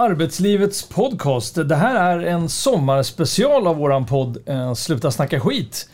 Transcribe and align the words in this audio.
Arbetslivets 0.00 0.82
podcast. 0.88 1.54
Det 1.68 1.74
här 1.76 1.96
är 1.96 2.26
en 2.26 2.48
sommarspecial 2.48 3.66
av 3.66 3.76
våran 3.76 4.06
podd 4.06 4.38
eh, 4.46 4.74
Sluta 4.74 5.10
snacka 5.10 5.40
skit. 5.40 5.88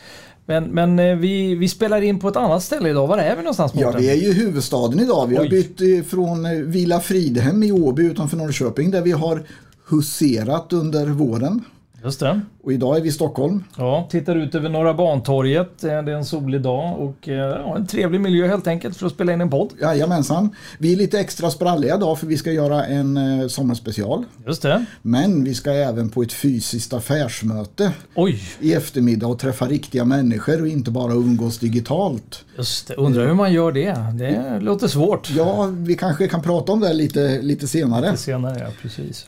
Men, 0.45 0.63
men 0.63 0.99
eh, 0.99 1.15
vi, 1.15 1.55
vi 1.55 1.69
spelar 1.69 2.01
in 2.01 2.19
på 2.19 2.27
ett 2.27 2.35
annat 2.35 2.63
ställe 2.63 2.89
idag. 2.89 3.07
Var 3.07 3.17
är 3.17 3.35
vi 3.35 3.41
någonstans 3.41 3.71
Ja, 3.75 3.85
Mårten? 3.85 4.01
vi 4.01 4.09
är 4.09 4.15
ju 4.15 4.27
i 4.27 4.33
huvudstaden 4.33 4.99
idag. 4.99 5.27
Vi 5.27 5.35
har 5.35 5.43
Oj. 5.43 5.49
bytt 5.49 5.81
eh, 5.81 6.03
från 6.09 6.71
Villa 6.71 6.99
Fridhem 6.99 7.63
i 7.63 7.71
Åby 7.71 8.03
utanför 8.05 8.37
Norrköping 8.37 8.91
där 8.91 9.01
vi 9.01 9.11
har 9.11 9.43
huserat 9.89 10.73
under 10.73 11.05
våren. 11.07 11.63
Just 12.05 12.19
det. 12.19 12.41
Och 12.63 12.73
idag 12.73 12.97
är 12.97 13.01
vi 13.01 13.09
i 13.09 13.11
Stockholm. 13.11 13.63
Ja, 13.77 14.07
tittar 14.11 14.35
ut 14.35 14.55
över 14.55 14.69
Norra 14.69 14.93
Bantorget. 14.93 15.83
Eh, 15.83 15.89
Det 15.89 16.11
är 16.11 16.15
en 16.15 16.25
solig 16.25 16.61
dag 16.61 16.99
och 16.99 17.29
eh, 17.29 17.35
ja, 17.35 17.75
en 17.75 17.87
trevlig 17.87 18.21
miljö 18.21 18.47
helt 18.47 18.67
enkelt 18.67 18.97
för 18.97 19.05
att 19.05 19.11
spela 19.13 19.33
in 19.33 19.41
en 19.41 19.49
podd. 19.49 19.69
Jajamensan. 19.81 20.49
Vi 20.77 20.93
är 20.93 20.97
lite 20.97 21.19
extra 21.19 21.49
spralliga 21.51 21.95
idag 21.95 22.19
för 22.19 22.27
vi 22.27 22.37
ska 22.37 22.51
göra 22.51 22.85
en 22.85 23.17
eh, 23.41 23.47
sommarspecial. 23.47 24.23
Just 24.47 24.61
det. 24.61 24.85
Men 25.01 25.43
vi 25.43 25.53
ska 25.53 25.71
även 25.71 26.09
på 26.09 26.21
ett 26.21 26.33
fysiskt 26.33 26.93
affärsmöte 26.93 27.91
Oj, 28.15 28.41
i 28.59 28.73
eftermiddag 28.73 29.27
och 29.27 29.39
träffa 29.39 29.65
riktiga 29.65 30.05
människor 30.05 30.61
och 30.61 30.67
inte 30.67 30.91
bara 30.91 31.13
umgås 31.13 31.59
digitalt. 31.59 32.45
just 32.57 32.87
det. 32.87 32.93
Undrar 32.93 33.27
hur 33.27 33.33
man 33.33 33.53
gör 33.53 33.71
det. 33.71 33.95
Det 34.19 34.59
låter 34.59 34.87
svårt. 34.87 35.29
Ja, 35.37 35.69
vi 35.71 35.95
kanske 35.95 36.27
kan 36.27 36.41
prata 36.41 36.71
om 36.71 36.79
det 36.79 36.93
lite, 36.93 37.41
lite 37.41 37.67
senare. 37.67 38.17
Senare, 38.17 38.59
ja 38.59 38.67
precis. 38.81 39.25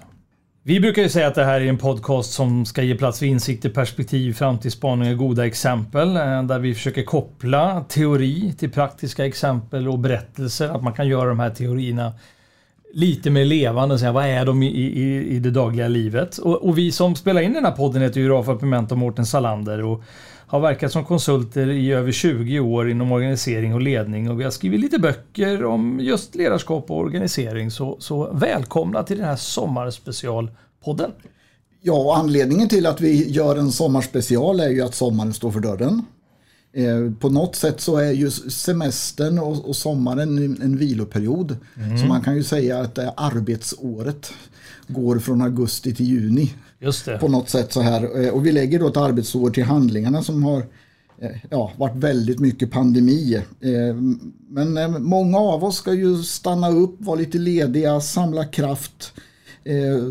Vi 0.68 0.80
brukar 0.80 1.02
ju 1.02 1.10
säga 1.10 1.28
att 1.28 1.36
det 1.36 1.44
här 1.44 1.62
är 1.62 1.66
en 1.66 1.78
podcast 1.78 2.34
som 2.34 2.66
ska 2.66 2.84
ge 2.84 2.96
plats 2.96 3.20
för 3.20 3.26
insikter, 3.26 3.70
perspektiv, 3.70 4.34
framtidsspaningar 4.34 5.12
och 5.12 5.18
goda 5.18 5.46
exempel. 5.46 6.16
Eh, 6.16 6.44
där 6.44 6.60
vi 6.60 6.74
försöker 6.74 7.04
koppla 7.04 7.84
teori 7.90 8.54
till 8.58 8.72
praktiska 8.72 9.26
exempel 9.26 9.88
och 9.88 10.00
berättelser. 10.00 10.70
Att 10.70 10.84
man 10.84 10.94
kan 10.94 11.08
göra 11.08 11.30
de 11.30 11.40
här 11.40 11.50
teorierna 11.50 12.14
lite 12.94 13.30
mer 13.30 13.46
levande 13.46 13.94
och 13.94 14.00
säga 14.00 14.12
vad 14.12 14.26
är 14.26 14.46
de 14.46 14.64
i, 14.64 14.68
i, 14.68 15.36
i 15.36 15.40
det 15.40 15.52
dagliga 15.52 15.88
livet. 15.88 16.38
Och, 16.38 16.56
och 16.56 16.78
vi 16.78 16.92
som 16.92 17.16
spelar 17.16 17.42
in 17.42 17.54
den 17.54 17.66
här 17.66 17.72
podden 17.72 18.02
heter 18.02 18.20
ju 18.20 18.30
Rafael 18.30 18.58
Pimenta 18.58 18.96
och 18.96 19.00
Mårten 19.00 19.26
Salander 19.26 19.84
och 19.84 20.04
har 20.48 20.60
verkat 20.60 20.92
som 20.92 21.06
konsulter 21.06 21.70
i 21.70 21.92
över 21.92 22.12
20 22.12 22.60
år 22.60 22.90
inom 22.90 23.12
organisering 23.12 23.74
och 23.74 23.82
ledning 23.82 24.30
och 24.30 24.40
vi 24.40 24.44
har 24.44 24.52
skrivit 24.52 24.80
lite 24.80 25.00
böcker 25.00 25.66
om 25.66 26.00
just 26.00 26.36
ledarskap 26.36 26.92
och 26.92 26.98
organisering. 26.98 27.72
Så, 27.72 27.98
så 28.00 28.32
välkomna 28.34 29.04
till 29.04 29.18
den 29.18 29.26
här 29.26 29.36
sommarspecialpodden. 29.36 31.12
Ja, 31.82 32.18
anledningen 32.18 32.70
till 32.70 32.86
att 32.86 33.02
vi 33.02 33.32
gör 33.32 33.56
en 33.56 33.72
sommarspecial 33.72 34.60
är 34.60 34.70
ju 34.70 34.82
att 34.82 34.96
sommaren 34.96 35.34
står 35.34 35.52
för 35.52 35.60
dörren. 35.60 36.06
Eh, 36.74 37.12
På 37.20 37.30
något 37.30 37.56
sätt 37.56 37.82
så 37.82 37.98
är 37.98 38.12
ju 38.12 38.32
semestern 38.32 39.40
och, 39.40 39.76
sommaren 39.76 40.38
en, 40.62 40.78
viloperiod. 40.78 41.58
Så 42.02 42.06
man 42.06 42.22
kan 42.22 42.36
ju 42.36 42.44
säga 42.44 42.80
att 42.80 42.98
eh, 42.98 43.10
arbetsåret 43.18 44.34
går 44.88 45.20
från 45.20 45.42
augusti 45.42 45.96
till 45.96 46.06
juni. 46.06 46.54
Just 46.80 47.06
det. 47.06 47.18
På 47.18 47.28
något 47.28 47.50
sätt 47.50 47.74
så 47.74 47.82
här. 47.82 48.24
Eh, 48.26 48.30
Och 48.30 48.46
vi 48.46 48.52
lägger 48.52 48.80
då 48.80 48.88
ett 48.88 48.98
arbetsår 48.98 49.50
till 49.50 49.64
handlingarna 49.64 50.24
som 50.24 50.44
har 50.44 50.66
ja, 51.50 51.72
varit 51.78 51.96
väldigt 51.96 52.40
mycket 52.40 52.72
pandemi. 52.72 53.42
Men 54.50 55.04
många 55.04 55.38
av 55.38 55.64
oss 55.64 55.78
ska 55.78 55.94
ju 55.94 56.24
stanna 56.24 56.70
upp, 56.70 56.96
vara 57.00 57.20
lite 57.20 57.38
lediga, 57.38 58.02
samla 58.02 58.46
kraft. 58.46 59.14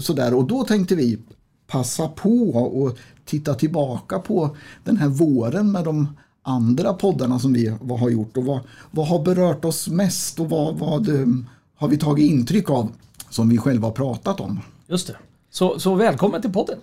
Sådär. 0.01 0.35
Och 0.35 0.47
då 0.47 0.65
tänkte 0.65 0.95
vi 0.95 1.19
passa 1.67 2.09
på 2.09 2.48
och 2.51 2.98
titta 3.25 3.55
tillbaka 3.55 4.19
på 4.19 4.57
den 4.85 4.97
här 4.97 5.09
våren 5.09 5.73
med 5.73 5.85
de 5.85 6.09
andra 6.47 6.92
poddarna 6.92 7.39
som 7.39 7.52
vi 7.52 7.69
har 8.00 8.11
gjort 8.11 8.36
och 8.36 8.44
vad, 8.44 8.61
vad 8.91 9.08
har 9.08 9.22
berört 9.22 9.64
oss 9.64 9.89
mest 9.89 10.41
och 10.41 10.50
vad, 10.50 10.78
vad 10.78 11.08
ehm, 11.08 11.47
har 11.77 11.89
vi 11.89 11.98
tagit 11.98 12.30
intryck 12.30 12.70
av 12.70 12.92
som 13.30 13.48
vi 13.48 13.58
själva 13.58 13.89
har 13.89 13.92
pratat 13.92 14.41
om. 14.41 14.61
Just 14.86 15.06
det. 15.06 15.17
Så, 15.50 15.78
så 15.78 15.94
välkommen 15.94 16.42
till 16.42 16.52
podden. 16.52 16.78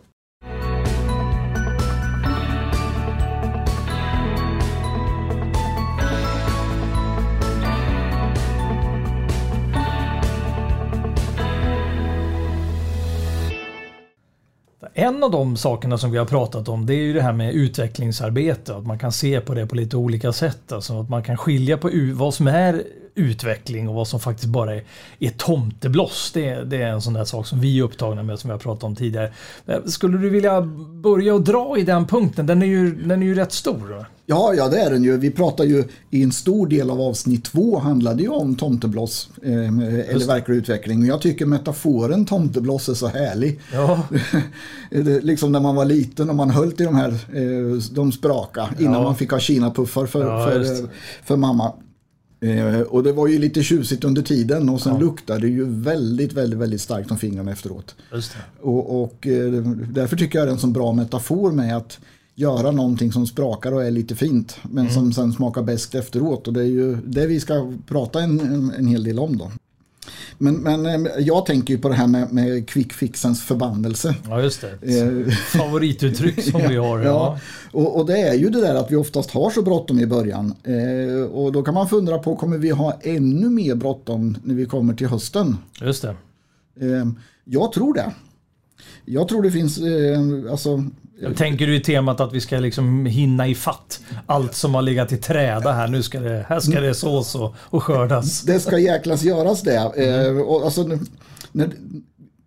En 14.95 15.23
av 15.23 15.31
de 15.31 15.57
sakerna 15.57 15.97
som 15.97 16.11
vi 16.11 16.17
har 16.17 16.25
pratat 16.25 16.69
om 16.69 16.85
det 16.85 16.93
är 16.93 17.03
ju 17.03 17.13
det 17.13 17.21
här 17.21 17.33
med 17.33 17.53
utvecklingsarbete. 17.53 18.75
Att 18.75 18.85
man 18.85 18.99
kan 18.99 19.11
se 19.11 19.41
på 19.41 19.53
det 19.53 19.67
på 19.67 19.75
lite 19.75 19.97
olika 19.97 20.33
sätt. 20.33 20.71
Alltså 20.71 21.01
att 21.01 21.09
man 21.09 21.23
kan 21.23 21.37
skilja 21.37 21.77
på 21.77 21.89
vad 22.13 22.33
som 22.33 22.47
är 22.47 22.83
utveckling 23.15 23.89
och 23.89 23.95
vad 23.95 24.07
som 24.07 24.19
faktiskt 24.19 24.47
bara 24.47 24.75
är, 24.75 24.83
är 25.19 25.29
tomtebloss. 25.29 26.31
Det, 26.33 26.63
det 26.63 26.77
är 26.77 26.87
en 26.91 27.01
sån 27.01 27.13
där 27.13 27.25
sak 27.25 27.47
som 27.47 27.59
vi 27.59 27.79
är 27.79 27.83
upptagna 27.83 28.23
med 28.23 28.39
som 28.39 28.47
vi 28.47 28.51
har 28.51 28.59
pratat 28.59 28.83
om 28.83 28.95
tidigare. 28.95 29.33
Eh, 29.65 29.83
Skulle 29.85 30.17
du 30.17 30.29
vilja 30.29 30.61
börja 31.03 31.33
och 31.33 31.41
dra 31.41 31.77
i 31.77 31.83
den 31.83 32.07
punkten? 32.07 32.45
Den 32.45 32.61
är 32.61 32.65
ju, 32.65 32.95
den 32.95 33.21
är 33.21 33.25
ju 33.25 33.35
rätt 33.35 33.51
stor. 33.51 34.05
Ja, 34.25 34.53
ja 34.57 34.67
det 34.69 34.79
är 34.79 34.89
den 34.91 35.03
ju. 35.03 35.17
Vi 35.17 35.31
pratar 35.31 35.63
ju 35.63 35.83
i 36.09 36.23
en 36.23 36.31
stor 36.31 36.67
del 36.67 36.89
av 36.89 37.01
avsnitt 37.01 37.43
två 37.45 37.79
handlade 37.79 38.23
ju 38.23 38.29
om 38.29 38.55
tomtebloss 38.55 39.29
eh, 39.43 39.51
eller 40.09 40.27
verklig 40.27 40.55
utveckling. 40.55 41.05
Jag 41.05 41.21
tycker 41.21 41.45
metaforen 41.45 42.25
tomtebloss 42.25 42.89
är 42.89 42.93
så 42.93 43.07
härlig. 43.07 43.59
Ja, 43.73 44.03
liksom 45.21 45.51
när 45.51 45.59
man 45.59 45.75
var 45.75 45.85
liten 45.85 46.29
och 46.29 46.35
man 46.35 46.49
höll 46.49 46.71
till 46.71 46.85
de 46.85 46.95
här, 46.95 47.09
eh, 47.09 47.77
de 47.91 48.11
spraka 48.11 48.69
innan 48.79 48.93
Ja. 48.93 49.03
man 49.03 49.15
fick 49.15 49.31
ha 49.31 49.39
kinapuffar 49.39 50.05
för, 50.05 50.27
Ja, 50.27 50.45
för, 50.47 50.61
eh, 50.61 50.89
för 51.25 51.37
mamma. 51.37 51.73
Eh, 52.43 52.81
och 52.81 53.03
det 53.03 53.13
var 53.13 53.27
ju 53.27 53.39
lite 53.39 53.63
tjusigt 53.63 54.03
under 54.03 54.21
tiden 54.21 54.69
och 54.69 54.81
sen 54.81 54.93
luktade 54.99 55.39
det 55.39 55.47
ju 55.47 55.65
väldigt, 55.65 56.33
väldigt, 56.33 56.59
väldigt 56.59 56.81
starkt 56.81 57.11
om 57.11 57.17
fingrarna 57.17 57.51
efteråt. 57.51 57.95
Och, 58.61 59.03
och 59.03 59.27
eh, 59.27 59.53
därför 59.89 60.17
tycker 60.17 60.39
jag 60.39 60.47
det 60.47 60.51
är 60.51 60.53
en 60.53 60.59
så 60.59 60.67
bra 60.67 60.93
metafor 60.93 61.51
med 61.51 61.77
att 61.77 61.99
göra 62.35 62.71
någonting 62.71 63.11
som 63.11 63.27
sprakar 63.27 63.71
och 63.71 63.83
är 63.83 63.91
lite 63.91 64.15
fint 64.15 64.57
men 64.63 64.89
som 64.89 65.13
sen 65.13 65.33
smakar 65.33 65.63
bäst 65.63 65.95
efteråt 65.95 66.47
och 66.47 66.53
det 66.53 66.61
är 66.61 66.65
ju 66.65 66.95
det 66.95 67.27
vi 67.27 67.39
ska 67.39 67.73
prata 67.87 68.21
en, 68.21 68.39
en, 68.39 68.71
en 68.77 68.87
hel 68.87 69.03
del 69.03 69.19
om 69.19 69.37
då. 69.37 69.51
Men, 70.37 70.55
men 70.55 70.85
eh, 70.85 71.11
jag 71.19 71.45
tänker 71.45 71.73
ju 71.73 71.79
på 71.79 71.89
det 71.89 71.95
här 71.95 72.07
med, 72.07 72.33
med 72.33 72.69
quick 72.69 72.93
fixens 72.93 73.43
förbannelse. 73.43 74.15
Ja, 74.29 74.41
just 74.41 74.61
det. 74.61 74.99
Eh, 74.99 75.33
Favorituttryck 75.59 76.43
som 76.43 76.61
vi 76.69 76.75
har. 76.75 76.99
Ja, 76.99 77.05
Ja. 77.05 77.39
och, 77.71 77.99
och 77.99 78.05
det 78.05 78.17
är 78.17 78.33
ju 78.33 78.49
det 78.49 78.61
där 78.61 78.75
att 78.75 78.91
vi 78.91 78.95
oftast 78.95 79.31
har 79.31 79.49
så 79.49 79.61
bråttom 79.61 79.99
i 79.99 80.05
början. 80.05 80.53
Eh, 80.63 81.23
och 81.25 81.51
då 81.51 81.63
kan 81.63 81.73
man 81.73 81.89
fundera 81.89 82.17
på, 82.19 82.35
kommer 82.35 82.57
vi 82.57 82.69
ha 82.69 82.99
ännu 83.01 83.49
mer 83.49 83.75
bråttom 83.75 84.37
när 84.43 84.55
vi 84.55 84.65
kommer 84.65 84.93
till 84.93 85.07
hösten? 85.07 85.57
Just 85.81 86.01
det. 86.01 86.15
Eh, 86.81 87.05
jag 87.45 87.71
tror 87.71 87.93
det. 87.93 88.11
Jag 89.05 89.27
tror 89.27 89.43
det 89.43 89.51
finns, 89.51 89.77
eh, 89.77 90.51
alltså, 90.51 90.83
Tänker 91.35 91.67
du 91.67 91.75
i 91.75 91.79
temat 91.79 92.19
att 92.19 92.33
vi 92.33 92.41
ska 92.41 92.59
liksom 92.59 93.05
hinna 93.05 93.47
i 93.47 93.55
fatt 93.55 94.01
allt 94.25 94.55
som 94.55 94.75
har 94.75 94.81
legat 94.81 95.11
i 95.11 95.17
träda 95.17 95.71
här. 95.71 95.87
Nu 95.87 96.03
ska 96.03 96.19
det, 96.19 96.45
här 96.49 96.59
ska 96.59 96.81
det 96.81 96.93
sås 96.93 97.35
och, 97.35 97.55
och 97.57 97.83
skördas. 97.83 98.41
det 98.41 98.59
ska 98.59 98.79
jäklas 98.79 99.23
göras 99.23 99.61
det. 99.61 99.75
Eh, 99.75 100.37
och 100.37 100.65
alltså, 100.65 100.99
när, 101.51 101.69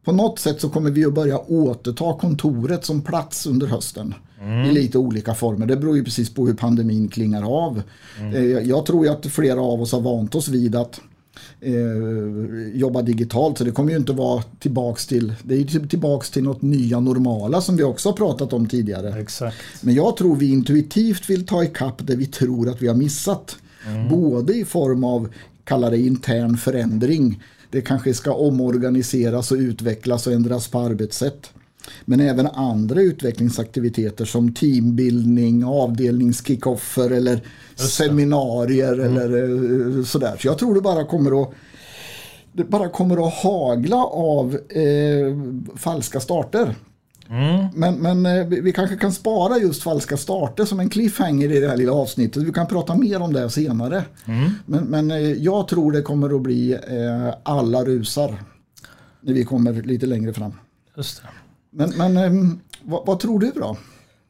på 0.05 0.13
något 0.13 0.39
sätt 0.39 0.61
så 0.61 0.69
kommer 0.69 0.91
vi 0.91 1.05
att 1.05 1.15
börja 1.15 1.39
återta 1.39 2.19
kontoret 2.21 2.85
som 2.85 3.03
plats 3.03 3.47
under 3.47 3.67
hösten. 3.67 4.15
I 4.69 4.73
lite 4.73 4.99
olika 4.99 5.35
former. 5.35 5.67
Det 5.67 5.77
beror 5.77 5.97
ju 5.97 6.05
precis 6.05 6.35
på 6.35 6.47
hur 6.47 6.55
pandemin 6.55 7.09
klingar 7.09 7.67
av. 7.67 7.83
Eh, 8.35 8.43
jag 8.45 8.87
tror 8.87 9.07
ju 9.07 9.13
att 9.13 9.27
flera 9.27 9.61
av 9.61 9.83
oss 9.83 9.93
har 9.93 10.01
vant 10.01 10.35
oss 10.35 10.49
vid 10.49 10.77
att 10.77 11.01
eh, 11.61 11.75
jobba 12.75 13.03
digitalt. 13.03 13.59
Så 13.59 13.65
det 13.65 13.71
kommer 13.71 13.91
ju 13.91 13.97
inte 13.97 14.13
vara 14.13 14.43
tillbaks 14.59 15.07
till, 15.07 15.35
det 15.43 15.55
är 15.55 15.59
ju 15.59 15.65
till- 15.67 15.89
tillbaks 15.89 16.31
till 16.31 16.43
något 16.43 16.63
nya 16.63 17.01
normala 17.01 17.61
som 17.61 17.77
vi 17.77 17.83
också 17.83 18.09
har 18.09 18.17
pratat 18.17 18.53
om 18.53 18.67
tidigare. 18.69 19.21
Exakt. 19.21 19.57
Men 19.81 19.95
jag 19.95 20.17
tror 20.17 20.37
vi 20.37 20.51
intuitivt 20.51 21.31
vill 21.31 21.47
ta 21.47 21.65
ikapp 21.65 22.07
det 22.07 22.17
vi 22.17 22.27
tror 22.27 22.69
att 22.69 22.83
vi 22.83 22.89
har 22.89 22.95
missat. 22.95 23.57
Både 24.11 24.55
i 24.55 24.65
form 24.65 25.05
av, 25.05 25.29
kalla 25.65 25.91
det 25.91 25.99
intern 25.99 26.57
förändring. 26.57 27.43
Det 27.71 27.81
kanske 27.81 28.15
ska 28.15 28.33
omorganiseras 28.35 29.53
och 29.53 29.59
utvecklas 29.59 30.27
och 30.27 30.33
ändras 30.33 30.69
på 30.69 30.79
arbetssätt. 30.79 31.51
Men 32.05 32.21
även 32.21 32.47
andra 32.47 33.01
utvecklingsaktiviteter 33.01 34.25
som 34.25 34.55
teambildning, 34.55 35.65
avdelningskickoffer 35.65 37.11
eller 37.11 37.41
seminarier 37.77 38.99
eller 38.99 39.99
eh, 39.99 40.05
sådär. 40.05 40.37
Så 40.39 40.47
jag 40.47 40.59
tror 40.59 40.75
det 40.75 40.81
bara 40.81 41.05
kommer 41.05 41.43
att 41.43 41.53
det 42.53 42.65
bara 42.65 42.89
kommer 42.89 43.29
att 43.29 43.35
hagla 43.35 44.05
av 44.05 44.59
eh, 44.69 45.37
falska 45.77 46.21
starter. 46.21 46.75
Men, 47.75 47.95
men 47.95 48.27
eh, 48.27 48.47
vi 48.47 48.73
kanske 48.73 48.97
kan 48.97 49.13
spara 49.13 49.59
just 49.59 49.83
falska 49.83 50.17
starter 50.17 50.65
som 50.65 50.81
en 50.81 50.91
cliffhanger 50.91 51.53
i 51.53 51.61
det 51.61 51.69
här 51.69 51.77
lilla 51.77 51.93
avsnittet. 51.93 52.43
Vi 52.43 52.53
kan 52.53 52.67
prata 52.67 52.95
mer 52.95 53.23
om 53.23 53.33
det 53.33 53.51
senare. 53.51 54.05
Men, 54.67 54.85
men 54.85 55.11
eh, 55.11 55.19
jag 55.19 55.69
tror 55.69 55.93
det 55.93 56.03
kommer 56.03 56.37
att 56.37 56.43
bli 56.43 56.73
eh, 56.73 57.35
alla 57.43 57.85
rusar 57.85 58.43
när 59.21 59.33
vi 59.33 59.45
kommer 59.45 59.73
lite 59.73 60.07
längre 60.07 60.33
fram. 60.33 60.53
Just 60.97 61.23
det. 61.23 61.29
Men, 61.77 61.91
men 61.97 62.17
ehm, 62.17 62.61
vad, 62.83 63.07
vad 63.07 63.21
tror 63.21 63.41
du 63.41 63.51
då? 63.51 63.77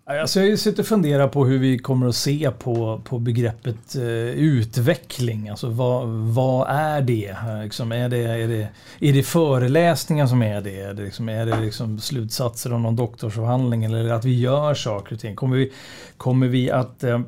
Alltså 0.04 0.40
jag 0.40 0.58
sitter 0.58 0.82
och 0.82 0.86
funderar 0.86 1.28
på 1.28 1.44
hur 1.44 1.58
vi 1.58 1.78
kommer 1.78 2.08
att 2.08 2.16
se 2.16 2.50
på, 2.58 3.00
på 3.04 3.18
begreppet 3.18 3.94
eh, 3.96 4.02
utveckling. 4.30 5.48
Alltså 5.48 5.68
vad, 5.68 6.08
vad 6.08 6.68
är 6.70 7.00
det? 7.00 7.36
Liksom, 7.62 7.92
är, 7.92 8.08
det, 8.08 8.18
är, 8.18 8.48
det, 8.48 8.68
är 9.00 9.12
det 9.12 9.22
föreläsningar 9.22 10.26
som 10.26 10.42
är 10.42 10.60
det? 10.60 10.80
Är 10.80 10.94
det, 10.94 11.02
liksom, 11.02 11.28
är 11.28 11.46
det 11.46 11.60
liksom 11.60 11.98
slutsatser 11.98 12.70
av 12.70 12.80
någon 12.80 12.96
doktorsavhandling 12.96 13.84
eller 13.84 14.08
att 14.08 14.24
vi 14.24 14.40
gör 14.40 14.74
saker 14.74 15.14
och 15.14 15.20
ting? 15.20 15.36
Kommer 15.36 15.56
vi, 15.56 15.72
kommer 16.16 16.48
vi 16.48 16.70
att 16.70 17.04
eh, 17.04 17.20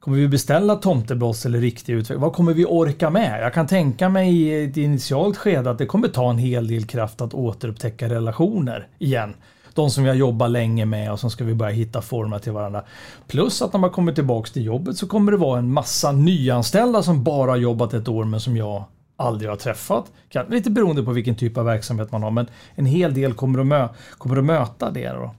Kommer 0.00 0.18
vi 0.18 0.28
beställa 0.28 0.76
tomtebloss 0.76 1.46
eller 1.46 1.58
riktig 1.58 1.92
utveckling? 1.92 2.20
Vad 2.20 2.32
kommer 2.32 2.54
vi 2.54 2.64
orka 2.64 3.10
med? 3.10 3.42
Jag 3.42 3.54
kan 3.54 3.66
tänka 3.66 4.08
mig 4.08 4.36
i 4.36 4.64
ett 4.64 4.76
initialt 4.76 5.36
skede 5.36 5.70
att 5.70 5.78
det 5.78 5.86
kommer 5.86 6.08
ta 6.08 6.30
en 6.30 6.38
hel 6.38 6.68
del 6.68 6.86
kraft 6.86 7.20
att 7.20 7.34
återupptäcka 7.34 8.08
relationer 8.08 8.88
igen 8.98 9.34
de 9.74 9.90
som 9.90 10.04
vi 10.04 10.10
har 10.10 10.16
jobbat 10.16 10.50
länge 10.50 10.84
med 10.84 11.12
och 11.12 11.20
som 11.20 11.30
ska 11.30 11.44
vi 11.44 11.54
börja 11.54 11.72
hitta 11.72 12.02
former 12.02 12.38
till 12.38 12.52
varandra. 12.52 12.82
Plus 13.26 13.62
att 13.62 13.72
när 13.72 13.80
man 13.80 13.90
kommer 13.90 14.12
tillbaks 14.12 14.52
till 14.52 14.64
jobbet 14.64 14.96
så 14.96 15.06
kommer 15.06 15.32
det 15.32 15.38
vara 15.38 15.58
en 15.58 15.72
massa 15.72 16.12
nyanställda 16.12 17.02
som 17.02 17.24
bara 17.24 17.50
har 17.50 17.56
jobbat 17.56 17.94
ett 17.94 18.08
år 18.08 18.24
men 18.24 18.40
som 18.40 18.56
jag 18.56 18.84
aldrig 19.16 19.50
har 19.50 19.56
träffat. 19.56 20.12
Lite 20.48 20.70
beroende 20.70 21.02
på 21.02 21.12
vilken 21.12 21.36
typ 21.36 21.58
av 21.58 21.64
verksamhet 21.64 22.12
man 22.12 22.22
har 22.22 22.30
men 22.30 22.46
en 22.74 22.86
hel 22.86 23.14
del 23.14 23.34
kommer 23.34 23.58
att, 23.58 23.66
mö 23.66 23.88
kommer 24.18 24.36
att 24.36 24.44
möta 24.44 24.90
det. 24.90 25.08
Då. 25.08 25.34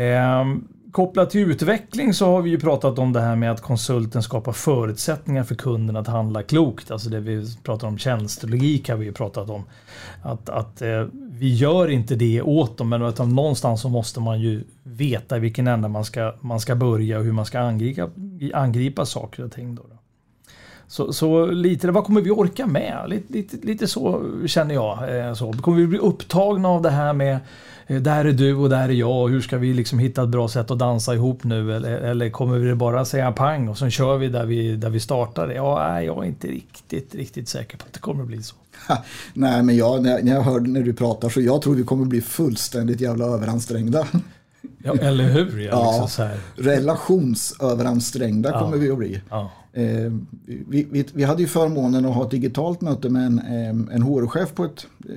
Ehm, 0.00 0.68
kopplat 0.92 1.30
till 1.30 1.50
utveckling 1.50 2.14
så 2.14 2.26
har 2.26 2.42
vi 2.42 2.50
ju 2.50 2.60
pratat 2.60 2.98
om 2.98 3.12
det 3.12 3.20
här 3.20 3.36
med 3.36 3.50
att 3.50 3.60
konsulten 3.60 4.22
skapar 4.22 4.52
förutsättningar 4.52 5.44
för 5.44 5.54
kunden 5.54 5.96
att 5.96 6.06
handla 6.06 6.42
klokt. 6.42 6.90
Alltså 6.90 7.10
det 7.10 7.20
vi 7.20 7.46
pratar 7.62 7.88
om 7.88 7.98
tjänstelogik 7.98 8.88
har 8.88 8.96
vi 8.96 9.04
ju 9.04 9.12
pratat 9.12 9.50
om. 9.50 9.64
Att, 10.22 10.48
att 10.48 10.82
eh, 10.82 11.06
vi 11.30 11.54
gör 11.54 11.90
inte 11.90 12.14
det 12.14 12.42
åt 12.42 12.78
dem 12.78 12.88
men 12.88 13.02
utan 13.02 13.34
någonstans 13.34 13.80
så 13.80 13.88
måste 13.88 14.20
man 14.20 14.40
ju 14.40 14.64
veta 14.82 15.36
i 15.36 15.40
vilken 15.40 15.68
ända 15.68 15.88
man 15.88 16.04
ska, 16.04 16.34
man 16.40 16.60
ska 16.60 16.74
börja 16.74 17.18
och 17.18 17.24
hur 17.24 17.32
man 17.32 17.46
ska 17.46 17.60
angripa, 17.60 18.08
angripa 18.54 19.06
saker 19.06 19.44
och 19.44 19.52
ting. 19.52 19.74
Då, 19.74 19.82
då. 19.82 19.96
Så, 20.86 21.12
så 21.12 21.46
lite, 21.46 21.90
vad 21.90 22.04
kommer 22.04 22.20
vi 22.20 22.30
orka 22.30 22.66
med? 22.66 23.04
Lite, 23.06 23.32
lite, 23.32 23.56
lite 23.66 23.86
så 23.86 24.22
känner 24.46 24.74
jag. 24.74 25.18
Eh, 25.18 25.34
så. 25.34 25.52
Kommer 25.52 25.78
vi 25.78 25.86
bli 25.86 25.98
upptagna 25.98 26.68
av 26.68 26.82
det 26.82 26.90
här 26.90 27.12
med 27.12 27.38
där 28.00 28.24
är 28.24 28.32
du 28.32 28.54
och 28.54 28.68
där 28.68 28.88
är 28.88 28.92
jag. 28.92 29.28
Hur 29.28 29.40
ska 29.40 29.58
vi 29.58 29.74
liksom 29.74 29.98
hitta 29.98 30.22
ett 30.22 30.28
bra 30.28 30.48
sätt 30.48 30.70
att 30.70 30.78
dansa 30.78 31.14
ihop 31.14 31.44
nu? 31.44 31.76
Eller, 31.76 31.90
eller 31.90 32.30
kommer 32.30 32.58
vi 32.58 32.74
bara 32.74 33.04
säga 33.04 33.32
pang 33.32 33.68
och 33.68 33.78
så 33.78 33.90
kör 33.90 34.18
vi 34.18 34.28
där 34.28 34.46
vi, 34.46 34.76
där 34.76 34.90
vi 34.90 35.00
startade? 35.00 35.54
Ja, 35.54 36.02
jag 36.02 36.18
är 36.18 36.28
inte 36.28 36.48
riktigt, 36.48 37.14
riktigt 37.14 37.48
säker 37.48 37.76
på 37.76 37.84
att 37.86 37.92
det 37.92 38.00
kommer 38.00 38.22
att 38.22 38.28
bli 38.28 38.42
så. 38.42 38.54
Nej, 39.34 39.62
men 39.62 39.76
jag, 39.76 40.02
när, 40.02 40.20
jag 40.20 40.42
hör 40.42 40.60
när 40.60 40.82
du 40.82 40.92
pratar 40.92 41.28
så 41.28 41.40
jag 41.40 41.62
tror 41.62 41.74
vi 41.74 41.82
kommer 41.82 42.04
bli 42.04 42.20
fullständigt 42.20 43.00
jävla 43.00 43.24
överansträngda. 43.24 44.06
Ja, 44.78 44.94
eller 44.94 45.24
hur? 45.24 45.60
Ja, 45.60 46.00
liksom 46.02 46.28
relationsöveransträngda 46.56 48.50
ja. 48.50 48.60
kommer 48.60 48.76
vi 48.76 48.90
att 48.90 48.98
bli. 48.98 49.20
Ja. 49.30 49.50
Eh, 49.72 50.12
vi, 50.46 50.86
vi, 50.90 51.04
vi, 51.14 51.24
hade 51.24 51.42
ju 51.42 51.48
förmånen 51.48 52.06
att 52.06 52.14
ha 52.14 52.24
ett 52.24 52.30
digitalt 52.30 52.80
möte 52.80 53.08
med 53.08 53.26
en, 53.26 53.38
en 53.92 54.02
HR-chef 54.02 54.54
på 54.54 54.64
ett 54.64 54.86
eh, 55.08 55.14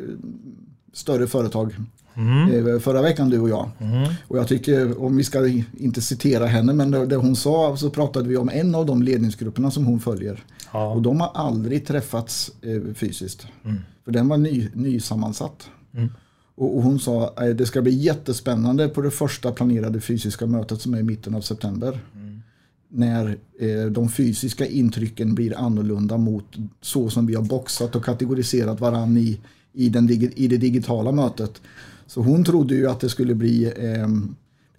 större 0.93 1.27
företag 1.27 1.75
Mm. 2.15 2.67
Eh, 2.67 2.79
förra 2.79 3.01
veckan 3.01 3.29
du 3.29 3.39
och 3.39 3.49
jag. 3.49 3.69
Mm. 3.79 4.13
Och 4.27 4.37
jag 4.37 4.47
tycker, 4.47 5.03
om 5.03 5.17
vi 5.17 5.23
ska 5.23 5.47
inte 5.77 6.01
citera 6.01 6.45
henne, 6.45 6.73
men 6.73 6.91
det, 6.91 7.05
det, 7.05 7.15
hon 7.15 7.35
sa 7.35 7.77
så 7.77 7.89
pratade 7.89 8.29
vi 8.29 8.37
om 8.37 8.49
en 8.49 8.75
av 8.75 8.85
de 8.85 9.03
ledningsgrupperna 9.03 9.71
som 9.71 9.85
hon 9.85 9.99
följer. 9.99 10.43
Ja. 10.73 10.91
Och 10.91 11.01
de 11.01 11.19
har 11.19 11.31
aldrig 11.33 11.85
träffats 11.85 12.51
eh, 12.61 12.93
fysiskt. 12.93 13.47
Mm. 13.63 13.77
För 14.05 14.11
den 14.11 14.27
var 14.27 14.37
ny, 14.37 14.69
nysammansatt. 14.73 15.69
Mm. 15.93 16.09
Och, 16.55 16.77
och, 16.77 16.83
hon 16.83 16.99
sa 16.99 17.27
att 17.27 17.41
eh, 17.41 17.47
det 17.47 17.65
ska 17.65 17.81
bli 17.81 17.95
jättespännande 17.95 18.87
på 18.87 19.01
det 19.01 19.11
första 19.11 19.51
planerade 19.51 20.01
fysiska 20.01 20.45
mötet 20.45 20.81
som 20.81 20.93
är 20.93 20.99
i 20.99 21.03
mitten 21.03 21.35
av 21.35 21.41
september. 21.41 21.99
Mm. 22.15 22.41
När 22.89 23.37
eh, 23.59 23.85
de 23.91 24.09
fysiska 24.09 24.65
intrycken 24.65 25.35
blir 25.35 25.57
annorlunda 25.57 26.17
mot 26.17 26.55
så 26.81 27.09
som 27.09 27.25
vi 27.25 27.35
har 27.35 27.43
boxat 27.43 27.95
och 27.95 28.05
kategoriserat 28.05 28.79
varann 28.79 29.17
i, 29.17 29.39
i, 29.73 29.89
den, 29.89 30.09
i 30.11 30.47
det 30.47 30.57
digitala 30.57 31.11
mötet. 31.11 31.61
Så 32.07 32.21
hon 32.21 32.43
trodde 32.43 32.75
ju 32.75 32.89
att 32.89 32.99
det 32.99 33.09
skulle 33.09 33.35
bli 33.35 33.65
eh, 33.65 34.07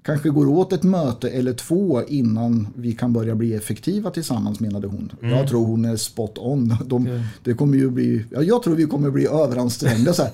kanske 0.07 0.29
går 0.29 0.47
åt 0.47 0.73
ett 0.73 0.83
möte 0.83 1.31
eller 1.31 1.53
två 1.53 2.03
innan 2.03 2.69
vi 2.77 2.93
kan 2.93 3.13
börja 3.13 3.35
bli 3.35 3.55
effektiva 3.55 4.11
tillsammans 4.11 4.61
menade 4.61 4.87
hon. 4.87 5.13
Mm. 5.23 5.39
Jag 5.39 5.49
tror 5.49 5.67
hon 5.67 5.85
är 5.85 5.97
spot 5.97 6.39
on. 6.39 6.77
De, 6.85 7.07
mm. 7.07 7.23
det 7.45 7.55
kommer 7.55 7.77
ju 7.77 7.91
bli, 7.91 8.25
ja, 8.31 8.43
jag 8.43 8.63
tror 8.63 8.75
vi 8.75 8.87
kommer 8.87 9.11
bli 9.11 9.27
överansträngda. 9.27 10.13
så 10.13 10.23
här. 10.23 10.33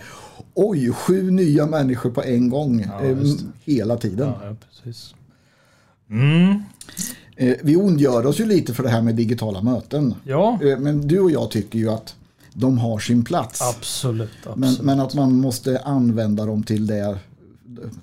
Oj, 0.54 0.92
sju 0.92 1.30
nya 1.30 1.66
människor 1.66 2.10
på 2.10 2.22
en 2.22 2.48
gång 2.48 2.80
ja, 2.80 3.04
eh, 3.04 3.18
hela 3.64 3.96
tiden. 3.96 4.28
Ja, 4.42 4.56
precis. 4.68 5.14
Mm. 6.10 6.62
Eh, 7.36 7.56
vi 7.62 7.76
ondgör 7.76 8.26
oss 8.26 8.40
ju 8.40 8.46
lite 8.46 8.74
för 8.74 8.82
det 8.82 8.88
här 8.88 9.02
med 9.02 9.14
digitala 9.14 9.62
möten. 9.62 10.14
Ja. 10.24 10.58
Eh, 10.62 10.78
men 10.78 11.08
du 11.08 11.20
och 11.20 11.30
jag 11.30 11.50
tycker 11.50 11.78
ju 11.78 11.90
att 11.90 12.14
de 12.54 12.78
har 12.78 12.98
sin 12.98 13.24
plats. 13.24 13.62
Absolut. 13.62 14.30
absolut. 14.38 14.58
Men, 14.58 14.86
men, 14.86 15.00
att 15.00 15.14
man 15.14 15.32
måste 15.32 15.78
använda 15.78 16.46
dem 16.46 16.62
till 16.62 16.86
det 16.86 17.18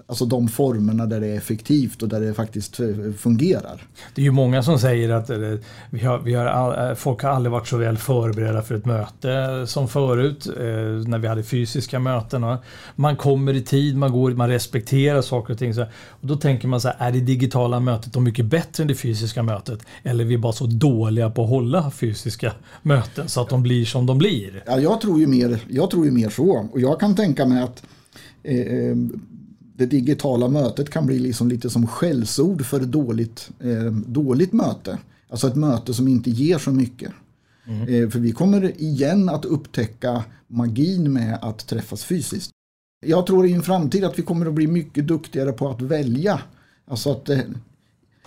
alltså 0.08 0.26
de 0.26 0.48
formerna 0.48 1.06
där 1.06 1.20
det 1.20 1.28
är 1.28 1.38
effektivt 1.38 2.04
och 2.04 2.10
där 2.10 2.20
det 2.20 2.34
faktiskt 2.34 2.80
eh, 2.80 2.88
fungerar. 3.18 3.84
Det 4.16 4.22
är 4.22 4.24
ju 4.24 4.32
många 4.32 4.64
som 4.64 4.80
säger 4.80 5.10
att 5.10 5.30
eh, 5.30 5.38
vi 5.90 6.00
har, 6.06 6.20
vi 6.20 6.34
har 6.34 6.46
all, 6.46 6.90
eh, 6.90 6.96
folk 6.96 7.24
har 7.24 7.30
aldrig 7.30 7.52
varit 7.52 7.68
så 7.68 7.78
väl 7.78 7.98
förberedda 7.98 8.62
för 8.62 8.76
ett 8.76 8.86
möte 8.86 9.64
som 9.68 9.88
förut 9.88 10.48
när 11.08 11.18
vi 11.18 11.28
hade 11.28 11.44
fysiska 11.44 12.00
möten. 12.00 12.58
Man 12.96 13.16
kommer 13.16 13.54
i 13.54 13.62
tid, 13.62 13.98
man, 13.98 14.12
går, 14.12 14.32
man 14.32 14.50
respekterar 14.50 15.22
saker 15.22 15.54
och 15.54 15.60
ting. 15.60 15.74
Så, 15.74 15.82
och 16.10 16.28
då 16.28 16.36
tänker 16.36 16.68
man 16.68 16.82
så 16.82 16.88
här, 16.88 16.96
är 17.08 17.12
det 17.12 17.20
digitala 17.20 17.80
mötet 17.80 18.14
då 18.14 18.20
mycket 18.20 18.46
bättre 18.46 18.84
än 18.84 18.88
det 18.88 18.96
fysiska 18.96 19.44
mötet? 19.44 19.80
Eller 20.04 20.24
är 20.24 20.28
vi 20.28 20.38
bara 20.38 20.54
så 20.54 20.66
dåliga 20.66 21.30
på 21.30 21.44
att 21.44 21.50
hålla 21.50 21.92
fysiska 21.92 22.54
möten 22.82 23.30
så 23.30 23.42
att 23.42 23.50
de 23.50 23.64
blir 23.64 23.86
som 23.86 24.06
de 24.06 24.18
blir? 24.18 24.64
Ja, 24.68 24.80
jag, 24.80 25.02
tror 25.02 25.20
ju 25.20 25.28
mer, 25.28 25.60
jag 25.70 25.90
tror 25.90 26.06
ju 26.06 26.12
mer 26.12 26.30
så. 26.30 26.70
Och 26.72 26.80
jag 26.80 27.00
kan 27.00 27.16
tänka 27.16 27.46
mig 27.46 27.64
att 27.64 27.84
eh, 28.44 28.96
det 29.80 29.86
digitala 29.86 30.48
mötet 30.48 30.90
kan 30.90 31.06
bli 31.06 31.20
liksom 31.20 31.50
lite 31.50 31.70
som 31.70 31.88
skällsord 31.88 32.66
för 32.66 32.82
ett 32.82 32.92
dåligt, 32.92 33.50
eh, 33.60 33.92
dåligt 33.92 34.54
möte. 34.54 34.98
Alltså 35.30 35.48
ett 35.48 35.56
möte 35.56 35.94
som 35.94 36.08
inte 36.08 36.30
ger 36.30 36.58
så 36.58 36.72
mycket. 36.72 37.12
Mm. 37.68 37.82
Eh, 37.82 38.10
för 38.10 38.20
vi 38.20 38.32
kommer 38.32 38.82
igen 38.82 39.30
att 39.30 39.46
upptäcka 39.46 40.24
magin 40.48 41.14
med 41.14 41.40
att 41.42 41.68
träffas 41.68 42.04
fysiskt. 42.04 42.50
Jag 43.06 43.28
tror 43.28 43.48
i 43.48 43.54
en 43.54 43.64
framtid 43.64 44.04
att 44.04 44.20
vi 44.20 44.24
kommer 44.24 44.46
att 44.46 44.54
bli 44.54 44.68
mycket 44.68 45.08
duktigare 45.08 45.52
på 45.52 45.70
att 45.70 45.82
välja. 45.82 46.42
Alltså 46.88 47.12
att 47.12 47.30
eh, 47.30 47.40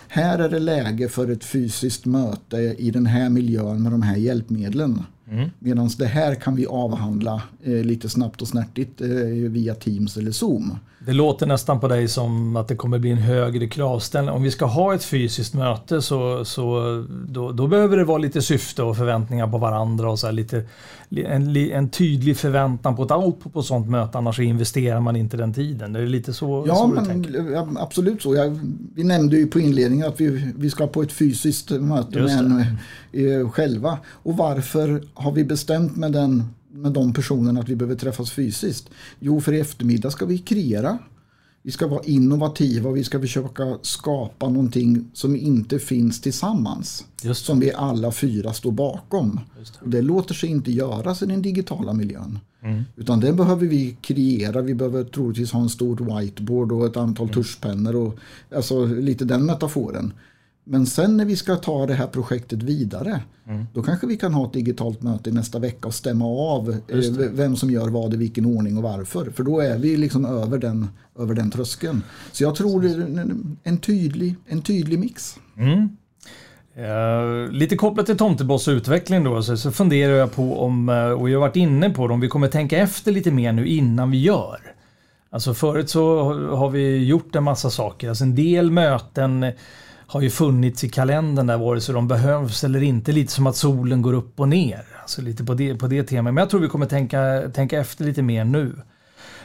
här 0.07 0.39
är 0.39 0.49
det 0.49 0.59
läge 0.59 1.09
för 1.09 1.31
ett 1.31 1.43
fysiskt 1.43 2.05
möte 2.05 2.57
i 2.57 2.91
den 2.91 3.05
här 3.05 3.29
miljön 3.29 3.83
med 3.83 3.91
de 3.91 4.01
här 4.01 4.17
hjälpmedlen. 4.17 5.03
Mm. 5.31 5.49
Medan 5.59 5.89
det 5.97 6.05
här 6.05 6.35
kan 6.35 6.55
vi 6.55 6.65
avhandla 6.65 7.41
eh, 7.63 7.73
lite 7.73 8.09
snabbt 8.09 8.41
och 8.41 8.47
snärtigt 8.47 9.01
eh, 9.01 9.07
via 9.49 9.75
Teams 9.75 10.17
eller 10.17 10.31
Zoom. 10.31 10.77
Det 11.05 11.13
låter 11.13 11.45
nästan 11.45 11.79
på 11.79 11.87
dig 11.87 12.07
som 12.07 12.55
att 12.55 12.67
det 12.67 12.75
kommer 12.75 12.99
bli 12.99 13.11
en 13.11 13.17
högre 13.17 13.67
kravställning. 13.67 14.33
Om 14.33 14.43
vi 14.43 14.51
ska 14.51 14.65
ha 14.65 14.95
ett 14.95 15.03
fysiskt 15.03 15.53
möte 15.53 16.01
så, 16.01 16.45
så 16.45 17.05
då, 17.27 17.51
då 17.51 17.67
behöver 17.67 17.97
det 17.97 18.03
vara 18.03 18.17
lite 18.17 18.41
syfte 18.41 18.83
och 18.83 18.97
förväntningar 18.97 19.47
på 19.47 19.57
varandra 19.57 20.11
och 20.11 20.19
så 20.19 20.31
lite, 20.31 20.63
en, 21.09 21.55
en, 21.55 21.89
tydlig 21.89 22.37
förväntan 22.37 22.95
på 22.95 23.03
ett 23.03 23.11
output 23.11 23.53
på 23.53 23.63
sånt 23.63 23.89
möte. 23.89 24.17
Annars 24.17 24.39
investerar 24.39 24.99
man 24.99 25.15
inte 25.15 25.37
den 25.37 25.53
tiden. 25.53 25.93
Det 25.93 25.99
är 25.99 26.07
lite 26.07 26.33
så, 26.33 26.63
ja, 26.67 26.75
så 26.75 26.87
men, 26.87 27.77
absolut 27.77 28.21
så. 28.21 28.35
Jag, 28.35 28.59
vi 28.95 29.03
nämnde 29.03 29.37
ju 29.37 29.47
på 29.47 29.59
inledningen 29.59 30.07
att 30.07 30.21
vi, 30.21 30.53
vi 30.57 30.69
ska 30.69 30.87
på 30.87 31.01
ett 31.01 31.11
fysiskt 31.11 31.69
möte 31.69 32.19
med 32.19 32.39
en, 32.39 32.61
eh, 33.11 33.49
själva. 33.49 33.97
Och 34.09 34.37
varför 34.37 35.03
har 35.13 35.31
vi 35.31 35.43
bestämt 35.43 35.95
med 35.95 36.11
den 36.11 36.43
med 36.73 36.91
de 36.91 37.13
personerna 37.13 37.59
att 37.59 37.69
vi 37.69 37.75
behöver 37.75 37.95
träffas 37.95 38.31
fysiskt? 38.31 38.89
Jo, 39.19 39.41
för 39.41 39.53
i 39.53 39.59
eftermiddag 39.59 40.11
ska 40.11 40.25
vi 40.25 40.37
kreera. 40.37 40.97
Vi 41.65 41.71
ska 41.71 41.87
vara 41.87 42.03
innovativa 42.03 42.89
och 42.89 42.97
vi 42.97 43.03
ska 43.03 43.19
försöka 43.19 43.77
skapa 43.81 44.49
någonting 44.49 45.11
som 45.13 45.35
inte 45.35 45.79
finns 45.79 46.21
tillsammans. 46.21 47.05
Som 47.33 47.59
vi 47.59 47.73
alla 47.73 48.11
fyra 48.11 48.53
står 48.53 48.71
bakom. 48.71 49.39
Det. 49.81 49.89
det. 49.89 50.01
låter 50.01 50.33
sig 50.33 50.49
inte 50.49 50.71
göras 50.71 51.21
i 51.21 51.25
den 51.25 51.41
digitala 51.41 51.93
miljön. 51.93 52.39
Mm. 52.61 52.83
Utan 52.95 53.19
det 53.19 53.33
behöver 53.33 53.67
vi 53.67 53.97
kreera. 54.01 54.61
Vi 54.61 54.73
behöver 54.73 55.03
troligtvis 55.03 55.51
ha 55.51 55.61
en 55.61 55.69
stor 55.69 56.19
whiteboard 56.19 56.71
och 56.71 56.85
ett 56.85 56.97
antal 56.97 57.25
mm. 57.25 57.33
tuschpennor. 57.33 57.95
Och, 57.95 58.17
alltså 58.55 58.85
lite 58.85 59.25
den 59.25 59.45
metaforen. 59.45 60.13
Men 60.63 60.85
sen 60.85 61.17
när 61.17 61.25
vi 61.25 61.35
ska 61.35 61.55
ta 61.55 61.85
det 61.85 61.93
här 61.93 62.07
projektet 62.07 62.63
vidare, 62.63 63.21
mm. 63.47 63.65
då 63.73 63.83
kanske 63.83 64.07
vi 64.07 64.17
kan 64.17 64.33
ha 64.33 64.45
ett 64.45 64.53
digitalt 64.53 65.01
möte 65.01 65.31
nästa 65.31 65.59
vecka 65.59 65.87
och 65.87 65.93
stämma 65.93 66.25
av 66.25 66.69
eh, 66.69 66.99
vem 67.31 67.55
som 67.55 67.71
gör 67.71 67.89
vad 67.89 68.13
i 68.13 68.17
vilken 68.17 68.45
ordning 68.45 68.77
och 68.77 68.83
varför. 68.83 69.25
För 69.25 69.43
då 69.43 69.59
är 69.59 69.77
vi 69.77 69.97
liksom 69.97 70.25
över 70.25 70.57
den, 70.57 70.87
över 71.19 71.35
den 71.35 71.51
tröskeln. 71.51 72.03
Så 72.31 72.43
jag 72.43 72.55
tror 72.55 72.81
det 72.81 72.89
är 72.89 72.99
en, 72.99 73.57
en, 73.63 73.77
tydlig, 73.77 74.35
en 74.47 74.61
tydlig 74.61 74.99
mix. 74.99 75.35
Mm. 75.57 75.89
Uh, 76.77 77.51
lite 77.51 77.75
kopplat 77.75 78.05
till 78.05 78.17
Tomteboss 78.17 78.67
utveckling 78.67 79.23
då 79.23 79.43
så, 79.43 79.57
så 79.57 79.71
funderar 79.71 80.13
jag 80.13 80.31
på 80.31 80.61
om, 80.61 80.89
eh, 80.89 80.95
och 80.95 81.29
jag 81.29 81.39
har 81.39 81.47
varit 81.47 81.55
inne 81.55 81.89
på 81.89 82.07
det, 82.07 82.13
om 82.13 82.19
vi 82.19 82.27
kommer 82.27 82.47
tänka 82.47 82.77
efter 82.77 83.11
lite 83.11 83.31
mer 83.31 83.51
nu 83.51 83.67
innan 83.67 84.11
vi 84.11 84.21
gör. 84.21 84.59
Alltså 85.29 85.53
förut 85.53 85.89
så 85.89 86.33
har 86.55 86.69
vi 86.69 87.05
gjort 87.05 87.35
en 87.35 87.43
massa 87.43 87.69
saker. 87.69 88.09
Alltså 88.09 88.23
en 88.23 88.35
del 88.35 88.71
möten 88.71 89.45
har 90.13 90.21
ju 90.21 90.29
funnits 90.29 90.83
i 90.83 90.89
kalendern 90.89 91.47
där 91.47 91.57
vare 91.57 91.81
sig 91.81 91.95
de 91.95 92.07
behövs 92.07 92.63
eller 92.63 92.83
inte. 92.83 93.11
Lite 93.11 93.31
som 93.31 93.47
att 93.47 93.55
solen 93.55 94.01
går 94.01 94.13
upp 94.13 94.39
och 94.39 94.49
ner. 94.49 94.85
Alltså 95.01 95.21
lite 95.21 95.43
på 95.43 95.53
det, 95.53 95.75
på 95.75 95.87
det 95.87 96.03
temat. 96.03 96.33
Men 96.33 96.41
jag 96.41 96.49
tror 96.49 96.59
vi 96.59 96.67
kommer 96.67 96.85
tänka, 96.85 97.41
tänka 97.53 97.79
efter 97.79 98.05
lite 98.05 98.21
mer 98.21 98.43
nu. 98.43 98.75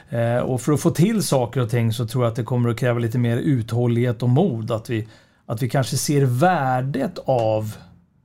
Eh, 0.08 0.38
och 0.38 0.60
för 0.60 0.72
att 0.72 0.80
få 0.80 0.90
till 0.90 1.22
saker 1.22 1.60
och 1.60 1.70
ting 1.70 1.92
så 1.92 2.06
tror 2.06 2.24
jag 2.24 2.30
att 2.30 2.36
det 2.36 2.44
kommer 2.44 2.70
att 2.70 2.78
kräva 2.78 2.98
lite 2.98 3.18
mer 3.18 3.36
uthållighet 3.36 4.22
och 4.22 4.28
mod. 4.28 4.70
Att 4.70 4.90
vi, 4.90 5.08
att 5.46 5.62
vi 5.62 5.68
kanske 5.68 5.96
ser 5.96 6.24
värdet 6.24 7.18
av 7.24 7.76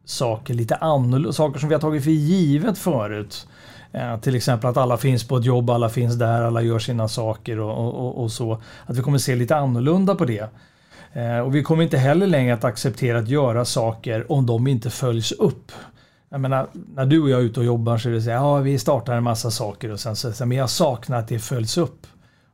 saker 0.05 0.53
lite 0.53 0.75
annorlunda, 0.75 1.33
saker 1.33 1.59
som 1.59 1.69
vi 1.69 1.75
har 1.75 1.81
tagit 1.81 2.03
för 2.03 2.11
givet 2.11 2.77
förut. 2.77 3.47
Eh, 3.91 4.19
till 4.19 4.35
exempel 4.35 4.69
att 4.69 4.77
alla 4.77 4.97
finns 4.97 5.27
på 5.27 5.37
ett 5.37 5.45
jobb, 5.45 5.69
alla 5.69 5.89
finns 5.89 6.15
där, 6.15 6.41
alla 6.41 6.61
gör 6.61 6.79
sina 6.79 7.07
saker 7.07 7.59
och, 7.59 7.99
och, 7.99 8.23
och 8.23 8.31
så. 8.31 8.61
Att 8.85 8.97
vi 8.97 9.01
kommer 9.01 9.17
se 9.17 9.35
lite 9.35 9.55
annorlunda 9.55 10.15
på 10.15 10.25
det. 10.25 10.49
Eh, 11.13 11.39
och 11.39 11.55
vi 11.55 11.63
kommer 11.63 11.83
inte 11.83 11.97
heller 11.97 12.27
längre 12.27 12.53
att 12.53 12.63
acceptera 12.63 13.19
att 13.19 13.27
göra 13.27 13.65
saker 13.65 14.31
om 14.31 14.45
de 14.45 14.67
inte 14.67 14.89
följs 14.89 15.31
upp. 15.31 15.71
Jag 16.29 16.41
menar, 16.41 16.67
när 16.95 17.05
du 17.05 17.21
och 17.21 17.29
jag 17.29 17.39
är 17.39 17.43
ute 17.43 17.59
och 17.59 17.65
jobbar 17.65 17.97
så 17.97 18.09
är 18.09 18.13
det 18.13 18.21
så 18.21 18.29
här, 18.29 18.37
ja 18.37 18.57
vi 18.57 18.79
startar 18.79 19.13
en 19.13 19.23
massa 19.23 19.51
saker 19.51 19.91
och 19.91 19.99
sen 19.99 20.15
så 20.15 20.45
men 20.45 20.57
jag 20.57 20.69
saknar 20.69 21.19
att 21.19 21.27
det 21.27 21.39
följs 21.39 21.77
upp. 21.77 22.07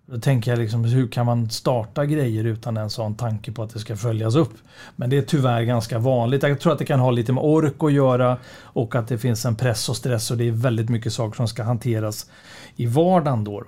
Då 0.06 0.20
tänker 0.20 0.52
jag 0.52 0.60
liksom, 0.60 0.84
hur 0.84 1.08
kan 1.08 1.26
man 1.26 1.50
starta 1.50 2.06
grejer 2.06 2.44
utan 2.44 2.78
en 2.78 2.90
sån 2.90 3.16
tanke 3.16 3.52
på 3.52 3.64
att 3.64 3.74
det 3.74 3.80
ska 3.80 3.96
följas 3.96 4.36
upp? 4.36 4.54
Men 4.96 5.10
det 5.10 5.18
är 5.18 5.22
tyvärr 5.22 5.64
ganska 5.64 6.00
vanligt. 6.00 6.44
Jag 6.44 6.60
tror 6.60 6.74
att 6.74 6.80
det 6.80 6.86
kan 6.86 7.00
ha 7.00 7.12
lite 7.12 7.34
med 7.34 7.44
ork 7.44 7.84
att 7.84 7.94
göra 7.94 8.38
och 8.62 8.96
att 8.96 9.08
det 9.08 9.18
finns 9.18 9.46
en 9.46 9.56
press 9.56 9.90
och 9.90 9.98
stress 9.98 10.32
och 10.32 10.38
det 10.38 10.48
är 10.48 10.52
väldigt 10.52 10.90
mycket 10.90 11.14
saker 11.14 11.36
som 11.36 11.48
ska 11.48 11.64
hanteras 11.64 12.30
i 12.76 12.86
vardagen 12.86 13.44
då. 13.44 13.64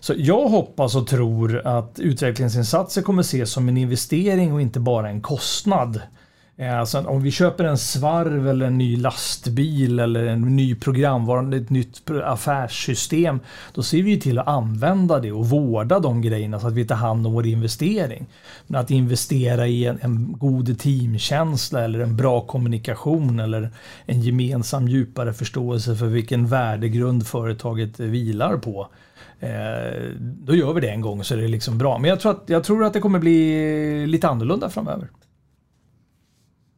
Så 0.00 0.14
jag 0.16 0.48
hoppas 0.48 0.94
och 0.94 1.06
tror 1.06 1.66
att 1.66 1.98
utvecklingsinsatser 1.98 3.02
kommer 3.02 3.22
ses 3.22 3.50
som 3.50 3.68
en 3.68 3.76
investering 3.76 4.52
och 4.52 4.60
inte 4.60 4.80
bara 4.80 5.08
en 5.08 5.20
kostnad. 5.20 6.00
Eh, 6.56 6.78
alltså 6.78 7.00
om 7.00 7.22
vi 7.22 7.30
köper 7.30 7.64
en 7.64 7.78
svarv 7.78 8.48
eller 8.48 8.66
en 8.66 8.78
ny 8.78 8.96
lastbil 8.96 10.00
eller 10.00 10.26
en 10.26 10.56
ny 10.56 10.74
programvara, 10.74 11.56
ett 11.56 11.70
nytt 11.70 12.10
affärssystem. 12.24 13.40
Då 13.74 13.82
ser 13.82 14.02
vi 14.02 14.20
till 14.20 14.38
att 14.38 14.48
använda 14.48 15.20
det 15.20 15.32
och 15.32 15.48
vårda 15.48 16.00
de 16.00 16.22
grejerna 16.22 16.60
så 16.60 16.66
att 16.66 16.72
vi 16.72 16.86
tar 16.86 16.96
hand 16.96 17.26
om 17.26 17.32
vår 17.32 17.46
investering. 17.46 18.26
Men 18.66 18.80
att 18.80 18.90
investera 18.90 19.66
i 19.66 19.86
en, 19.86 19.98
en 20.02 20.32
god 20.38 20.78
teamkänsla 20.78 21.84
eller 21.84 21.98
en 21.98 22.16
bra 22.16 22.40
kommunikation 22.40 23.40
eller 23.40 23.70
en 24.06 24.20
gemensam 24.20 24.88
djupare 24.88 25.32
förståelse 25.32 25.96
för 25.96 26.06
vilken 26.06 26.46
värdegrund 26.46 27.26
företaget 27.26 28.00
vilar 28.00 28.56
på. 28.56 28.88
Eh, 29.40 30.10
då 30.20 30.54
gör 30.54 30.72
vi 30.72 30.80
det 30.80 30.90
en 30.90 31.00
gång 31.00 31.24
så 31.24 31.34
är 31.34 31.38
det 31.38 31.48
liksom 31.48 31.78
bra. 31.78 31.98
Men 31.98 32.10
jag 32.10 32.20
tror, 32.20 32.32
att, 32.32 32.42
jag 32.46 32.64
tror 32.64 32.84
att 32.84 32.92
det 32.92 33.00
kommer 33.00 33.18
bli 33.18 34.06
lite 34.06 34.28
annorlunda 34.28 34.70
framöver. 34.70 35.08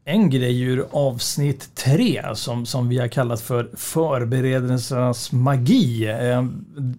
En 0.04 0.30
grej 0.30 0.60
ur 0.60 0.86
avsnitt 0.90 1.74
tre 1.74 2.22
som, 2.34 2.66
som 2.66 2.88
vi 2.88 2.98
har 2.98 3.08
kallat 3.08 3.40
för 3.40 3.70
förberedelsernas 3.76 5.32
magi. 5.32 6.08
Eh, 6.08 6.44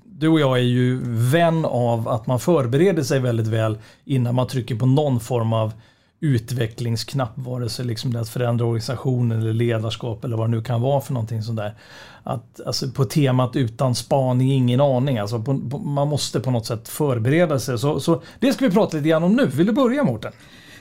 du 0.06 0.28
och 0.28 0.40
jag 0.40 0.58
är 0.58 0.64
ju 0.64 1.00
vän 1.04 1.66
av 1.66 2.10
att 2.10 2.28
man 2.28 2.40
förbereder 2.40 3.04
sig 3.04 3.20
väldigt 3.20 3.48
väl 3.48 3.78
innan 4.06 4.36
man 4.36 4.48
trycker 4.48 4.76
på 4.76 4.86
någon 4.86 5.20
form 5.20 5.54
av 5.54 5.74
utvecklingsknapp, 6.20 7.32
vare 7.36 7.70
sig 7.70 7.86
liksom 7.86 8.14
det 8.14 8.20
att 8.20 8.30
förändra 8.30 8.66
organisationen 8.66 9.42
eller 9.42 9.54
ledarskap 9.54 10.24
eller 10.26 10.38
vad 10.38 10.48
det 10.50 10.56
nu 10.58 10.64
kan 10.64 10.82
vara 10.82 11.02
för 11.02 11.14
någonting 11.14 11.44
sådär. 11.44 11.76
Att, 12.24 12.62
alltså 12.66 12.92
på 12.92 13.06
temat 13.06 13.56
utan 13.56 13.96
spaning, 13.96 14.52
ingen 14.52 14.82
aning. 14.82 15.18
Alltså 15.18 15.40
på, 15.40 15.60
på, 15.70 15.78
man 15.78 16.08
måste 16.08 16.40
på 16.40 16.52
något 16.52 16.66
sätt 16.66 16.88
förbereda 16.88 17.60
sig. 17.60 17.80
Så, 17.80 18.00
så 18.00 18.22
det 18.40 18.54
ska 18.54 18.66
vi 18.66 18.72
prata 18.72 18.98
lite 18.98 19.10
grann 19.10 19.24
om 19.24 19.34
nu. 19.34 19.46
Vill 19.46 19.68
du 19.68 19.74
börja 19.74 20.04
Mårten? 20.04 20.32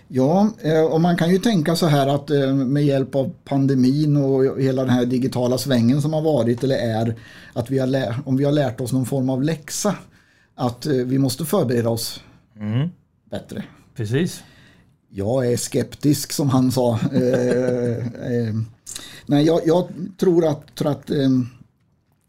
Ja, 0.09 0.51
eh, 0.63 0.85
och 0.85 1.01
man 1.01 1.17
kan 1.17 1.31
ju 1.31 1.39
tänka 1.39 1.77
så 1.77 1.87
här 1.87 2.07
att 2.07 2.31
eh, 2.31 2.55
med 2.55 2.85
hjälp 2.85 3.15
av 3.15 3.33
pandemin 3.45 4.17
och 4.17 4.61
hela 4.61 4.83
den 4.83 4.91
här 4.91 5.05
digitala 5.05 5.59
svängen 5.59 6.03
som 6.03 6.13
har 6.13 6.23
varit 6.23 6.65
eller 6.65 6.77
är, 6.77 7.15
att 7.53 7.71
vi 7.71 7.79
har 7.79 8.15
om 8.25 8.37
vi 8.37 8.45
har 8.45 8.53
lärt 8.53 8.81
oss 8.81 8.93
någon 8.93 9.07
form 9.07 9.31
av 9.31 9.43
läxa, 9.43 9.95
att 10.55 10.87
eh, 10.87 10.93
vi 10.93 11.19
måste 11.19 11.45
förbereda 11.45 11.89
oss 11.89 12.21
mm. 12.61 12.89
bättre. 13.31 13.65
Precis. 13.97 14.43
Jag 15.09 15.53
är 15.53 15.57
skeptisk 15.57 16.33
som 16.33 16.49
han 16.49 16.73
sa. 16.73 16.99
nej, 19.27 19.45
jag, 19.45 19.61
jag, 19.65 19.89
tror 20.19 20.47
att, 20.47 20.75
tror 20.75 20.91
att 20.91 21.11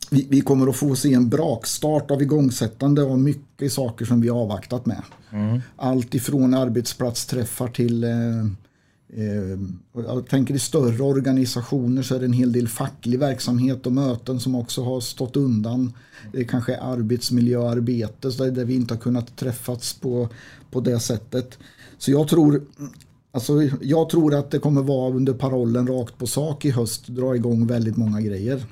vi, 0.10 0.28
vi, 0.30 0.42
kommer 0.42 0.68
att 0.68 0.76
få 0.76 0.96
se 0.96 1.14
en 1.14 1.30
brakstart 1.30 2.12
av 2.12 2.22
igångsättande 2.22 3.04
av 3.04 3.20
mycket 3.20 3.74
saker 3.74 4.06
som 4.06 4.22
vi 4.22 4.30
avvaktat 4.30 4.86
med. 4.86 5.02
Mm. 5.32 5.60
Allt 5.76 6.16
ifrån 6.16 6.54
arbetsplatsträffar 6.54 7.68
till 7.68 8.04
eh, 8.04 8.40
eh, 9.14 9.60
jag 9.94 10.28
tänker 10.28 10.54
i 10.54 10.60
större 10.60 11.04
organisationer 11.04 12.02
så 12.02 12.16
är 12.16 12.20
det 12.20 12.26
en 12.26 12.34
hel 12.34 12.52
del 12.52 12.68
facklig 12.68 13.20
verksamhet 13.20 13.86
och 13.86 13.92
möten 13.92 14.40
som 14.40 14.56
också 14.56 14.84
har 14.84 15.02
stått 15.02 15.36
undan. 15.36 15.94
Det 16.32 16.40
är 16.40 16.44
kanske 16.44 16.78
arbetsmiljöarbete 16.78 18.30
där 18.30 18.66
vi 18.66 18.76
inte 18.76 18.94
har 18.94 19.02
kunnat 19.02 19.38
träffats 19.38 19.94
på, 19.94 20.30
på 20.72 20.80
det 20.80 21.00
sättet. 21.00 21.58
Så 21.98 22.12
jag 22.12 22.28
tror, 22.28 22.62
alltså, 23.32 23.54
jag 23.82 24.10
tror 24.10 24.36
att 24.36 24.52
det 24.52 24.60
kommer 24.60 24.82
vara 24.82 25.14
under 25.14 25.34
parollen 25.34 25.88
rakt 25.88 26.18
på 26.18 26.28
sak 26.28 26.66
i 26.66 26.70
höst 26.70 27.08
dra 27.08 27.36
igång 27.36 27.68
väldigt 27.68 27.98
många 27.98 28.22
grejer 28.22 28.66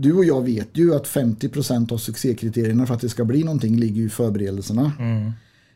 du 0.00 0.12
och 0.12 0.24
jag 0.24 0.44
vet 0.44 0.68
ju 0.72 0.94
att 0.94 1.06
50% 1.06 1.92
av 1.92 1.98
succékriterierna 1.98 2.86
för 2.86 2.94
att 2.94 3.00
det 3.00 3.08
ska 3.08 3.24
bli 3.24 3.44
någonting 3.44 3.76
ligger 3.76 4.02
i 4.02 4.08
förberedelserna. 4.08 4.92
Mm. 4.98 5.32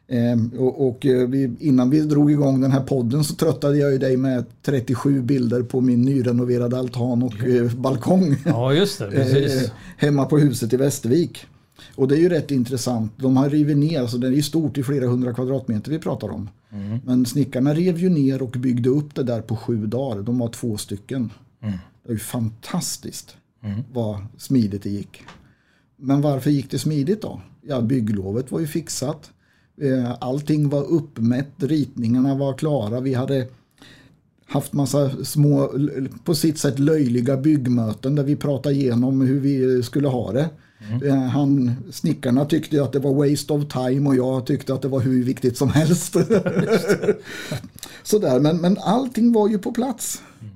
Eh, 0.09 0.61
och, 0.61 0.89
och 0.89 1.07
eh, 1.07 1.29
vi, 1.29 1.51
innan 1.59 1.91
vi 1.91 2.01
drog 2.01 2.31
igång 2.31 2.61
den 2.61 2.71
här 2.71 2.81
podden 2.81 3.25
så 3.25 3.35
tröttade 3.35 3.79
jag 3.79 3.93
ju 3.93 3.99
dig 3.99 4.17
med 4.17 4.45
37 4.63 5.23
bilder 5.23 5.63
på 5.63 5.81
min 5.81 6.03
nyrenoverade 6.03 6.79
altan 6.79 7.23
och 7.23 7.45
eh, 7.45 7.75
balkong. 7.75 8.37
Ja, 8.45 8.75
just 8.75 8.99
det. 8.99 9.07
Precis. 9.11 9.63
Eh, 9.63 9.71
hemma 9.97 10.25
på 10.25 10.39
huset 10.39 10.73
i 10.73 10.77
Västervik. 10.77 11.47
Och 11.95 12.09
det 12.09 12.17
är 12.17 12.21
ju 12.21 12.29
rätt 12.29 12.51
intressant. 12.51 13.13
De 13.17 13.37
har 13.37 13.51
rivit 13.51 13.77
ner, 13.77 14.07
så 14.07 14.19
det 14.19 14.27
är 14.27 14.33
ju 14.33 14.43
stort 14.43 14.79
i 14.79 14.83
flera 14.83 15.07
hundra 15.07 15.35
kvadratmeter 15.35 15.91
vi 15.91 15.99
pratar 15.99 16.29
om. 16.29 16.49
Mm. 16.71 16.99
Men 17.05 17.27
snickarna 17.27 17.75
rev 17.75 17.99
ju 17.99 18.09
ner 18.09 18.43
och 18.43 18.51
byggde 18.51 18.89
upp 18.89 19.15
det 19.15 19.23
där 19.23 19.41
på 19.41 19.57
sju 19.57 19.87
dagar. 19.87 20.23
De 20.23 20.39
var 20.39 20.49
två 20.49 20.77
stycken. 20.77 21.31
Mm. 21.63 21.79
Det 22.03 22.09
är 22.09 22.13
ju 22.13 22.19
fantastiskt 22.19 23.37
mm. 23.63 23.83
vad 23.93 24.17
smidigt 24.39 24.83
det 24.83 24.91
gick. 24.91 25.23
Men 25.97 26.21
varför 26.21 26.51
gick 26.51 26.71
det 26.71 26.79
smidigt 26.79 27.23
då? 27.23 27.41
Ja, 27.63 27.81
bygglovet 27.81 28.53
var 28.53 28.61
ju 28.61 28.67
fixat. 28.67 29.31
Eh, 29.81 30.17
allting 30.21 30.69
var 30.69 30.85
uppmätt, 30.85 31.53
ritningarna 31.57 32.35
var 32.35 32.53
klara. 32.53 33.01
Vi 33.01 33.15
hade 33.15 33.47
haft 34.47 34.73
massa 34.73 35.25
små, 35.25 35.71
på 36.25 36.35
sitt 36.35 36.59
sätt 36.59 36.79
löjliga 36.79 37.37
byggmöten 37.37 38.15
där 38.15 38.25
vi 38.25 38.37
pratade 38.37 38.75
igenom 38.75 39.21
hur 39.21 39.41
vi 39.41 39.83
skulle 39.83 40.09
ha 40.09 40.33
det. 40.33 40.51
Mm. 40.91 41.09
Eh, 41.09 41.29
han, 41.29 41.77
snickarna 41.91 42.45
tyckte 42.45 42.83
att 42.83 42.93
det 42.93 42.99
var 42.99 43.31
waste 43.31 43.53
of 43.53 43.69
time 43.69 44.09
och 44.09 44.17
jag 44.17 44.47
tyckte 44.47 44.75
att 44.75 44.83
det 44.83 44.89
var 44.89 45.01
hur 45.01 45.25
viktigt 45.25 45.57
som 45.57 45.69
helst. 45.69 46.13
Sådär, 48.03 48.41
men, 48.41 48.57
men 48.57 48.79
allting 48.79 49.33
var 49.33 49.49
ju 49.49 49.59
på 49.59 49.73
plats. 49.73 50.23
Mm. 50.41 50.53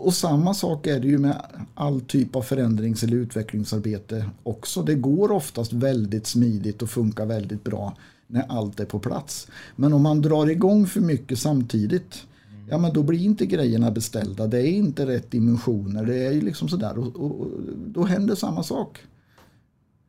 Och, 0.00 0.14
samma 0.14 0.54
sak 0.54 0.86
är 0.86 1.00
det 1.00 1.08
ju 1.08 1.18
med 1.18 1.42
all 1.74 2.00
typ 2.00 2.36
av 2.36 2.42
förändrings 2.42 3.02
eller 3.02 3.16
utvecklingsarbete 3.16 4.30
också. 4.42 4.82
Det 4.82 4.94
går 4.94 5.32
oftast 5.32 5.72
väldigt 5.72 6.26
smidigt 6.26 6.82
och 6.82 6.90
funkar 6.90 7.26
väldigt 7.26 7.64
bra 7.64 7.96
när 8.26 8.44
allt 8.48 8.80
är 8.80 8.84
på 8.84 8.98
plats. 8.98 9.48
Men 9.76 9.92
om 9.92 10.02
man 10.02 10.22
drar 10.22 10.50
igång 10.50 10.86
för 10.86 11.00
mycket 11.00 11.38
samtidigt 11.38 12.26
ja 12.68 12.78
men 12.78 12.92
då 12.92 13.02
blir 13.02 13.24
inte 13.24 13.46
grejerna 13.46 13.90
beställda. 13.90 14.46
Det 14.46 14.60
är 14.60 14.72
inte 14.72 15.06
rätt 15.06 15.30
dimensioner. 15.30 16.06
Det 16.06 16.26
är 16.26 16.32
ju 16.32 16.40
liksom 16.40 16.68
sådär 16.68 16.98
och, 16.98 17.16
och, 17.16 17.40
och 17.40 17.48
då 17.86 18.04
händer 18.04 18.34
samma 18.34 18.62
sak. 18.62 18.98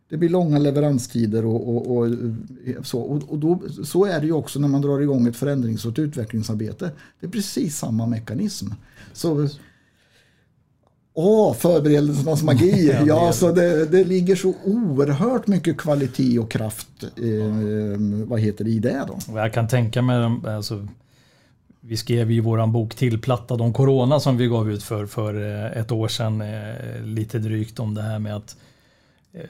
Det 0.10 0.18
blir 0.18 0.30
långa 0.30 0.60
leveranstider 0.60 1.46
och, 1.46 1.76
och, 1.76 1.98
och, 1.98 2.08
så. 2.84 3.00
Och, 3.02 3.40
då, 3.40 3.62
så 3.84 4.06
är 4.06 4.20
det 4.20 4.26
ju 4.26 4.32
också 4.32 4.60
när 4.60 4.68
man 4.68 4.82
drar 4.82 5.00
igång 5.00 5.28
ett 5.28 5.36
förändrings 5.36 5.86
och 5.86 5.92
ett 5.92 6.00
utvecklingsarbete. 6.00 6.92
Det 7.20 7.28
är 7.28 7.32
precis 7.32 7.78
samma 7.78 8.06
mekanism. 8.06 8.68
Så 9.14 9.48
Åh, 11.20 11.54
förberedelsernas 11.54 12.44
magi. 12.44 12.96
ja, 13.08 13.34
så 13.34 13.52
det, 13.52 13.86
det 13.86 14.04
ligger 14.04 14.36
så 14.36 14.54
oerhört 14.64 15.48
mycket 15.48 15.78
kvalitet 15.78 16.40
och 16.40 16.52
kraft 16.52 17.04
eh, 17.04 18.00
vad 18.26 18.40
heter 18.40 18.64
det, 18.66 18.72
i 18.72 18.80
det. 18.80 19.06
Då. 19.08 19.38
Jag 19.38 19.54
kan 19.54 19.68
tänka 19.68 20.02
mig, 20.02 20.40
alltså, 20.46 20.88
vi 21.80 21.98
skrev 21.98 22.32
i 22.32 22.40
vår 22.40 22.68
bok 22.68 22.96
Tillplattad 22.96 23.62
om 23.62 23.74
Corona 23.74 24.20
som 24.20 24.38
vi 24.38 24.48
gav 24.48 24.72
ut 24.72 24.84
för, 24.84 25.06
för 25.06 25.34
eh, 25.34 25.82
ett 25.82 25.92
år 25.92 26.08
sedan, 26.08 26.42
eh, 26.42 27.04
lite 27.04 27.40
drygt 27.40 27.80
om 27.80 27.94
det 27.94 28.02
här 28.02 28.20
med 28.20 28.36
att 28.36 28.58
eh, 29.34 29.42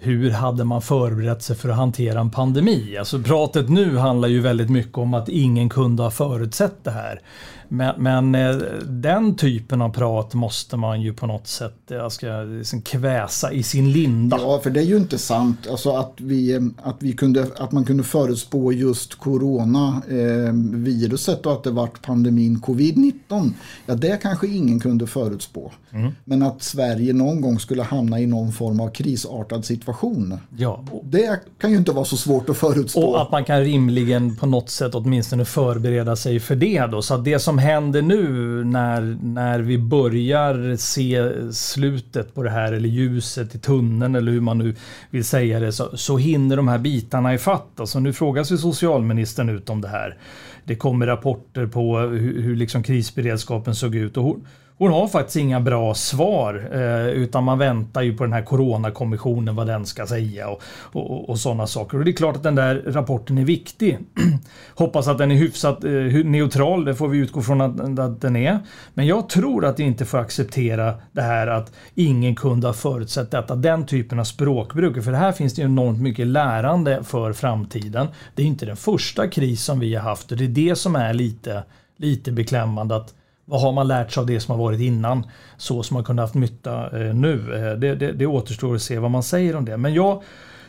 hur 0.00 0.30
hade 0.30 0.64
man 0.64 0.82
förberett 0.82 1.42
sig 1.42 1.56
för 1.56 1.68
att 1.68 1.76
hantera 1.76 2.20
en 2.20 2.30
pandemi? 2.30 2.96
Alltså 2.98 3.22
pratet 3.22 3.68
nu 3.68 3.96
handlar 3.96 4.28
ju 4.28 4.40
väldigt 4.40 4.70
mycket 4.70 4.98
om 4.98 5.14
att 5.14 5.28
ingen 5.28 5.68
kunde 5.68 6.02
ha 6.02 6.10
förutsett 6.10 6.84
det 6.84 6.90
här. 6.90 7.20
Men, 7.68 8.02
men 8.02 8.34
eh, 8.34 8.56
den 8.86 9.36
typen 9.36 9.82
av 9.82 9.88
prat 9.88 10.34
måste 10.34 10.76
man 10.76 11.02
ju 11.02 11.14
på 11.14 11.26
något 11.26 11.46
sätt 11.46 11.74
jag 11.88 12.12
ska 12.12 12.42
liksom 12.42 12.82
kväsa 12.82 13.52
i 13.52 13.62
sin 13.62 13.92
linda. 13.92 14.38
Ja, 14.40 14.60
för 14.62 14.70
det 14.70 14.80
är 14.80 14.84
ju 14.84 14.96
inte 14.96 15.18
sant 15.18 15.58
alltså 15.70 15.90
att, 15.90 16.12
vi, 16.16 16.70
att, 16.82 16.96
vi 16.98 17.12
kunde, 17.12 17.46
att 17.58 17.72
man 17.72 17.84
kunde 17.84 18.02
förutspå 18.02 18.72
just 18.72 19.14
coronaviruset 19.14 21.46
eh, 21.46 21.50
och 21.50 21.56
att 21.56 21.64
det 21.64 21.70
vart 21.70 22.02
pandemin 22.02 22.58
covid-19. 22.58 23.52
Ja, 23.86 23.94
det 23.94 24.22
kanske 24.22 24.46
ingen 24.46 24.80
kunde 24.80 25.06
förutspå. 25.06 25.72
Mm. 25.90 26.12
Men 26.24 26.42
att 26.42 26.62
Sverige 26.62 27.12
någon 27.12 27.40
gång 27.40 27.58
skulle 27.58 27.82
hamna 27.82 28.20
i 28.20 28.26
någon 28.26 28.52
form 28.52 28.80
av 28.80 28.88
krisartad 28.88 29.64
situation. 29.64 30.38
Ja. 30.56 30.84
Det 31.04 31.40
kan 31.58 31.70
ju 31.70 31.76
inte 31.76 31.92
vara 31.92 32.04
så 32.04 32.16
svårt 32.16 32.48
att 32.48 32.56
förutspå. 32.56 33.00
Och 33.00 33.22
att 33.22 33.30
man 33.30 33.44
kan 33.44 33.60
rimligen 33.60 34.36
på 34.36 34.46
något 34.46 34.70
sätt 34.70 34.94
åtminstone 34.94 35.44
förbereda 35.44 36.16
sig 36.16 36.40
för 36.40 36.56
det 36.56 36.86
då. 36.86 37.02
Så 37.02 37.14
att 37.14 37.24
det 37.24 37.38
som 37.38 37.55
som 37.56 37.62
händer 37.62 38.02
nu 38.02 38.64
när, 38.64 39.18
när 39.22 39.60
vi 39.60 39.78
börjar 39.78 40.76
se 40.76 41.32
slutet 41.52 42.34
på 42.34 42.42
det 42.42 42.50
här 42.50 42.72
eller 42.72 42.88
ljuset 42.88 43.54
i 43.54 43.58
tunneln 43.58 44.14
eller 44.14 44.32
hur 44.32 44.40
man 44.40 44.58
nu 44.58 44.74
vill 45.10 45.24
säga 45.24 45.60
det 45.60 45.72
så, 45.72 45.96
så 45.96 46.16
hinner 46.16 46.56
de 46.56 46.68
här 46.68 46.78
bitarna 46.78 47.34
ifatt. 47.34 47.66
Så 47.76 47.82
Alltså 47.82 48.00
nu 48.00 48.12
frågar 48.12 48.44
sig 48.44 48.58
socialministern 48.58 49.48
ut 49.48 49.70
om 49.70 49.80
det 49.80 49.88
här. 49.88 50.16
Det 50.64 50.76
kommer 50.76 51.06
rapporter 51.06 51.66
på 51.66 51.98
hur, 51.98 52.42
hur 52.42 52.56
liksom 52.56 52.82
krisberedskapen 52.82 53.74
såg 53.74 53.94
ut 53.94 54.16
och 54.16 54.24
hon, 54.24 54.46
hon 54.78 54.92
har 54.92 55.08
faktiskt 55.08 55.36
inga 55.36 55.60
bra 55.60 55.94
svar 55.94 56.68
eh, 56.72 57.06
utan 57.08 57.44
man 57.44 57.58
väntar 57.58 58.02
ju 58.02 58.16
på 58.16 58.24
den 58.24 58.32
här 58.32 58.42
coronakommissionen 58.42 59.56
vad 59.56 59.66
den 59.66 59.86
ska 59.86 60.06
säga 60.06 60.48
och, 60.48 60.62
och, 60.92 61.30
och 61.30 61.38
sådana 61.38 61.66
saker. 61.66 61.98
Och 61.98 62.04
det 62.04 62.10
är 62.10 62.16
klart 62.16 62.36
att 62.36 62.42
den 62.42 62.54
där 62.54 62.82
rapporten 62.86 63.38
är 63.38 63.44
viktig. 63.44 63.98
Hoppas 64.74 65.08
att 65.08 65.18
den 65.18 65.30
är 65.30 65.34
hyfsat 65.34 65.84
eh, 65.84 65.90
neutral, 66.24 66.84
det 66.84 66.94
får 66.94 67.08
vi 67.08 67.18
utgå 67.18 67.42
från 67.42 67.60
att, 67.60 67.98
att, 67.98 68.20
den 68.20 68.36
är. 68.36 68.58
Men 68.94 69.06
jag 69.06 69.28
tror 69.28 69.64
att 69.64 69.78
vi 69.78 69.84
inte 69.84 70.04
får 70.04 70.18
acceptera 70.18 70.94
det 71.12 71.22
här 71.22 71.46
att 71.46 71.72
ingen 71.94 72.34
kunde 72.34 72.66
ha 72.66 72.74
förutsett 72.74 73.30
detta, 73.30 73.54
den 73.54 73.86
typen 73.86 74.20
av 74.20 74.24
språkbruk. 74.24 75.04
För 75.04 75.12
det 75.12 75.18
här 75.18 75.32
finns 75.32 75.54
det 75.54 75.62
enormt 75.62 76.00
mycket 76.00 76.26
lärande 76.26 77.04
för 77.04 77.32
framtiden. 77.32 78.08
Det 78.34 78.42
är 78.42 78.46
inte 78.46 78.66
den 78.66 78.76
första 78.76 79.28
kris 79.28 79.64
som 79.64 79.80
vi 79.80 79.94
har 79.94 80.02
haft 80.02 80.32
och 80.32 80.38
det 80.38 80.44
är 80.44 80.48
det 80.48 80.76
som 80.76 80.96
är 80.96 81.14
lite, 81.14 81.62
lite 81.96 82.32
beklämmande 82.32 82.96
att 82.96 83.14
vad 83.48 83.60
har 83.60 83.72
man 83.72 83.88
lärt 83.88 84.12
sig 84.12 84.20
av 84.20 84.26
det 84.26 84.40
som 84.40 84.52
har 84.52 84.64
varit 84.64 84.80
innan? 84.80 85.26
Så 85.56 85.82
som 85.82 85.94
man 85.94 86.04
kunde 86.04 86.22
haft 86.22 86.34
nytta 86.34 87.00
eh, 87.00 87.14
nu. 87.14 87.54
Eh, 87.54 87.78
det, 87.78 87.94
det, 87.94 88.12
det 88.12 88.26
återstår 88.26 88.74
att 88.74 88.82
se 88.82 88.98
vad 88.98 89.10
man 89.10 89.22
säger 89.22 89.56
om 89.56 89.64
det. 89.64 89.76
Men 89.76 89.94
jag, 89.94 90.22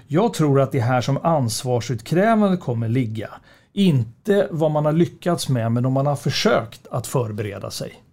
jag 0.07 0.33
tror 0.33 0.61
att 0.61 0.71
det 0.71 0.79
här 0.79 1.01
som 1.01 1.17
ansvarsutkrävande 1.23 2.57
kommer 2.57 2.89
ligga. 2.89 3.29
Inte 3.73 4.47
vad 4.51 4.71
man 4.71 4.85
har 4.85 4.91
lyckats 4.91 5.49
med, 5.49 5.71
men 5.71 5.85
om 5.85 5.93
man 5.93 6.07
har 6.07 6.15
försökt 6.15 6.87
att 6.91 7.07
förbereda 7.07 7.71
sig. 7.71 8.03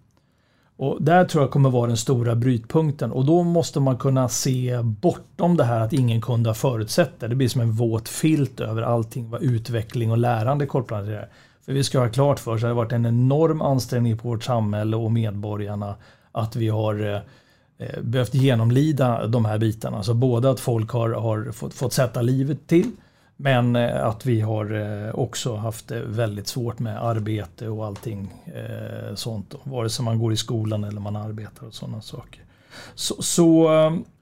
Och 0.77 1.01
Där 1.01 1.25
tror 1.25 1.43
jag 1.43 1.51
kommer 1.51 1.69
vara 1.69 1.87
den 1.87 1.97
stora 1.97 2.35
brytpunkten 2.35 3.11
och 3.11 3.25
då 3.25 3.43
måste 3.43 3.79
man 3.79 3.97
kunna 3.97 4.29
se 4.29 4.81
bortom 4.81 5.57
det 5.57 5.63
här 5.63 5.79
att 5.79 5.93
ingen 5.93 6.21
kunde 6.21 6.49
ha 6.49 6.53
förutsett 6.53 7.19
det. 7.19 7.27
Det 7.27 7.35
blir 7.35 7.47
som 7.47 7.61
en 7.61 7.71
våt 7.71 8.09
filt 8.09 8.59
över 8.59 8.81
allting 8.81 9.29
vad 9.29 9.43
utveckling 9.43 10.11
och 10.11 10.17
lärande 10.17 10.65
kopplat 10.65 11.03
till 11.03 11.11
det. 11.11 11.29
För 11.65 11.73
vi 11.73 11.83
ska 11.83 11.99
ha 11.99 12.09
klart 12.09 12.39
för 12.39 12.51
oss 12.51 12.55
att 12.55 12.61
det 12.61 12.67
har 12.67 12.73
varit 12.73 12.91
en 12.91 13.05
enorm 13.05 13.61
ansträngning 13.61 14.17
på 14.17 14.27
vårt 14.27 14.43
samhälle 14.43 14.95
och 14.95 15.11
medborgarna 15.11 15.95
att 16.31 16.55
vi 16.55 16.69
har 16.69 17.13
eh, 17.13 17.21
eh, 17.87 18.01
behövt 18.01 18.33
genomlida 18.33 19.27
de 19.27 19.45
här 19.45 19.57
bitarna. 19.57 20.03
Så 20.03 20.13
både 20.13 20.49
att 20.49 20.59
folk 20.59 20.89
har, 20.91 21.09
har 21.09 21.51
fått, 21.51 21.73
fått 21.73 21.93
sätta 21.93 22.21
livet 22.21 22.67
till 22.67 22.91
men 23.37 23.75
eh, 23.75 24.05
att 24.05 24.25
vi 24.25 24.41
har 24.41 24.73
eh, 24.73 25.15
också 25.15 25.55
haft 25.55 25.87
det 25.87 26.01
väldigt 26.01 26.47
svårt 26.47 26.79
med 26.79 27.03
arbete 27.03 27.67
och 27.67 27.85
allting 27.85 28.33
sånt. 29.15 29.49
Då. 29.49 29.59
Vare 29.63 29.89
sig 29.89 30.05
man 30.05 30.19
går 30.19 30.33
i 30.33 30.37
skolan 30.37 30.83
eller 30.83 31.01
man 31.01 31.15
arbetar 31.15 31.67
och 31.67 31.73
sådana 31.73 32.01
saker. 32.01 32.41
Så, 32.95 33.21
så 33.21 33.69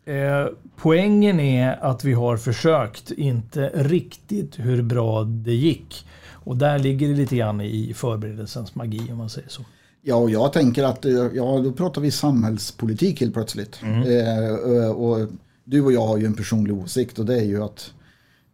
eh, 0.05 0.47
poängen 0.75 1.39
är 1.39 1.83
att 1.83 2.03
vi 2.03 2.13
har 2.13 2.37
försökt, 2.37 3.11
inte 3.11 3.71
riktigt 3.73 4.59
hur 4.59 4.81
bra 4.81 5.23
det 5.23 5.53
gick. 5.53 6.05
Och 6.43 6.57
där 6.57 6.79
ligger 6.79 7.07
det 7.07 7.13
lite 7.13 7.35
grann 7.35 7.61
i 7.61 7.93
förberedelsens 7.93 8.75
magi 8.75 9.11
om 9.11 9.17
man 9.17 9.29
säger 9.29 9.49
så. 9.49 9.61
Ja, 10.01 10.15
och 10.15 10.29
jag 10.29 10.53
tänker 10.53 10.83
att 10.83 11.05
eh, 11.05 11.11
ja, 11.11 11.61
då 11.63 11.71
pratar 11.71 12.01
vi 12.01 12.11
samhällspolitik 12.11 13.21
helt 13.21 13.33
plötsligt. 13.33 13.79
Mm. 13.83 14.01
Eh, 14.01 14.91
och 14.91 15.29
du 15.63 15.81
och 15.81 15.91
jag 15.91 16.07
har 16.07 16.17
ju 16.17 16.25
en 16.25 16.33
personlig 16.33 16.77
åsikt 16.77 17.19
och 17.19 17.25
det 17.25 17.35
är 17.35 17.43
ju 17.43 17.63
att 17.63 17.93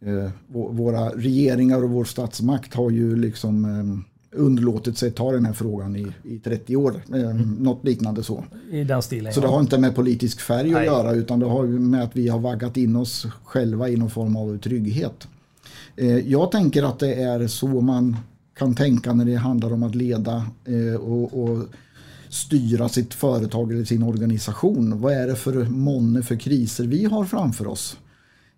eh, 0.00 0.30
våra 0.52 1.08
regeringar 1.08 1.84
och 1.84 1.90
vår 1.90 2.04
statsmakt 2.04 2.74
har 2.74 2.90
ju 2.90 3.16
liksom 3.16 3.64
eh, 3.64 4.38
underlåtit 4.40 4.98
sig 4.98 5.10
ta 5.10 5.32
den 5.32 5.46
här 5.46 5.52
frågan 5.52 5.96
i, 5.96 6.06
i 6.24 6.38
30 6.38 6.76
år. 6.76 7.02
Eh, 7.14 7.20
mm. 7.20 7.54
Något 7.54 7.84
liknande 7.84 8.22
så. 8.22 8.44
I 8.70 8.84
den 8.84 9.02
stilen. 9.02 9.32
Så 9.32 9.40
det 9.40 9.48
har 9.48 9.60
inte 9.60 9.78
med 9.78 9.94
politisk 9.94 10.40
färg 10.40 10.70
Nej. 10.70 10.80
att 10.80 10.84
göra 10.94 11.12
utan 11.12 11.40
det 11.40 11.46
har 11.46 11.66
med 11.66 12.02
att 12.02 12.16
vi 12.16 12.28
har 12.28 12.38
vaggat 12.38 12.76
in 12.76 12.96
oss 12.96 13.26
själva 13.44 13.88
i 13.88 13.96
någon 13.96 14.10
form 14.10 14.36
av 14.36 14.58
trygghet. 14.58 15.28
Eh, 16.00 16.18
jag 16.18 16.50
tänker 16.50 16.82
att 16.82 16.98
det 16.98 17.14
är 17.14 17.46
så 17.46 17.66
man 17.66 18.16
kan 18.54 18.74
tänka 18.74 19.12
när 19.12 19.24
det 19.24 19.34
handlar 19.34 19.72
om 19.72 19.82
att 19.82 19.94
leda 19.94 20.46
eh, 20.64 21.00
och, 21.00 21.42
och 21.42 21.64
styra 22.28 22.88
sitt 22.88 23.14
företag 23.14 23.72
eller 23.72 23.84
sin 23.84 24.02
organisation. 24.02 25.00
Vad 25.00 25.12
är 25.12 25.26
det 25.26 25.36
för 25.36 25.64
månne 25.64 26.22
för 26.22 26.36
kriser 26.36 26.84
vi 26.84 27.04
har 27.04 27.24
framför 27.24 27.66
oss? 27.66 27.96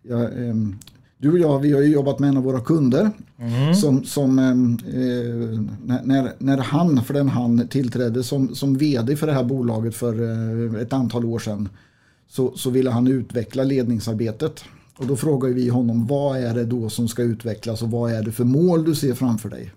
Ja, 0.02 0.28
ehm, 0.28 0.78
du 1.18 1.32
och 1.32 1.38
jag 1.38 1.58
vi 1.58 1.72
har 1.72 1.80
jobbat 1.80 2.18
med 2.18 2.28
en 2.28 2.36
av 2.36 2.42
våra 2.42 2.60
kunder 2.60 3.10
mm. 3.38 3.74
som, 3.74 4.04
som 4.04 4.38
ehm, 4.38 4.78
eh, 4.86 5.60
när, 6.04 6.32
när 6.38 6.58
han, 6.58 7.04
för 7.04 7.14
den 7.14 7.28
han 7.28 7.68
tillträdde 7.68 8.22
som, 8.22 8.54
som 8.54 8.78
vd 8.78 9.16
för 9.16 9.26
det 9.26 9.32
här 9.32 9.44
bolaget 9.44 9.94
för 9.94 10.22
eh, 10.74 10.82
ett 10.82 10.92
antal 10.92 11.24
år 11.24 11.38
sedan 11.38 11.68
så, 12.28 12.52
så 12.56 12.70
ville 12.70 12.90
han 12.90 13.06
utveckla 13.06 13.64
ledningsarbetet. 13.64 14.64
Och 14.98 15.06
då 15.06 15.16
frågar 15.16 15.50
vi 15.50 15.68
honom 15.68 16.06
vad 16.06 16.38
är 16.38 16.54
det 16.54 16.64
då 16.64 16.88
som 16.88 17.08
ska 17.08 17.22
utvecklas 17.22 17.82
och 17.82 17.90
vad 17.90 18.12
är 18.12 18.22
det 18.22 18.32
för 18.32 18.44
mål 18.44 18.84
du 18.84 18.94
ser 18.94 19.14
framför 19.14 19.48
dig. 19.48 19.72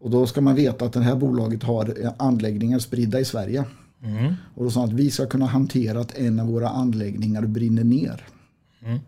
Och 0.00 0.10
då 0.10 0.26
ska 0.26 0.40
man 0.40 0.54
veta 0.54 0.84
att 0.84 0.92
det 0.92 1.00
här 1.00 1.16
bolaget 1.16 1.62
har 1.62 1.94
anläggningar 2.16 2.78
spridda 2.78 3.20
i 3.20 3.24
Sverige. 3.24 3.64
Mm. 4.02 4.34
Och 4.54 4.64
då 4.64 4.70
sa 4.70 4.80
han 4.80 4.88
att 4.88 4.94
vi 4.94 5.10
ska 5.10 5.26
kunna 5.26 5.46
hantera 5.46 6.00
att 6.00 6.18
en 6.18 6.40
av 6.40 6.46
våra 6.46 6.68
anläggningar 6.68 7.42
brinner 7.42 7.84
ner. 7.84 8.24
Mm. 8.84 8.98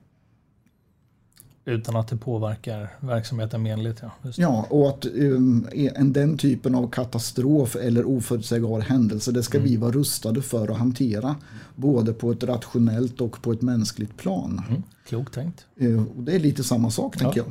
Utan 1.69 1.97
att 1.97 2.09
det 2.09 2.17
påverkar 2.17 2.89
verksamheten 3.01 3.63
menligt. 3.63 4.03
Ja, 4.03 4.31
ja 4.37 4.67
och 4.71 4.89
att 4.89 5.07
um, 5.07 5.69
en, 5.73 6.13
den 6.13 6.39
typen 6.39 6.75
av 6.75 6.91
katastrof 6.91 7.77
eller 7.77 8.05
oförutsägbar 8.05 8.81
händelse 8.81 9.33
det 9.33 9.43
ska 9.43 9.59
mm. 9.59 9.71
vi 9.71 9.77
vara 9.77 9.93
rustade 9.93 10.43
för 10.43 10.69
att 10.69 10.79
hantera. 10.79 11.37
Både 11.77 12.13
på 12.13 12.33
ett 12.33 12.43
rationellt 12.43 13.21
och 13.21 13.43
på 13.43 13.53
ett 13.53 13.63
mänskligt 13.63 14.17
plan. 14.17 14.63
Mm. 14.69 14.83
Klokt 15.09 15.35
tänkt. 15.35 15.67
Uh, 15.83 16.03
och 16.17 16.23
det 16.23 16.35
är 16.35 16.39
lite 16.39 16.65
samma 16.65 16.91
sak 16.91 17.15
ja. 17.17 17.19
tänker 17.19 17.41
jag. 17.41 17.49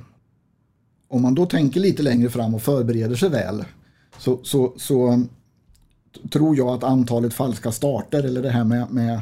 Om 1.08 1.22
man 1.22 1.36
då 1.36 1.46
tänker 1.46 1.80
lite 1.80 2.04
längre 2.04 2.30
fram 2.30 2.56
och 2.56 2.62
förbereder 2.62 3.16
sig 3.16 3.30
väl 3.30 3.66
så, 4.18 4.40
så, 4.44 4.74
så 4.78 5.26
tror 6.32 6.58
jag 6.58 6.68
att 6.68 6.84
antalet 6.84 7.34
falska 7.34 7.72
starter 7.72 8.24
eller 8.24 8.42
det 8.42 8.50
här 8.50 8.64
med, 8.64 8.92
med 8.92 9.20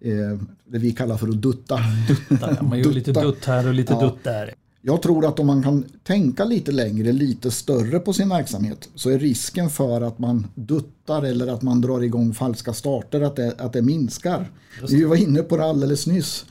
eh, 0.00 0.38
det 0.64 0.78
vi 0.78 0.92
kallar 0.92 1.16
för 1.16 1.28
att 1.28 1.42
dutta. 1.42 1.80
dutta 2.08 2.56
ja. 2.56 2.62
Man 2.62 2.78
gör 2.78 2.92
lite 2.92 3.12
dutt 3.12 3.44
här 3.44 3.68
och 3.68 3.74
lite 3.74 3.92
ja. 3.92 4.00
dutt 4.00 4.24
där. 4.24 4.54
Jag 4.80 5.02
tror 5.02 5.26
att 5.26 5.38
om 5.38 5.46
man 5.46 5.62
kan 5.62 5.84
tänka 6.02 6.44
lite 6.44 6.72
längre, 6.72 7.12
lite 7.12 7.50
större 7.50 7.98
på 7.98 8.12
sin 8.12 8.28
verksamhet 8.28 8.88
så 8.94 9.10
är 9.10 9.18
risken 9.18 9.70
för 9.70 10.00
att 10.00 10.18
man 10.18 10.46
duttar 10.54 11.22
eller 11.22 11.46
att 11.46 11.62
man 11.62 11.80
drar 11.80 12.00
igång 12.00 12.34
falska 12.34 12.72
starter 12.72 13.20
att 13.20 13.36
det, 13.36 13.54
att 13.58 13.72
det 13.72 13.82
minskar. 13.82 14.50
Vi 14.88 15.04
var 15.04 15.16
inne 15.16 15.42
på 15.42 15.56
det 15.56 15.64
alldeles 15.64 16.06
nyss. 16.06 16.44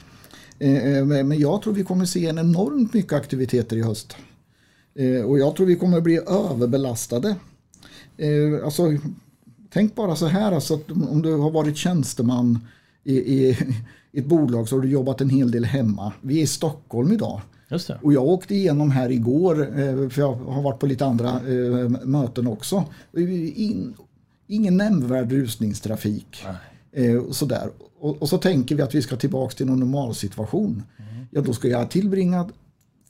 Eh, 0.60 0.98
eh, 0.98 1.06
men 1.06 1.40
jag 1.40 1.62
tror 1.62 1.74
vi 1.74 1.84
kommer 1.84 2.06
se 2.06 2.28
en 2.28 2.38
enormt 2.38 2.94
mycket 2.94 3.14
aktiviteter 3.14 3.78
i 3.78 3.82
höst. 3.82 4.16
Eh, 4.96 5.26
och 5.26 5.40
jag 5.40 5.56
tror 5.56 5.68
vi 5.68 5.76
kommer 5.76 6.02
bli 6.02 6.18
överbelastade. 6.18 7.36
Alltså, 8.64 8.84
tänk 9.70 9.96
bara 9.96 10.16
så 10.16 10.26
här, 10.26 10.52
alltså 10.52 10.80
om 11.10 11.22
du 11.22 11.34
har 11.34 11.52
varit 11.52 11.78
tjänsteman 11.78 12.60
i, 13.06 13.16
i, 13.16 13.58
ett 14.14 14.26
bolag 14.26 14.70
så 14.70 14.76
har 14.76 14.82
du 14.82 14.90
jobbat 14.90 15.22
en 15.22 15.30
hel 15.30 15.52
del 15.52 15.66
hemma. 15.66 16.14
Vi 16.22 16.38
är 16.40 16.44
i 16.44 16.48
Stockholm 16.48 17.12
idag. 17.12 17.42
Och 18.02 18.14
jag 18.14 18.24
åkte 18.24 18.56
igenom 18.56 18.92
här 18.92 19.12
igår, 19.12 19.62
eh, 19.62 20.10
för 20.10 20.20
jag 20.22 20.36
har 20.36 20.62
varit 20.62 20.80
på 20.80 20.86
lite 20.86 21.06
andra 21.06 21.30
eh, 21.30 21.90
möten 22.04 22.48
också. 22.48 22.84
In, 23.14 23.94
ingen 24.48 24.78
nämnvärd 24.78 25.32
rusningstrafik. 25.32 26.46
Nej. 26.92 27.10
Eh, 27.10 27.32
sådär. 27.32 27.70
Och, 28.00 28.22
och, 28.22 28.30
så 28.30 28.38
tänker 28.38 28.76
vi 28.76 28.82
att 28.82 28.96
vi 28.96 29.02
ska 29.02 29.16
tillbaka 29.16 29.56
till 29.56 29.66
någon 29.66 29.80
normalsituation. 29.80 30.84
Mm. 30.98 31.26
Ja, 31.32 31.42
då 31.42 31.54
ska 31.54 31.68
jag 31.68 31.90
tillbringa 31.90 32.50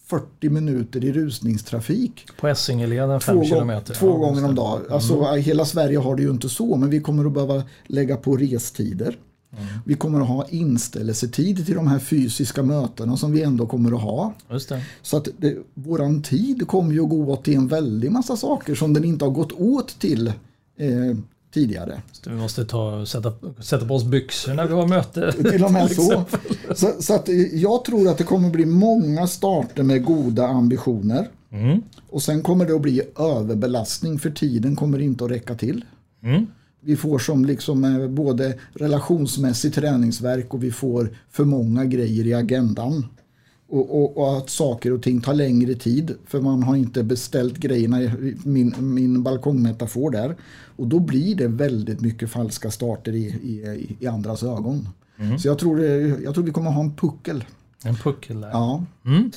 40 0.06 0.50
minuter 0.50 1.06
i 1.06 1.12
rusningstrafik. 1.12 2.26
På 2.40 2.48
Essingeleden 2.48 3.22
5 3.22 3.44
kilometer. 3.44 3.94
Två 3.94 4.08
ja, 4.08 4.14
gånger 4.14 4.46
om 4.46 4.56
dagen. 4.56 4.82
Alltså, 4.90 5.26
mm. 5.26 5.42
Hela 5.42 5.66
Sverige 5.66 5.98
har 5.98 6.16
det 6.16 6.22
ju 6.22 6.30
inte 6.30 6.50
så, 6.50 6.76
men 6.76 6.90
vi 6.90 7.00
kommer 7.00 7.26
att 7.26 7.34
behöva 7.34 7.64
lägga 7.86 8.18
på 8.18 8.38
restider. 8.38 9.18
Mm. 9.58 9.68
Vi 9.86 9.96
kommer 9.96 10.22
att 10.22 10.28
ha 10.28 10.48
inställelsetid 10.48 11.66
till 11.66 11.76
de 11.76 11.88
här 11.88 12.00
fysiska 12.00 12.64
mötena 12.64 13.18
som 13.18 13.32
vi 13.32 13.44
ändå 13.44 13.68
kommer 13.68 13.92
att 13.96 14.02
ha. 14.02 14.34
Så 15.02 15.18
att 15.18 15.28
det, 15.38 15.58
våran 15.74 16.22
tid 16.22 16.68
kommer 16.68 16.94
ju 16.94 17.04
att 17.04 17.10
gå 17.10 17.32
åt 17.32 17.44
till 17.44 17.56
en 17.56 17.68
väldig 17.68 18.12
massa 18.12 18.38
saker 18.38 18.76
som 18.76 18.94
den 18.94 19.04
inte 19.04 19.26
har 19.26 19.32
gått 19.32 19.52
åt 19.52 20.00
till 20.00 20.28
eh, 20.78 21.18
tidigare. 21.54 22.02
Så 22.12 22.30
vi 22.30 22.36
måste 22.36 22.66
ta, 22.66 23.06
sätta, 23.06 23.34
sätta 23.62 23.86
på 23.86 23.94
oss 23.94 24.04
byxor 24.04 24.54
när 24.54 24.68
vi 24.68 24.74
har 24.74 24.88
möte. 24.88 25.32
Till 25.32 25.64
och 25.64 25.72
med 25.72 25.92
så. 25.96 26.26
så. 26.76 26.92
Så, 27.00 27.14
att 27.14 27.30
jag 27.52 27.86
tror 27.86 28.10
att 28.10 28.18
det 28.18 28.24
kommer 28.24 28.50
bli 28.50 28.66
många 28.66 29.28
starter 29.28 29.84
med 29.84 30.06
goda 30.06 30.48
ambitioner. 30.48 31.30
Mm. 31.52 31.82
Och 32.10 32.24
sen 32.24 32.42
kommer 32.42 32.66
det 32.66 32.76
att 32.76 32.82
bli 32.82 33.02
överbelastning 33.20 34.20
för 34.20 34.30
tiden 34.30 34.76
kommer 34.76 35.00
inte 35.00 35.26
att 35.26 35.32
räcka 35.32 35.56
till. 35.56 35.86
Mm. 36.24 36.48
Vi 36.86 36.96
får 36.96 37.20
som 37.20 37.46
liksom 37.46 37.84
eh, 37.84 38.08
både 38.08 38.58
relationsmässig 38.74 39.74
träningsverk 39.74 40.54
och 40.54 40.64
vi 40.64 40.72
får 40.72 41.10
för 41.30 41.46
många 41.46 41.86
grejer 41.86 42.28
i 42.28 42.34
agendan. 42.34 43.06
Och, 43.68 44.02
och, 44.02 44.18
och, 44.18 44.38
att 44.38 44.50
saker 44.50 44.94
och 44.94 45.04
ting 45.04 45.22
tar 45.22 45.34
längre 45.34 45.74
tid 45.74 46.16
för 46.26 46.42
man 46.42 46.64
har 46.64 46.76
inte 46.76 47.04
beställt 47.04 47.58
grejerna 47.58 48.02
i 48.02 48.36
min, 48.44 48.74
min 48.80 49.24
balkongmetafor 49.24 50.12
där. 50.12 50.36
Och 50.76 50.88
då 50.88 51.00
blir 51.00 51.36
det 51.36 51.48
väldigt 51.48 52.02
mycket 52.02 52.30
falska 52.30 52.72
starter 52.72 53.12
i, 53.12 53.26
i, 53.26 53.96
i 54.00 54.08
andras 54.08 54.44
ögon. 54.44 54.90
Mm. 55.18 55.40
Så 55.40 55.48
jag 55.48 55.60
tror, 55.60 55.84
jag 56.24 56.34
tror 56.34 56.44
vi 56.44 56.52
kommer 56.52 56.72
ha 56.72 56.82
en 56.82 56.96
puckel. 56.96 57.44
En 57.84 57.96
puckel 57.96 58.42
där. 58.42 58.50
Ja. 58.50 58.86
Mm. 59.06 59.32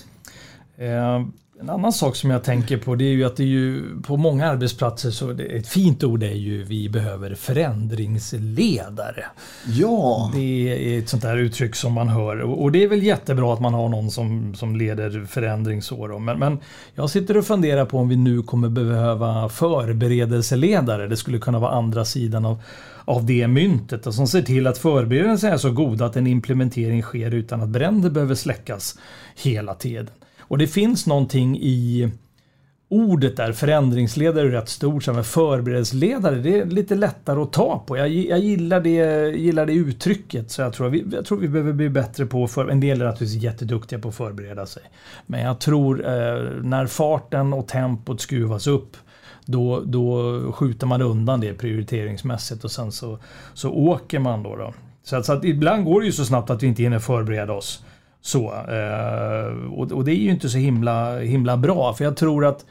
Eh, 0.77 1.29
en 1.61 1.71
annan 1.71 1.93
sak 1.93 2.17
som 2.17 2.31
jag 2.31 2.45
tänker 2.45 2.77
på 2.77 2.95
det 2.95 3.05
är 3.05 3.13
ju 3.13 3.25
att 3.25 3.37
det 3.37 3.43
är 3.43 3.47
ju 3.47 3.85
på 4.03 4.17
många 4.17 4.47
arbetsplatser 4.47 5.11
så 5.11 5.31
ett 5.31 5.69
fint 5.69 6.05
ord 6.05 6.23
är 6.23 6.35
ju 6.35 6.65
vi 6.65 6.89
behöver 6.89 7.35
förändringsledare. 7.35 9.25
Ja. 9.67 10.31
Det 10.35 10.95
är 10.95 10.99
ett 10.99 11.09
sånt 11.09 11.23
där 11.23 11.37
uttryck 11.37 11.77
som 11.77 11.93
man 11.93 12.09
hör 12.09 12.41
och 12.41 12.73
det 12.73 12.83
är 12.83 12.89
väl 12.89 13.03
jättebra 13.03 13.55
att 13.55 13.61
man 13.61 13.75
har 13.75 13.89
någon 13.89 14.11
som, 14.11 14.55
som 14.55 14.77
leder 14.77 15.27
förändring 15.27 15.83
så 15.83 16.19
Men, 16.19 16.39
men 16.39 16.59
jag 16.95 17.11
sitter 17.11 17.37
och 17.37 17.47
funderar 17.47 17.85
på 17.85 17.99
om 17.99 18.09
vi 18.09 18.17
nu 18.17 18.43
kommer 18.43 18.69
behöva 18.69 19.49
förberedelseledare. 19.49 21.07
Det 21.07 21.17
skulle 21.17 21.39
kunna 21.39 21.59
vara 21.59 21.73
andra 21.73 22.05
sidan 22.05 22.45
av 22.45 22.63
av 23.05 23.27
det 23.27 23.49
myntet 23.49 24.07
och 24.07 24.15
som 24.15 24.27
ser 24.27 24.43
till 24.43 24.67
att 24.67 24.79
förberedelserna 24.79 25.53
är 25.53 25.57
så 25.57 25.71
goda 25.71 26.07
att 26.07 26.17
en 26.17 26.27
implementering 26.27 27.03
sker 27.03 27.35
utan 27.35 27.61
att 27.61 27.69
bränder 27.69 28.11
behöver 28.11 28.35
släckas 28.35 28.99
hela 29.37 29.75
tiden. 29.75 30.09
Och 30.49 30.59
det 30.59 30.67
finns 30.67 31.07
någonting 31.07 31.59
i 31.59 32.11
ordet 32.91 33.37
där, 33.37 33.53
förändringsledare 33.53 34.47
är 34.47 34.51
rätt 34.51 34.69
stort, 34.69 35.07
men 35.07 35.25
förberedelseledare 35.25 36.37
det 36.37 36.59
är 36.59 36.67
lite 36.67 36.95
lättare 36.95 37.41
att 37.41 37.53
ta 37.53 37.85
på. 37.87 37.97
Jag, 37.97 38.09
jag 38.09 38.39
gillar, 38.39 38.81
det, 38.81 39.29
gillar 39.37 39.67
det 39.67 39.73
uttrycket 39.73 40.51
så 40.51 40.63
jag 40.63 40.73
tror, 40.73 40.89
vi, 40.89 41.05
jag 41.13 41.25
tror 41.25 41.39
vi 41.39 41.49
behöver 41.49 41.73
bli 41.73 41.89
bättre 41.89 42.27
på, 42.27 42.49
för, 42.49 42.69
en 42.69 42.81
del 42.81 43.01
är 43.01 43.07
naturligtvis 43.07 43.43
jätteduktiga 43.43 43.99
på 43.99 44.09
att 44.09 44.15
förbereda 44.15 44.67
sig. 44.67 44.83
Men 45.27 45.41
jag 45.41 45.61
tror 45.61 46.07
eh, 46.07 46.63
när 46.63 46.87
farten 46.87 47.53
och 47.53 47.69
tempot 47.69 48.21
skruvas 48.21 48.67
upp 48.67 48.97
då, 49.45 49.81
då 49.81 50.53
skjuter 50.53 50.87
man 50.87 51.03
undan 51.03 51.41
det 51.41 51.55
prioriteringsmässigt 51.55 52.65
och 52.65 52.71
sen 52.71 52.93
så, 52.93 53.19
så 53.55 53.71
åker 53.71 54.19
man 54.19 54.43
då. 54.43 54.57
då. 54.57 54.75
Så, 55.03 55.17
att, 55.17 55.27
så 55.27 55.33
att 55.33 55.45
ibland 55.45 55.85
går 55.85 56.01
det 56.01 56.07
ju 56.07 56.13
så 56.13 56.25
snabbt 56.25 56.51
att 56.51 56.63
vi 56.63 56.67
inte 56.67 56.83
hinner 56.83 56.99
förbereda 56.99 57.53
oss. 57.53 57.85
Så, 58.21 58.53
eh, 58.53 59.73
och, 59.73 59.93
och, 59.93 60.05
det 60.05 60.13
är 60.13 60.21
ju 60.21 60.31
inte 60.31 60.49
så 60.49 60.59
himla, 60.59 61.19
himla 61.19 61.57
bra 61.57 61.95
för 61.95 62.05
jag 62.05 62.17
tror 62.17 62.47
att 62.47 62.65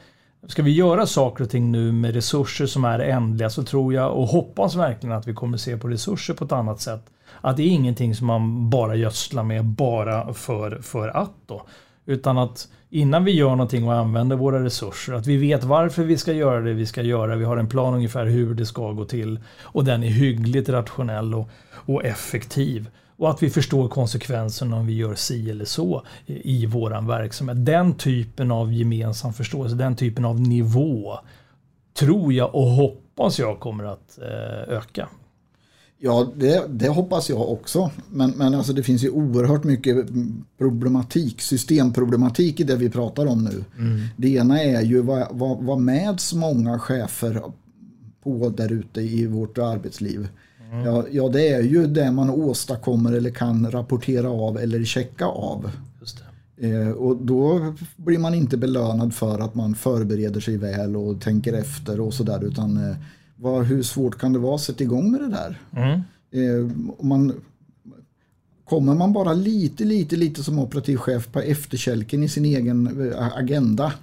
Ska 0.48 0.64
vi 0.64 0.72
göra 0.72 1.06
saker 1.06 1.44
och 1.44 1.50
ting 1.50 1.72
nu 1.72 1.92
med 1.92 2.14
resurser 2.14 2.66
som 2.66 2.86
är 2.86 3.00
ändliga 3.00 3.50
så 3.50 3.64
tror 3.64 3.94
jag 3.94 4.14
och 4.14 4.28
hoppas 4.28 4.76
verkligen 4.76 5.16
att 5.16 5.28
vi 5.28 5.34
kommer 5.34 5.58
se 5.58 5.78
på 5.78 5.88
resurser 5.88 6.34
på 6.34 6.46
ett 6.46 6.52
annat 6.52 6.82
sätt. 6.82 7.06
Att 7.42 7.58
det 7.58 7.64
är 7.64 7.68
ingenting 7.68 8.16
som 8.16 8.28
man 8.28 8.70
bara 8.70 8.96
gödslar 8.96 9.44
med 9.44 9.66
bara 9.66 10.34
för, 10.34 10.80
för 10.82 11.08
att 11.08 11.34
då. 11.46 11.66
Utan 12.06 12.38
att 12.38 12.68
innan 12.90 13.26
vi 13.26 13.32
gör 13.32 13.50
någonting 13.50 13.88
och 13.88 13.94
använder 13.94 14.36
våra 14.36 14.64
resurser, 14.64 15.14
att 15.14 15.28
vi 15.28 15.38
vet 15.38 15.64
varför 15.64 16.04
vi 16.04 16.18
ska 16.18 16.34
göra 16.34 16.62
det 16.62 16.74
vi 16.74 16.86
ska 16.86 17.02
göra. 17.02 17.36
Vi 17.36 17.46
har 17.46 17.58
en 17.58 17.70
plan 17.70 17.94
ungefär 17.94 18.26
hur 18.26 18.54
det 18.54 18.66
ska 18.66 18.92
gå 18.92 19.06
till 19.06 19.40
och 19.62 19.86
den 19.86 20.04
är 20.04 20.08
hyggligt 20.08 20.70
rationell 20.70 21.34
och, 21.34 21.50
och 21.72 22.06
effektiv. 22.06 22.90
Och 23.18 23.30
att 23.30 23.44
vi 23.44 23.50
förstår 23.50 23.90
konsekvenserna 23.90 24.76
om 24.76 24.88
vi 24.88 24.94
gör 24.94 25.16
si 25.16 25.50
eller 25.50 25.66
så 25.66 26.04
i 26.26 26.66
våran 26.66 27.08
verksamhet. 27.08 27.66
Den 27.66 27.94
typen 27.94 28.52
av 28.52 28.74
gemensam 28.74 29.34
förståelse, 29.34 29.76
den 29.76 29.96
typen 29.96 30.26
av 30.26 30.42
nivå 30.42 31.20
tror 31.94 32.34
jag 32.34 32.56
och 32.56 32.68
hoppas 32.68 33.40
jag 33.40 33.60
kommer 33.60 33.84
att 33.84 34.20
eh, 34.22 34.76
öka. 34.76 35.10
Ja, 36.00 36.32
det, 36.36 36.66
det, 36.70 36.90
hoppas 36.90 37.30
jag 37.30 37.52
också. 37.52 37.92
Men, 38.10 38.30
men 38.30 38.54
alltså 38.54 38.74
det 38.74 38.84
finns 38.84 39.04
ju 39.04 39.10
oerhört 39.10 39.64
mycket 39.64 40.08
problematik, 40.58 41.42
systemproblematik 41.42 42.60
i 42.60 42.64
det 42.64 42.76
vi 42.76 42.90
pratar 42.90 43.26
om 43.26 43.44
nu. 43.44 43.66
Mm. 43.78 44.08
Det 44.18 44.30
ena 44.30 44.64
är 44.64 44.82
ju 44.82 45.02
vad, 45.02 45.28
vad, 45.32 45.64
vad 45.64 45.80
mäds 45.80 46.34
många 46.34 46.80
chefer 46.80 47.42
på 48.24 48.50
där 48.50 48.72
ute 48.72 49.02
i 49.02 49.28
vårt 49.28 49.58
arbetsliv. 49.58 50.28
Mm. 50.72 50.86
Ja, 50.86 51.06
ja, 51.12 51.30
det 51.30 51.48
är 51.48 51.62
ju 51.62 51.88
det 51.88 52.12
man 52.12 52.30
åstadkommer 52.30 53.14
eller 53.14 53.30
kan 53.30 53.72
rapportera 53.72 54.30
av 54.30 54.58
eller 54.58 54.84
checka 54.84 55.26
av. 55.26 55.72
Eh, 56.58 56.90
och 56.90 57.18
då 57.18 57.74
blir 57.96 58.18
man 58.18 58.34
inte 58.34 58.58
belönad 58.58 59.14
för 59.14 59.40
att 59.40 59.56
man 59.56 59.76
förbereder 59.76 60.40
sig 60.40 60.58
väl 60.58 60.96
och 60.96 61.22
tänker 61.22 61.54
efter 61.54 62.00
och 62.00 62.14
sådär 62.14 62.44
utan 62.44 62.78
eh, 62.78 62.96
vad, 63.36 63.66
hur 63.66 63.84
svårt 63.84 64.18
kan 64.18 64.34
det 64.34 64.40
vara 64.40 64.56
att 64.56 64.62
sätta 64.62 64.84
igång 64.84 65.12
med 65.12 65.22
det 65.22 65.30
där? 65.30 65.62
Mm. 65.76 66.02
Eh, 66.32 66.72
man, 67.00 67.34
kommer 68.64 68.96
man 68.96 69.14
bara 69.14 69.34
lite, 69.34 69.86
lite, 69.86 70.16
lite 70.16 70.44
som 70.44 70.60
operativ 70.60 70.98
chef 70.98 71.32
på 71.32 71.40
efterkälken 71.40 72.24
i 72.24 72.30
sin 72.30 72.46
egen 72.46 73.12
eh, 73.12 73.38
agenda 73.38 73.94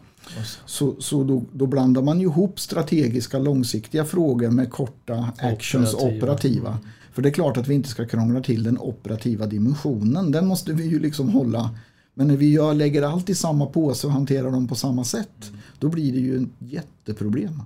så, 0.66 0.94
så 0.98 1.24
då, 1.24 1.44
då, 1.52 1.66
blandar 1.66 2.02
man 2.02 2.20
ihop 2.20 2.60
strategiska 2.60 3.38
långsiktiga 3.38 4.04
frågor 4.04 4.50
med 4.50 4.70
korta 4.70 5.32
actions 5.38 5.94
operativa. 5.94 6.16
operativa. 6.16 6.78
För 7.12 7.22
det 7.22 7.28
är 7.28 7.32
klart 7.32 7.56
att 7.56 7.68
vi 7.68 7.74
inte 7.74 7.88
ska 7.88 8.06
krångla 8.06 8.40
till 8.40 8.62
den 8.62 8.78
operativa 8.78 9.46
dimensionen. 9.46 10.30
Den 10.30 10.46
måste 10.46 10.72
vi 10.72 10.86
ju 10.86 10.98
liksom 10.98 11.28
hålla. 11.28 11.70
Men 12.14 12.28
när 12.28 12.36
vi 12.36 12.52
gör, 12.52 12.74
lägger 12.74 13.02
allt 13.02 13.30
i 13.30 13.34
samma 13.34 13.66
påse 13.66 14.06
och 14.06 14.12
hanterar 14.12 14.50
dem 14.50 14.68
på 14.68 14.74
samma 14.74 15.04
sätt. 15.04 15.52
Då 15.78 15.88
blir 15.88 16.12
det 16.12 16.18
ju 16.18 16.42
ett 16.42 16.48
jätteproblem. 16.58 17.62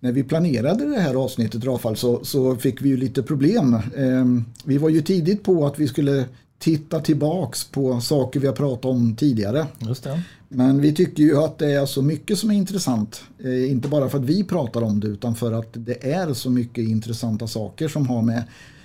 När 0.00 0.12
vi 0.12 0.24
planerade 0.24 0.86
det 0.86 1.00
här 1.00 1.14
avsnittet 1.14 1.64
Rafal 1.64 1.96
så, 1.96 2.24
så 2.24 2.56
fick 2.56 2.82
vi 2.82 2.88
ju 2.88 2.96
lite 2.96 3.22
problem. 3.22 3.74
Eh, 3.74 4.24
vi 4.64 4.78
var 4.78 4.88
ju 4.88 5.02
tidigt 5.02 5.42
på 5.42 5.66
att 5.66 5.78
vi 5.78 5.88
skulle 5.88 6.24
titta 6.58 7.00
tillbaks 7.00 7.64
på 7.64 8.00
saker 8.00 8.40
vi 8.40 8.46
har 8.46 8.54
pratat 8.54 8.84
om 8.84 9.16
tidigare. 9.16 9.66
Just 9.78 10.04
det. 10.04 10.22
Men 10.48 10.80
vi 10.80 10.94
tycker 10.94 11.22
ju 11.22 11.36
att 11.36 11.58
det 11.58 11.72
är 11.72 11.86
så 11.86 12.02
mycket 12.02 12.38
som 12.38 12.50
är 12.50 12.54
intressant. 12.54 13.22
Eh, 13.44 13.70
inte 13.70 13.88
bara 13.88 14.08
för 14.08 14.18
att 14.18 14.24
vi 14.24 14.44
pratar 14.44 14.82
om 14.82 15.00
det 15.00 15.06
utan 15.06 15.34
för 15.34 15.52
att 15.52 15.68
det 15.72 16.12
är 16.12 16.34
så 16.34 16.50
mycket 16.50 16.88
intressanta 16.88 17.46
saker 17.46 17.88
som 17.88 18.08
har 18.08 18.22
med 18.22 18.42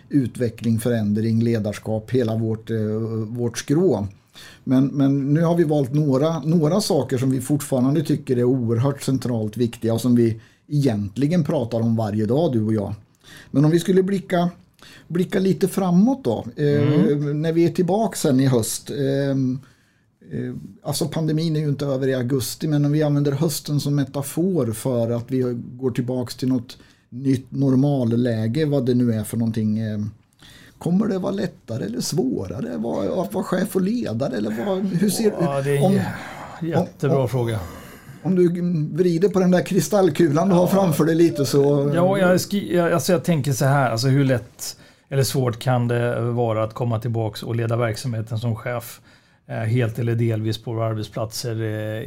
utveckling, 0.10 0.80
förändring, 0.80 1.44
ledarskap, 1.44 2.12
hela 2.12 2.36
vårt, 2.36 2.70
eh, 2.70 2.78
vårt 3.28 3.58
skrå. 3.58 4.08
Men, 4.64 4.86
men 4.86 5.34
nu 5.34 5.42
har 5.42 5.56
vi 5.56 5.64
valt 5.64 5.94
några, 5.94 6.40
några 6.40 6.82
saker 6.82 7.18
som 7.18 7.32
vi 7.32 7.42
fortfarande 7.42 8.04
tycker 8.04 8.38
är 8.38 8.44
oerhört 8.44 9.02
centralt 9.02 9.58
viktiga 9.58 9.94
och 9.94 10.02
som 10.02 10.16
vi 10.16 10.42
egentligen 10.68 11.44
pratar 11.44 11.82
om 11.82 11.96
varje 11.96 12.26
dag 12.26 12.54
du 12.54 12.64
och 12.64 12.74
jag. 12.74 12.94
Men 13.52 13.66
om 13.66 13.72
vi 13.72 13.80
skulle 13.80 14.04
blicka 14.04 14.50
blicka 15.08 15.40
lite 15.40 15.68
framåt 15.68 16.24
då. 16.24 16.46
Eh, 16.56 16.94
mm. 16.94 17.42
när 17.42 17.52
vi 17.52 17.66
är 17.66 17.70
tillbaka 17.70 18.18
sen 18.18 18.40
i 18.40 18.46
höst. 18.46 18.90
Eh, 18.90 19.30
eh, 20.40 20.54
alltså 20.84 21.08
pandemin 21.08 21.56
är 21.56 21.60
ju 21.60 21.70
inte 21.70 21.86
över 21.86 22.08
i 22.08 22.14
augusti 22.14 22.68
men 22.68 22.86
om 22.86 22.92
vi 22.92 23.04
använder 23.04 23.32
hösten 23.32 23.80
som 23.80 23.96
metafor 23.96 24.72
för 24.72 25.10
att 25.10 25.32
vi 25.32 25.62
går 25.74 25.92
tillbaka 25.92 26.32
till 26.32 26.48
något 26.48 26.78
nytt 27.10 27.52
normalläge 27.52 28.66
vad 28.66 28.86
det 28.86 28.94
nu 28.94 29.14
är 29.14 29.24
för 29.24 29.38
någonting. 29.38 29.80
Kommer 30.78 31.08
det 31.08 31.20
vara 31.20 31.32
lättare 31.32 31.86
eller 31.86 32.02
svårare 32.02 32.76
att 33.22 33.34
vara 33.34 33.44
chef 33.44 33.76
och 33.76 33.82
ledare? 33.82 34.38
Eller 34.38 34.66
vad, 34.66 34.86
hur 34.86 35.10
ser, 35.10 35.34
ja, 35.40 35.62
det 35.62 35.72
är 35.72 35.78
en 35.78 35.84
om, 35.84 36.00
jättebra 36.62 37.22
om, 37.22 37.30
fråga. 37.30 37.60
Om 38.24 38.36
du 38.36 38.48
vrider 38.98 39.30
på 39.30 39.40
den 39.40 39.52
där 39.52 39.66
kristallkulan 39.66 40.50
du 40.50 40.56
har 40.56 40.68
framför 40.68 41.06
dig 41.06 41.16
lite 41.16 41.46
så... 41.46 41.92
Ja, 41.96 42.18
jag, 42.18 42.40
jag, 42.52 42.92
alltså 42.92 43.12
jag 43.12 43.24
tänker 43.24 43.52
så 43.52 43.66
här, 43.66 43.92
alltså 43.92 44.08
hur 44.08 44.26
lätt 44.26 44.78
eller 45.10 45.24
svårt 45.24 45.60
kan 45.60 45.88
det 45.88 46.22
vara 46.22 46.64
att 46.64 46.74
komma 46.74 47.00
tillbaka 47.00 47.46
och 47.46 47.56
leda 47.56 47.76
verksamheten 47.76 48.40
som 48.40 48.56
chef 48.56 49.02
eh, 49.48 49.56
helt 49.56 50.00
eller 50.00 50.16
delvis 50.16 50.64
på 50.64 50.74
våra 50.74 50.86
arbetsplatser 50.86 51.62
eh, 51.62 52.02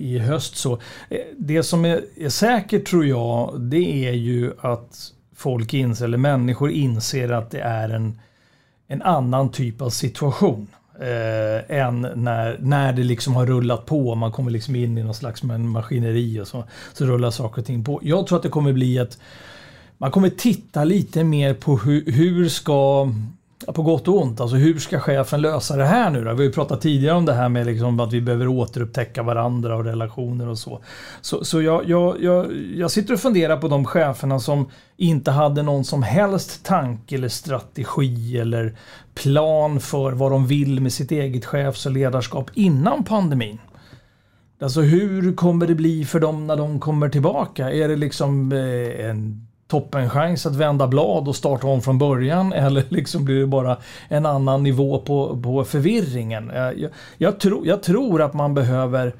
i 0.00 0.18
höst. 0.18 0.56
Så 0.56 0.72
eh, 1.08 1.18
det 1.38 1.62
som 1.62 1.84
är, 1.84 2.04
är 2.16 2.28
säkert 2.28 2.86
tror 2.86 3.06
jag, 3.06 3.60
det 3.60 4.08
är 4.08 4.12
ju 4.12 4.52
att 4.60 5.12
folk 5.36 5.74
inser, 5.74 6.04
eller 6.04 6.18
människor 6.18 6.70
inser 6.70 7.32
att 7.32 7.50
det 7.50 7.60
är 7.60 7.88
en, 7.88 8.20
en 8.88 9.02
annan 9.02 9.50
typ 9.50 9.82
av 9.82 9.90
situation. 9.90 10.66
Eh, 11.00 11.78
än 11.78 12.00
när, 12.14 12.58
när 12.60 12.92
det 12.92 13.02
liksom 13.02 13.34
har 13.34 13.46
rullat 13.46 13.86
på. 13.86 14.14
Man 14.14 14.32
kommer 14.32 14.50
liksom 14.50 14.76
in 14.76 14.98
i 14.98 15.02
någon 15.02 15.14
slags 15.14 15.42
maskineri 15.42 16.40
och 16.40 16.48
så, 16.48 16.64
så 16.92 17.04
rullar 17.04 17.30
saker 17.30 17.60
och 17.60 17.66
ting 17.66 17.84
på. 17.84 18.00
Jag 18.02 18.26
tror 18.26 18.36
att 18.36 18.42
det 18.42 18.48
kommer 18.48 18.72
bli 18.72 18.98
att 18.98 19.18
man 19.98 20.10
kommer 20.10 20.28
titta 20.28 20.84
lite 20.84 21.24
mer 21.24 21.54
på 21.54 21.76
hur, 21.76 22.12
hur 22.12 22.48
ska 22.48 23.08
på 23.74 23.82
gott 23.82 24.08
och 24.08 24.22
ont. 24.22 24.40
Alltså 24.40 24.56
hur 24.56 24.78
ska 24.78 25.00
chefen 25.00 25.40
lösa 25.40 25.76
det 25.76 25.84
här 25.84 26.10
nu 26.10 26.24
då? 26.24 26.30
Vi 26.30 26.36
har 26.36 26.42
ju 26.42 26.52
pratat 26.52 26.80
tidigare 26.80 27.16
om 27.16 27.24
det 27.24 27.32
här 27.32 27.48
med 27.48 27.66
liksom 27.66 28.00
att 28.00 28.12
vi 28.12 28.20
behöver 28.20 28.48
återupptäcka 28.48 29.22
varandra 29.22 29.76
och 29.76 29.84
relationer 29.84 30.48
och 30.48 30.58
så. 30.58 30.82
Så, 31.20 31.44
så 31.44 31.62
jag, 31.62 31.88
jag, 31.88 32.22
jag, 32.22 32.52
jag 32.76 32.90
sitter 32.90 33.14
och 33.14 33.20
funderar 33.20 33.56
på 33.56 33.68
de 33.68 33.84
cheferna 33.84 34.40
som 34.40 34.70
inte 34.96 35.30
hade 35.30 35.62
någon 35.62 35.84
som 35.84 36.02
helst 36.02 36.64
tanke 36.64 37.14
eller 37.14 37.28
strategi 37.28 38.38
eller 38.38 38.76
plan 39.14 39.80
för 39.80 40.12
vad 40.12 40.32
de 40.32 40.46
vill 40.46 40.80
med 40.80 40.92
sitt 40.92 41.10
eget 41.10 41.44
chefs 41.44 41.86
och 41.86 41.92
ledarskap 41.92 42.50
innan 42.54 43.04
pandemin. 43.04 43.58
Alltså 44.60 44.80
hur 44.80 45.34
kommer 45.34 45.66
det 45.66 45.74
bli 45.74 46.04
för 46.04 46.20
dem 46.20 46.46
när 46.46 46.56
de 46.56 46.80
kommer 46.80 47.08
tillbaka? 47.08 47.72
Är 47.72 47.88
det 47.88 47.96
liksom 47.96 48.52
eh, 48.52 49.06
en 49.10 49.46
toppenchans 49.68 50.46
att 50.46 50.56
vända 50.56 50.86
blad 50.86 51.28
och 51.28 51.36
starta 51.36 51.66
om 51.66 51.82
från 51.82 51.98
början 51.98 52.52
eller 52.52 52.84
liksom 52.88 53.24
blir 53.24 53.40
det 53.40 53.46
bara 53.46 53.76
en 54.08 54.26
annan 54.26 54.62
nivå 54.62 54.98
på, 54.98 55.40
på 55.42 55.64
förvirringen? 55.64 56.50
Eh, 56.50 56.56
jag, 56.56 56.90
jag, 57.18 57.40
tror, 57.40 57.66
jag 57.66 57.82
tror 57.82 58.22
att 58.22 58.34
man 58.34 58.54
behöver 58.54 59.12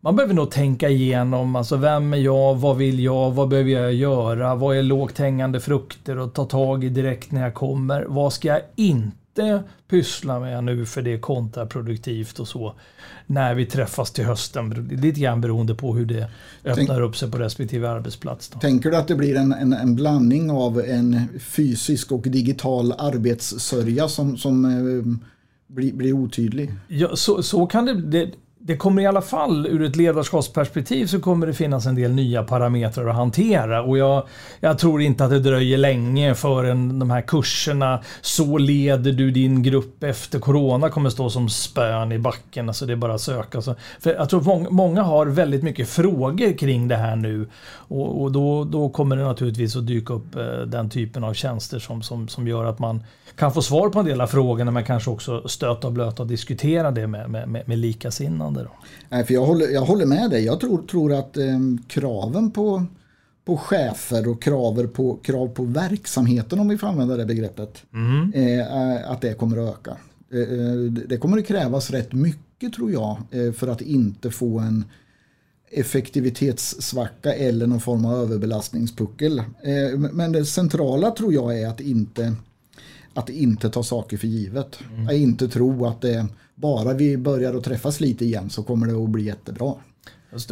man 0.00 0.16
behöver 0.16 0.34
nog 0.34 0.50
tänka 0.50 0.88
igenom, 0.88 1.56
alltså 1.56 1.76
vem 1.76 2.12
är 2.12 2.16
jag, 2.16 2.54
vad 2.54 2.76
vill 2.76 3.00
jag, 3.00 3.30
vad 3.30 3.48
behöver 3.48 3.70
jag 3.70 3.92
göra, 3.92 4.54
vad 4.54 4.76
är 4.76 4.82
lågt 4.82 5.18
hängande 5.18 5.60
frukter? 5.60 6.18
Och 6.18 6.32
ta 6.32 6.44
tag 6.44 6.84
i 6.84 6.88
direkt 6.88 7.32
när 7.32 7.42
jag 7.42 7.54
kommer, 7.54 8.04
vad 8.08 8.32
ska 8.32 8.48
jag 8.48 8.60
inte 8.76 9.23
inte 9.38 9.62
pyssla 9.88 10.40
med 10.40 10.64
nu 10.64 10.86
för 10.86 11.02
det 11.02 11.12
är 11.12 11.18
kontraproduktivt 11.18 12.38
och 12.38 12.48
så. 12.48 12.74
När 13.26 13.54
vi 13.54 13.66
träffas 13.66 14.10
till 14.10 14.24
hösten, 14.24 14.88
lite 15.02 15.20
grann 15.20 15.40
beroende 15.40 15.74
på 15.74 15.94
hur 15.94 16.06
det 16.06 16.30
öppnar 16.64 16.74
Tänk, 16.74 17.00
upp 17.00 17.16
sig 17.16 17.30
på 17.30 17.38
respektive 17.38 17.88
arbetsplats. 17.88 18.48
Då. 18.48 18.58
Tänker 18.58 18.90
du 18.90 18.96
att 18.96 19.08
det 19.08 19.14
blir 19.14 19.36
en, 19.36 19.52
en, 19.52 19.72
en, 19.72 19.94
blandning 19.94 20.50
av 20.50 20.80
en 20.80 21.28
fysisk 21.38 22.12
och 22.12 22.22
digital 22.22 22.92
arbetssörja 22.92 24.08
som, 24.08 24.36
som 24.36 24.64
eh, 24.64 25.18
blir, 25.74 25.92
blir 25.92 26.12
otydlig? 26.12 26.72
Ja, 26.88 27.16
så, 27.16 27.42
så 27.42 27.66
kan 27.66 27.84
det, 27.84 27.94
det 27.94 28.30
det 28.66 28.76
kommer 28.76 29.02
i 29.02 29.06
alla 29.06 29.22
fall 29.22 29.66
ur 29.66 29.82
ett 29.82 29.96
ledarskapsperspektiv 29.96 31.06
så 31.06 31.20
kommer 31.20 31.46
det 31.46 31.54
finnas 31.54 31.86
en 31.86 31.94
del 31.94 32.12
nya 32.12 32.42
parametrar 32.42 33.08
att 33.08 33.16
hantera 33.16 33.82
och 33.82 33.98
jag, 33.98 34.26
jag 34.60 34.78
tror 34.78 35.02
inte 35.02 35.24
att 35.24 35.30
det 35.30 35.40
dröjer 35.40 35.78
länge 35.78 36.34
förrän 36.34 36.98
de 36.98 37.10
här 37.10 37.20
kurserna 37.20 38.00
så 38.20 38.58
leder 38.58 39.12
du 39.12 39.30
din 39.30 39.62
grupp 39.62 40.02
efter 40.02 40.38
corona 40.38 40.88
kommer 40.88 41.10
stå 41.10 41.30
som 41.30 41.48
spön 41.48 42.12
i 42.12 42.18
backen. 42.18 42.68
Alltså 42.68 42.86
det 42.86 42.92
är 42.92 42.96
bara 42.96 43.14
att 43.14 43.20
söka. 43.20 43.58
Alltså, 43.58 43.74
för 44.00 44.14
jag 44.14 44.28
tror 44.28 44.40
många, 44.40 44.70
många 44.70 45.02
har 45.02 45.26
väldigt 45.26 45.62
mycket 45.62 45.88
frågor 45.88 46.58
kring 46.58 46.88
det 46.88 46.96
här 46.96 47.16
nu 47.16 47.48
och, 47.88 48.22
och 48.22 48.32
då, 48.32 48.64
då 48.64 48.88
kommer 48.88 49.16
det 49.16 49.24
naturligtvis 49.24 49.76
att 49.76 49.86
dyka 49.86 50.14
upp 50.14 50.36
eh, 50.36 50.42
den 50.66 50.90
typen 50.90 51.24
av 51.24 51.34
tjänster 51.34 51.78
som, 51.78 52.02
som, 52.02 52.28
som 52.28 52.48
gör 52.48 52.64
att 52.64 52.78
man 52.78 53.02
kan 53.36 53.52
få 53.52 53.62
svar 53.62 53.88
på 53.88 53.98
en 53.98 54.04
del 54.04 54.20
av 54.20 54.26
frågorna 54.26 54.70
men 54.70 54.84
kanske 54.84 55.10
också 55.10 55.48
stöta 55.48 55.86
och 55.86 55.92
blöta 55.92 56.22
och 56.22 56.28
diskutera 56.28 56.90
det 56.90 57.06
med, 57.06 57.30
med, 57.30 57.48
med, 57.48 57.68
med 57.68 57.78
likasinnande. 58.60 58.62
Då. 58.62 58.70
Nej, 59.08 59.24
för 59.24 59.34
jag, 59.34 59.46
håller, 59.46 59.68
jag 59.68 59.80
håller 59.80 60.06
med 60.06 60.30
dig. 60.30 60.44
Jag 60.44 60.60
tror, 60.60 60.82
tror 60.82 61.12
att 61.12 61.36
eh, 61.36 61.58
kraven 61.86 62.50
på, 62.50 62.84
på 63.44 63.56
chefer 63.56 64.28
och 64.28 64.42
krav 64.42 64.86
på, 64.86 65.16
krav 65.16 65.48
på 65.48 65.64
verksamheten 65.64 66.58
om 66.60 66.68
vi 66.68 66.78
får 66.78 66.86
använda 66.86 67.16
det 67.16 67.26
begreppet. 67.26 67.82
Mm. 67.92 68.32
Eh, 68.32 69.10
att 69.10 69.20
det 69.20 69.34
kommer 69.34 69.56
att 69.56 69.74
öka. 69.74 69.96
Eh, 70.32 70.40
eh, 70.40 70.76
det 71.08 71.16
kommer 71.16 71.38
att 71.38 71.46
krävas 71.46 71.90
rätt 71.90 72.12
mycket 72.12 72.74
tror 72.74 72.92
jag 72.92 73.18
eh, 73.30 73.52
för 73.52 73.68
att 73.68 73.80
inte 73.80 74.30
få 74.30 74.58
en 74.58 74.84
effektivitetssvacka 75.70 77.32
eller 77.34 77.66
någon 77.66 77.80
form 77.80 78.04
av 78.04 78.14
överbelastningspuckel. 78.14 79.42
Men 80.12 80.32
det 80.32 80.44
centrala 80.44 81.10
tror 81.10 81.34
jag 81.34 81.60
är 81.60 81.68
att 81.68 81.80
inte 81.80 82.34
att 83.14 83.28
inte 83.28 83.70
ta 83.70 83.82
saker 83.82 84.16
för 84.16 84.26
givet. 84.26 84.78
Mm. 84.94 85.06
Att 85.06 85.12
inte 85.12 85.48
tro 85.48 85.86
att 85.86 86.00
det 86.00 86.26
bara 86.54 86.92
vi 86.92 87.16
börjar 87.16 87.54
att 87.54 87.64
träffas 87.64 88.00
lite 88.00 88.24
igen 88.24 88.50
så 88.50 88.62
kommer 88.62 88.86
det 88.86 89.04
att 89.04 89.08
bli 89.08 89.22
jättebra. 89.22 89.74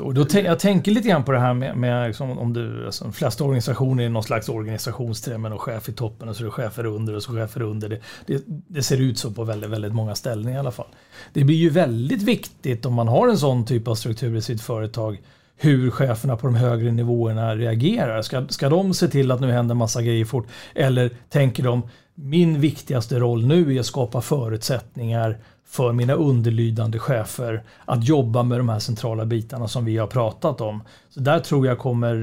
Och 0.02 0.14
då 0.14 0.26
jag 0.32 0.58
tänker 0.58 0.92
lite 0.92 1.08
grann 1.08 1.24
på 1.24 1.32
det 1.32 1.38
här 1.38 1.54
med, 1.54 1.76
med 1.76 2.06
liksom, 2.06 2.38
om 2.38 2.52
du, 2.52 2.86
alltså, 2.86 3.04
de 3.04 3.12
flesta 3.12 3.44
organisationer 3.44 4.04
är 4.04 4.08
någon 4.08 4.22
slags 4.22 4.48
organisationstermen 4.48 5.42
med 5.42 5.50
någon 5.50 5.58
chef 5.58 5.88
i 5.88 5.92
toppen 5.92 6.28
och 6.28 6.36
så 6.36 6.42
är 6.42 6.44
det 6.44 6.50
chefer 6.50 6.86
under 6.86 7.16
och 7.16 7.22
så 7.22 7.32
chefer 7.32 7.62
under. 7.62 7.88
Det, 7.88 8.00
det, 8.26 8.42
det, 8.46 8.82
ser 8.82 9.00
ut 9.00 9.18
så 9.18 9.30
på 9.30 9.44
väldigt, 9.44 9.70
väldigt 9.70 9.92
många 9.92 10.14
ställen 10.14 10.52
i 10.52 10.58
alla 10.58 10.70
fall. 10.70 10.86
Det 11.32 11.44
blir 11.44 11.56
ju 11.56 11.70
väldigt 11.70 12.22
viktigt 12.22 12.86
om 12.86 12.94
man 12.94 13.08
har 13.08 13.28
en 13.28 13.38
sån 13.38 13.64
typ 13.64 13.88
av 13.88 13.94
struktur 13.94 14.36
i 14.36 14.42
sitt 14.42 14.62
företag 14.62 15.20
hur 15.56 15.90
cheferna 15.90 16.36
på 16.36 16.46
de 16.46 16.54
högre 16.54 16.92
nivåerna 16.92 17.56
reagerar. 17.56 18.22
Ska, 18.22 18.46
ska 18.48 18.68
de 18.68 18.94
se 18.94 19.08
till 19.08 19.30
att 19.30 19.40
nu 19.40 19.52
händer 19.52 19.74
massa 19.74 20.02
grejer 20.02 20.24
fort? 20.24 20.46
Eller 20.74 21.10
tänker 21.28 21.62
de 21.62 21.82
min 22.14 22.60
viktigaste 22.60 23.18
roll 23.18 23.46
nu 23.46 23.76
är 23.76 23.80
att 23.80 23.86
skapa 23.86 24.20
förutsättningar 24.20 25.38
för 25.72 25.92
mina 25.92 26.12
underlydande 26.12 26.98
chefer 26.98 27.62
att 27.85 28.08
jobba 28.08 28.42
med 28.42 28.58
de 28.58 28.68
här 28.68 28.78
centrala 28.78 29.26
bitarna 29.26 29.68
som 29.68 29.85
vi 29.85 29.96
har 29.96 30.06
pratat 30.06 30.61
om. 30.61 30.82
Så 31.11 31.20
där 31.20 31.40
tror 31.40 31.66
jag, 31.66 31.78
kommer, 31.78 32.14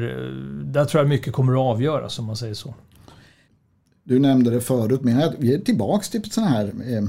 där 0.63 0.85
tror 0.85 1.01
jag 1.01 1.09
mycket 1.09 1.33
kommer 1.33 1.53
att 1.53 1.75
avgöras 1.75 2.19
om 2.19 2.25
man 2.25 2.35
säger 2.35 2.53
så. 2.53 2.73
Du 4.03 4.19
nämnde 4.19 4.49
det 4.49 4.61
förut, 4.61 5.03
men 5.03 5.33
vi 5.39 5.53
är 5.53 5.59
tillbaka 5.59 6.03
till 6.03 6.31
sådana 6.31 6.51
här 6.51 6.65
eh, 6.65 7.03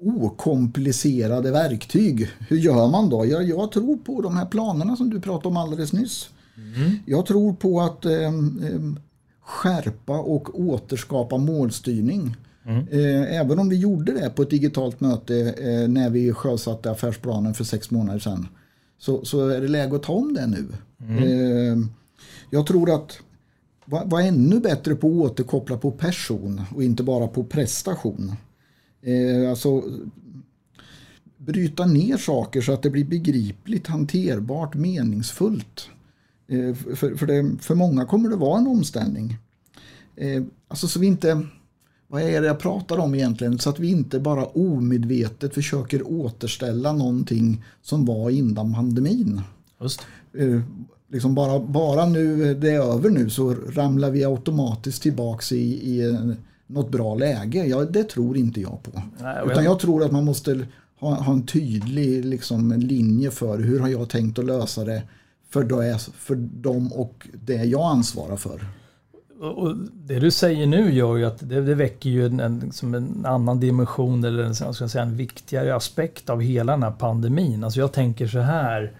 okomplicerade 0.00 1.50
verktyg. 1.50 2.28
Hur 2.48 2.56
gör 2.56 2.88
man 2.88 3.10
då? 3.10 3.26
Jag, 3.26 3.42
jag, 3.48 3.72
tror 3.72 3.96
på 3.96 4.20
de 4.20 4.36
här 4.36 4.46
planerna 4.46 4.96
som 4.96 5.10
du 5.10 5.20
pratade 5.20 5.48
om 5.48 5.56
alldeles 5.56 5.92
nyss. 5.92 6.30
Mm. 6.56 6.98
Jag 7.06 7.26
tror 7.26 7.52
på 7.52 7.80
att 7.80 8.04
eh, 8.04 8.12
eh, 8.12 8.32
skärpa 9.40 10.18
och 10.18 10.60
återskapa 10.60 11.38
målstyrning. 11.38 12.36
Mm. 12.64 12.88
Eh, 12.88 13.40
även 13.40 13.58
om 13.58 13.68
vi 13.68 13.76
gjorde 13.76 14.12
det 14.12 14.30
på 14.30 14.42
ett 14.42 14.50
digitalt 14.50 15.00
möte 15.00 15.36
eh, 15.36 15.88
när 15.88 16.10
vi 16.10 16.32
sjösatte 16.32 16.90
affärsplanen 16.90 17.54
för 17.54 17.64
sex 17.64 17.90
månader 17.90 18.18
sedan 18.18 18.48
så, 18.98 19.24
så 19.24 19.48
är 19.48 19.60
det 19.60 19.68
läge 19.68 19.96
att 19.96 20.02
ta 20.02 20.12
om 20.12 20.34
det 20.34 20.46
nu. 20.46 20.66
Mm. 21.00 21.22
Eh, 21.22 21.86
jag 22.50 22.66
tror 22.66 22.94
att 22.94 23.18
vara 23.84 24.22
ännu 24.22 24.60
bättre 24.60 24.94
på 24.94 25.08
att 25.08 25.30
återkoppla 25.30 25.76
på 25.76 25.90
person 25.90 26.60
och 26.74 26.84
inte 26.84 27.02
bara 27.02 27.28
på 27.28 27.44
prestation. 27.44 28.32
Alltså 29.50 29.82
bryta 31.36 31.86
ner 31.86 32.16
saker 32.16 32.60
så 32.60 32.72
att 32.72 32.82
det 32.82 32.90
blir 32.90 33.04
begripligt, 33.04 33.86
hanterbart, 33.86 34.74
meningsfullt. 34.74 35.88
För, 36.94 37.16
för, 37.16 37.26
det, 37.26 37.50
för 37.60 37.74
många 37.74 38.04
kommer 38.04 38.28
det 38.28 38.36
vara 38.36 38.58
en 38.58 38.66
omställning. 38.66 39.36
Alltså 40.68 40.88
så 40.88 41.00
vi 41.00 41.06
inte 41.06 41.46
vad 42.12 42.22
är 42.22 42.40
det 42.40 42.46
jag 42.46 42.58
pratar 42.58 42.98
om 42.98 43.14
egentligen? 43.14 43.58
Så 43.58 43.70
att 43.70 43.78
vi 43.78 43.90
inte 43.90 44.20
bara 44.20 44.46
omedvetet 44.46 45.54
försöker 45.54 46.12
återställa 46.12 46.92
någonting 46.92 47.64
som 47.82 48.04
var 48.04 48.30
innan 48.30 48.74
pandemin. 48.74 49.40
Just. 49.80 50.00
Eh, 50.38 50.60
liksom 51.08 51.34
bara, 51.34 51.60
bara 51.60 52.06
nu 52.06 52.54
det 52.54 52.70
är 52.70 52.80
över 52.80 53.10
nu 53.10 53.30
så 53.30 53.54
ramlar 53.54 54.10
vi 54.10 54.24
automatiskt 54.24 55.02
tillbaks 55.02 55.52
i, 55.52 55.90
i 55.90 56.18
något 56.66 56.90
bra 56.90 57.14
läge. 57.14 57.66
Ja, 57.66 57.84
det 57.84 58.04
tror 58.04 58.36
inte 58.36 58.60
jag 58.60 58.82
på. 58.82 59.02
Nej, 59.20 59.42
Utan 59.46 59.64
jag 59.64 59.78
tror 59.78 60.04
att 60.04 60.12
man 60.12 60.24
måste 60.24 60.66
ha, 61.00 61.14
ha 61.14 61.32
en 61.32 61.46
tydlig 61.46 62.24
liksom, 62.24 62.72
linje 62.72 63.30
för 63.30 63.58
hur 63.58 63.80
har 63.80 63.88
jag 63.88 64.08
tänkt 64.08 64.38
att 64.38 64.44
lösa 64.44 64.84
det 64.84 65.02
för, 65.50 65.64
det, 65.64 65.98
för 65.98 66.34
dem 66.36 66.92
och 66.92 67.28
det 67.46 67.64
jag 67.64 67.90
ansvarar 67.90 68.36
för. 68.36 68.60
Och 69.42 69.76
det 69.76 70.18
du 70.18 70.30
säger 70.30 70.66
nu 70.66 70.94
gör 70.94 71.16
ju 71.16 71.24
att 71.24 71.48
det, 71.48 71.60
det 71.60 71.74
väcker 71.74 72.10
ju 72.10 72.26
en, 72.26 72.40
en, 72.40 72.72
som 72.72 72.94
en 72.94 73.26
annan 73.26 73.60
dimension 73.60 74.24
eller 74.24 74.42
en, 74.42 74.54
ska 74.54 74.88
säga, 74.88 75.02
en 75.02 75.16
viktigare 75.16 75.74
aspekt 75.74 76.30
av 76.30 76.40
hela 76.40 76.72
den 76.72 76.82
här 76.82 76.90
pandemin. 76.90 77.64
Alltså 77.64 77.80
jag 77.80 77.92
tänker 77.92 78.26
så 78.26 78.38
här 78.38 78.92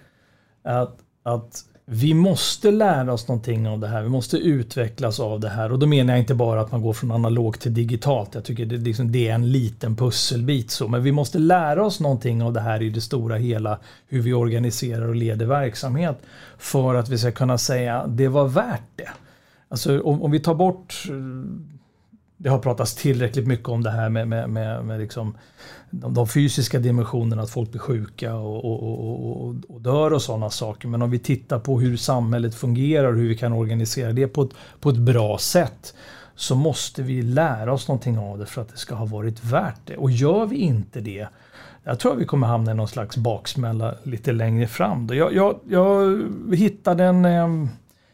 att, 0.65 0.99
att 1.23 1.65
vi 1.85 2.15
måste 2.15 2.71
lära 2.71 3.13
oss 3.13 3.29
någonting 3.29 3.69
av 3.69 3.79
det 3.79 3.89
här. 3.89 4.03
Vi 4.03 4.09
måste 4.09 4.37
utvecklas 4.37 5.21
av 5.21 5.41
det 5.41 5.49
här. 5.49 5.73
Och 5.73 5.79
då 5.79 5.87
menar 5.87 6.13
jag 6.13 6.21
inte 6.21 6.35
bara 6.35 6.61
att 6.61 6.73
man 6.73 6.83
går 6.83 6.93
från 6.93 7.13
analogt 7.13 7.61
till 7.61 7.75
digitalt. 7.75 8.35
Jag 8.35 8.45
tycker 8.45 8.67
det, 8.67 8.77
liksom, 8.77 9.13
det 9.13 9.29
är 9.29 9.35
en 9.35 9.53
liten 9.53 9.97
pusselbit. 9.97 10.71
Så. 10.71 10.89
Men 10.89 11.03
vi 11.03 11.13
måste 11.13 11.39
lära 11.39 11.85
oss 11.87 12.01
någonting 12.01 12.43
av 12.43 12.53
det 12.53 12.61
här 12.61 12.83
i 12.83 12.91
det 12.91 13.01
stora 13.01 13.37
hela. 13.37 13.79
Hur 14.09 14.23
vi 14.23 14.33
organiserar 14.33 15.09
och 15.09 15.15
leder 15.15 15.47
verksamhet. 15.47 16.23
För 16.59 16.95
att 16.95 17.09
vi 17.09 17.19
ska 17.19 17.33
kunna 17.33 17.59
säga 17.59 18.07
det 18.07 18.29
var 18.29 18.49
värt 18.49 18.89
det. 18.97 19.09
Alltså 19.73 20.01
om, 20.01 20.23
om 20.23 20.31
vi 20.31 20.41
tar 20.41 20.55
bort 20.55 21.05
eh, 21.09 21.15
det 22.43 22.49
har 22.51 22.59
pratats 22.59 22.95
tillräckligt 22.95 23.47
mycket 23.47 23.69
om 23.69 23.83
det 23.83 23.91
här 23.91 24.09
med, 24.09 24.29
med, 24.29 24.51
med, 24.51 24.85
med 24.85 25.01
liksom 25.01 25.37
de, 25.91 26.15
de, 26.15 26.29
fysiska 26.29 26.79
dimensionerna, 26.79 27.43
att 27.43 27.51
folk 27.51 27.71
blir 27.71 27.81
sjuka 27.81 28.35
och, 28.35 28.65
och, 28.65 29.47
och, 29.47 29.55
och 29.69 29.81
dör 29.81 30.13
och 30.13 30.23
sådana 30.23 30.51
saker. 30.51 30.89
Men 30.89 31.03
om 31.03 31.11
vi 31.11 31.19
tittar 31.19 31.59
på 31.59 31.81
hur 31.81 31.97
samhället 31.97 32.55
fungerar 32.55 33.09
och 33.09 33.19
hur 33.19 33.29
vi 33.29 33.37
kan 33.37 33.53
organisera 33.53 34.13
det 34.13 34.29
på 34.29 34.43
ett, 34.43 34.51
på 34.81 34.91
ett 34.91 34.97
bra 34.97 35.39
sätt 35.39 35.95
så 36.35 36.55
måste 36.55 37.03
vi 37.03 37.23
lära 37.23 37.73
oss 37.73 37.89
någonting 37.89 38.19
av 38.19 38.39
det 38.39 38.47
för 38.47 38.63
att 38.63 38.69
det 38.69 38.79
ska 38.79 38.95
ha 38.95 39.07
varit 39.07 39.45
värt 39.45 39.81
det. 39.85 39.97
Och 39.97 40.11
gör 40.11 40.47
vi 40.47 40.57
inte 40.57 41.01
det, 41.01 41.29
jag 41.85 41.99
tror 41.99 42.13
att 42.13 42.19
vi 42.19 42.25
kommer 42.25 42.47
hamna 42.47 42.71
i 42.71 42.75
någon 42.75 42.89
slags 42.89 43.17
baksmälla 43.17 43.95
lite 44.03 44.33
längre 44.33 44.67
fram. 44.67 45.09
Jag, 45.13 45.35
jag, 45.35 45.59
jag 45.69 46.23
hittade 46.57 47.05
en 47.05 47.25
ehm, 47.25 47.69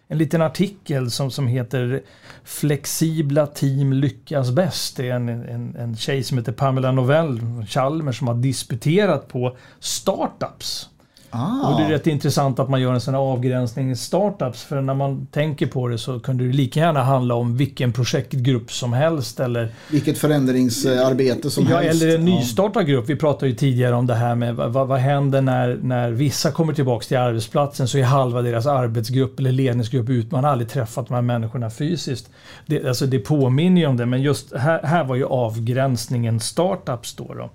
en 0.08 0.18
liten 0.18 0.42
artikel 0.42 1.10
som, 1.10 1.30
som 1.30 1.46
heter 1.46 2.02
Flexibla 2.44 3.46
team 3.46 3.92
lyckas 3.92 4.50
bäst. 4.50 4.96
Det 4.96 5.10
är 5.10 5.14
en, 5.14 5.28
en, 5.28 5.76
en 5.76 5.96
tjej 5.96 6.22
som 6.22 6.38
heter 6.38 6.52
Pamela 6.52 6.92
Novell, 6.92 7.40
Chalmers, 7.68 8.18
som 8.18 8.28
har 8.28 8.34
disputerat 8.34 9.28
på 9.28 9.56
startups. 9.80 10.88
Ah. 11.30 11.68
Och 11.68 11.80
det 11.80 11.86
är 11.86 11.90
rätt 11.90 12.06
intressant 12.06 12.58
att 12.58 12.68
man 12.68 12.80
gör 12.80 12.92
en 12.92 13.00
sån 13.00 13.14
här 13.14 13.20
avgränsning 13.20 13.90
i 13.90 13.96
startups. 13.96 14.62
För 14.62 14.80
när 14.80 14.94
man 14.94 15.26
tänker 15.26 15.66
på 15.66 15.88
det 15.88 15.98
så 15.98 16.20
kunde 16.20 16.46
det 16.46 16.52
lika 16.52 16.80
gärna 16.80 17.02
handla 17.02 17.34
om 17.34 17.56
vilken 17.56 17.92
projektgrupp 17.92 18.72
som 18.72 18.92
helst. 18.92 19.40
Eller, 19.40 19.68
Vilket 19.90 20.18
förändringsarbete 20.18 21.50
som 21.50 21.66
ja, 21.70 21.76
helst. 21.76 22.02
Eller 22.02 22.14
en 22.14 22.24
nystartad 22.24 22.86
grupp. 22.86 23.08
Vi 23.08 23.16
pratade 23.16 23.48
ju 23.48 23.54
tidigare 23.54 23.94
om 23.94 24.06
det 24.06 24.14
här 24.14 24.34
med 24.34 24.56
vad, 24.56 24.88
vad 24.88 24.98
händer 24.98 25.40
när, 25.40 25.78
när 25.82 26.10
vissa 26.10 26.50
kommer 26.50 26.72
tillbaka 26.72 27.04
till 27.04 27.18
arbetsplatsen 27.18 27.88
så 27.88 27.98
är 27.98 28.02
halva 28.02 28.42
deras 28.42 28.66
arbetsgrupp 28.66 29.38
eller 29.38 29.52
ledningsgrupp 29.52 30.08
ut. 30.08 30.30
Man 30.30 30.44
har 30.44 30.50
aldrig 30.50 30.70
träffat 30.70 31.08
de 31.08 31.14
här 31.14 31.22
människorna 31.22 31.70
fysiskt. 31.70 32.30
Det, 32.66 32.88
alltså 32.88 33.06
det 33.06 33.18
påminner 33.18 33.80
ju 33.80 33.86
om 33.86 33.96
det 33.96 34.06
men 34.06 34.22
just 34.22 34.56
här, 34.56 34.82
här 34.82 35.04
var 35.04 35.16
ju 35.16 35.24
avgränsningen 35.24 36.40
startups 36.40 37.14
då. 37.14 37.34
då. 37.34 37.50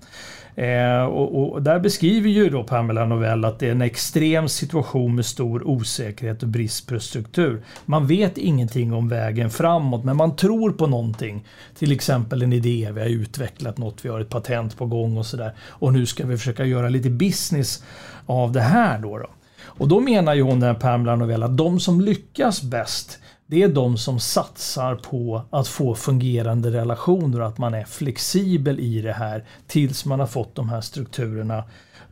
Eh, 0.56 1.04
och, 1.04 1.54
och, 1.54 1.62
där 1.62 1.80
beskriver 1.80 2.30
ju 2.30 2.50
då 2.50 2.64
Pamela 2.64 3.06
Novell 3.06 3.46
att 3.46 3.60
det 3.60 3.68
är 3.68 3.72
en 3.72 3.82
extrem 3.82 4.50
situation 4.50 5.16
med 5.16 5.26
stor 5.26 5.68
osäkerhet 5.68 6.44
och 6.44 6.50
brist 6.50 6.88
på 6.88 7.00
struktur. 7.00 7.64
Man 7.86 8.08
vet 8.08 8.38
ingenting 8.38 8.94
om 8.94 9.10
vägen 9.10 9.50
framåt 9.50 10.04
men 10.04 10.18
man 10.18 10.36
tror 10.36 10.72
på 10.72 10.88
någonting. 10.88 11.46
Till 11.78 11.92
exempel 11.92 12.42
en 12.42 12.54
idé, 12.54 12.90
vi 12.94 13.02
har 13.02 13.08
utvecklat 13.08 13.78
något, 13.78 14.06
vi 14.06 14.10
har 14.10 14.20
ett 14.20 14.30
patent 14.30 14.78
på 14.78 14.86
gång 14.86 15.18
och 15.18 15.26
sådär. 15.26 15.54
Och 15.60 15.94
nu 15.94 16.06
ska 16.06 16.26
vi 16.26 16.38
försöka 16.38 16.66
göra 16.66 16.90
lite 16.90 17.10
business 17.10 17.84
av 18.26 18.52
det 18.52 18.62
här 18.62 19.00
då. 19.00 19.18
då. 19.18 19.30
Och 19.66 19.88
då 19.88 20.00
menar 20.00 20.34
ju 20.34 20.42
hon, 20.42 20.60
den 20.60 20.74
här 20.74 20.82
Pamela 20.82 21.16
Novell, 21.16 21.44
att 21.44 21.58
de 21.58 21.80
som 21.80 22.02
lyckas 22.02 22.64
bäst 22.64 23.20
det 23.54 23.64
är 23.64 23.68
de 23.68 23.98
som 23.98 24.20
satsar 24.20 24.96
på 24.96 25.42
att 25.50 25.68
få 25.68 25.96
fungerande 25.96 26.72
relationer 26.72 27.42
och 27.42 27.48
att 27.48 27.58
man 27.58 27.74
är 27.74 27.84
flexibel 27.84 28.80
i 28.80 29.02
det 29.02 29.14
här 29.14 29.44
tills 29.68 30.06
man 30.06 30.20
har 30.20 30.28
fått 30.28 30.56
de 30.56 30.70
här 30.70 30.82
strukturerna 30.82 31.64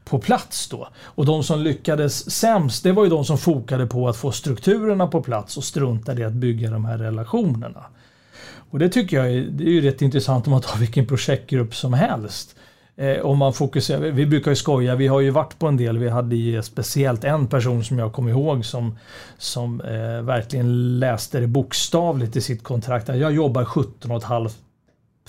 på 0.03 0.19
plats 0.19 0.69
då. 0.69 0.87
Och 1.03 1.25
de 1.25 1.43
som 1.43 1.59
lyckades 1.59 2.31
sämst, 2.31 2.83
det 2.83 2.91
var 2.91 3.03
ju 3.03 3.09
de 3.09 3.25
som 3.25 3.37
fokade 3.37 3.87
på 3.87 4.09
att 4.09 4.17
få 4.17 4.31
strukturerna 4.31 5.07
på 5.07 5.21
plats 5.21 5.57
och 5.57 5.63
struntade 5.63 6.21
i 6.21 6.25
att 6.25 6.33
bygga 6.33 6.71
de 6.71 6.85
här 6.85 6.97
relationerna. 6.97 7.85
Och 8.69 8.79
det 8.79 8.89
tycker 8.89 9.17
jag 9.17 9.33
är, 9.33 9.41
det 9.41 9.63
är 9.63 9.69
ju 9.69 9.81
rätt 9.81 10.01
intressant 10.01 10.47
om 10.47 10.51
man 10.51 10.61
tar 10.61 10.79
vilken 10.79 11.07
projektgrupp 11.07 11.75
som 11.75 11.93
helst. 11.93 12.55
Eh, 12.95 13.19
om 13.19 13.37
man 13.37 13.53
fokuserar, 13.53 13.99
vi 13.99 14.25
brukar 14.25 14.51
ju 14.51 14.55
skoja, 14.55 14.95
vi 14.95 15.07
har 15.07 15.19
ju 15.19 15.29
varit 15.29 15.59
på 15.59 15.67
en 15.67 15.77
del, 15.77 15.97
vi 15.97 16.09
hade 16.09 16.35
ju 16.35 16.63
speciellt 16.63 17.23
en 17.23 17.47
person 17.47 17.83
som 17.83 17.99
jag 17.99 18.13
kom 18.13 18.29
ihåg 18.29 18.65
som, 18.65 18.97
som 19.37 19.81
eh, 19.81 20.21
verkligen 20.21 20.99
läste 20.99 21.39
det 21.39 21.47
bokstavligt 21.47 22.35
i 22.35 22.41
sitt 22.41 22.63
kontrakt. 22.63 23.07
Jag 23.07 23.31
jobbar 23.33 23.65
17 23.65 24.11
och 24.11 24.17
ett 24.17 24.23
halvt 24.23 24.57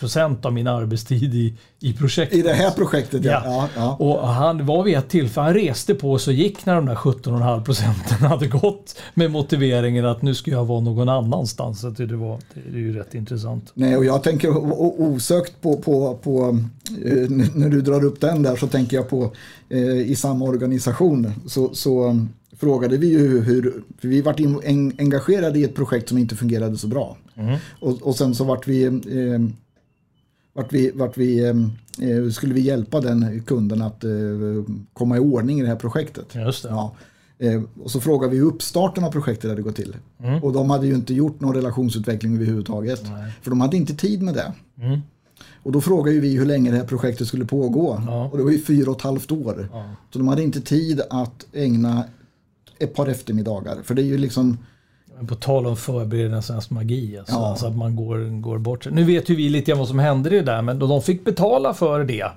procent 0.03 0.45
av 0.45 0.53
min 0.53 0.67
arbetstid 0.67 1.35
i, 1.35 1.55
i 1.81 1.93
projektet. 1.93 2.39
I 2.39 2.43
det 2.43 2.53
här 2.53 2.71
projektet 2.71 3.25
ja. 3.25 3.43
ja. 3.45 3.69
ja, 3.77 3.97
Och 4.01 4.29
han 4.29 4.67
var 4.67 4.83
vid 4.85 4.97
ett 4.97 5.09
tillfälle, 5.09 5.45
han 5.45 5.55
reste 5.55 5.95
på 5.95 6.19
sig 6.19 6.33
och 6.33 6.39
gick 6.39 6.67
när 6.67 6.75
de 6.75 6.87
där 6.87 6.95
17,5 6.95 7.65
procenten 7.65 8.17
hade 8.17 8.47
gått 8.47 9.01
med 9.15 9.31
motiveringen 9.31 10.07
att 10.07 10.23
nu 10.23 10.35
ska 10.35 10.51
jag 10.51 10.65
vara 10.65 10.81
någon 10.81 11.09
annanstans. 11.09 11.81
Så 11.81 11.91
det, 11.91 12.17
var, 12.17 12.39
det 12.55 12.79
är 12.79 12.81
ju 12.81 12.93
rätt 12.93 13.15
intressant. 13.15 13.71
Nej, 13.75 13.97
och 13.97 14.05
jag 14.05 14.23
tänker 14.23 14.49
osökt 15.01 15.61
på, 15.61 15.77
på, 15.77 16.19
på 16.23 16.59
eh, 17.05 17.31
när 17.55 17.69
du 17.69 17.81
drar 17.81 18.05
upp 18.05 18.21
den 18.21 18.43
där 18.43 18.57
så 18.57 18.67
tänker 18.67 18.97
jag 18.97 19.09
på 19.09 19.33
eh, 19.69 20.11
i 20.11 20.17
samma 20.17 20.45
organisation 20.45 21.33
så, 21.47 21.75
så 21.75 22.27
frågade 22.57 22.97
vi 22.97 23.07
ju 23.07 23.41
hur, 23.41 23.83
för 23.99 24.09
vi 24.09 24.21
varit 24.21 24.41
in, 24.41 24.93
engagerade 24.99 25.59
i 25.59 25.65
ett 25.65 25.75
projekt 25.75 26.09
som 26.09 26.19
inte 26.19 26.37
fungerade 26.37 26.79
så 26.79 26.87
bra. 26.87 27.17
Mm. 27.35 27.59
Och, 27.81 28.03
och 28.03 28.17
sen 28.17 28.35
så 28.35 28.45
vart 28.45 28.69
vi 28.69 28.85
eh, 28.85 28.93
vart 30.53 30.73
vi, 30.73 30.91
vart 30.91 31.17
vi 31.17 31.49
eh, 31.49 32.31
skulle 32.33 32.55
vi 32.55 32.61
hjälpa 32.61 33.01
den 33.01 33.43
kunden 33.43 33.83
att 33.83 34.05
eh, 34.05 34.11
komma 34.93 35.17
i 35.17 35.21
ordning 35.21 35.59
i 35.59 35.63
det 35.63 35.69
här 35.69 35.77
projektet. 35.77 36.35
Just 36.35 36.63
det. 36.63 36.69
Ja. 36.69 36.95
Eh, 37.39 37.63
och 37.83 37.91
så 37.91 38.01
frågade 38.01 38.33
vi 38.33 38.39
hur 38.39 38.47
uppstarten 38.47 39.05
av 39.05 39.11
projektet 39.11 39.51
hade 39.51 39.63
gått 39.63 39.77
till. 39.77 39.97
Mm. 40.21 40.43
Och 40.43 40.53
de 40.53 40.71
hade 40.71 40.87
ju 40.87 40.95
inte 40.95 41.15
gjort 41.15 41.41
någon 41.41 41.55
relationsutveckling 41.55 42.35
överhuvudtaget. 42.35 43.03
Nej. 43.03 43.33
För 43.43 43.51
de 43.51 43.61
hade 43.61 43.77
inte 43.77 43.95
tid 43.95 44.23
med 44.23 44.35
det. 44.35 44.53
Mm. 44.81 45.01
Och 45.63 45.73
då 45.73 45.81
frågade 45.81 46.21
vi 46.21 46.37
hur 46.37 46.47
länge 46.47 46.71
det 46.71 46.77
här 46.77 46.85
projektet 46.85 47.27
skulle 47.27 47.45
pågå. 47.45 48.03
Ja. 48.07 48.29
Och 48.33 48.39
det 48.39 48.45
var 48.45 48.51
ju 48.51 48.59
fyra 48.59 48.91
och 48.91 48.97
ett 48.97 49.03
halvt 49.03 49.33
år. 49.33 49.69
Ja. 49.73 49.85
Så 50.13 50.19
de 50.19 50.29
hade 50.29 50.43
inte 50.43 50.61
tid 50.61 51.01
att 51.11 51.47
ägna 51.53 52.05
ett 52.79 52.95
par 52.95 53.07
eftermiddagar. 53.07 53.77
För 53.83 53.95
det 53.95 54.03
är 54.03 54.07
ju 54.07 54.19
liksom 54.19 54.59
på 55.27 55.35
tal 55.35 55.67
om 55.67 55.77
förberedelsernas 55.77 56.71
magi, 56.71 57.19
alltså, 57.19 57.35
ja. 57.35 57.47
alltså 57.47 57.67
att 57.67 57.77
man 57.77 57.97
går, 57.97 58.41
går 58.41 58.59
bort 58.59 58.87
Nu 58.91 59.05
vet 59.05 59.29
ju 59.29 59.35
vi 59.35 59.49
lite 59.49 59.71
grann 59.71 59.79
vad 59.79 59.89
som 59.89 59.99
hände 59.99 60.31
det 60.31 60.43
där, 60.43 60.63
men 60.63 60.79
de 60.79 61.03
fick 61.03 61.25
betala 61.25 61.75
för 61.75 62.05
det 62.05 62.31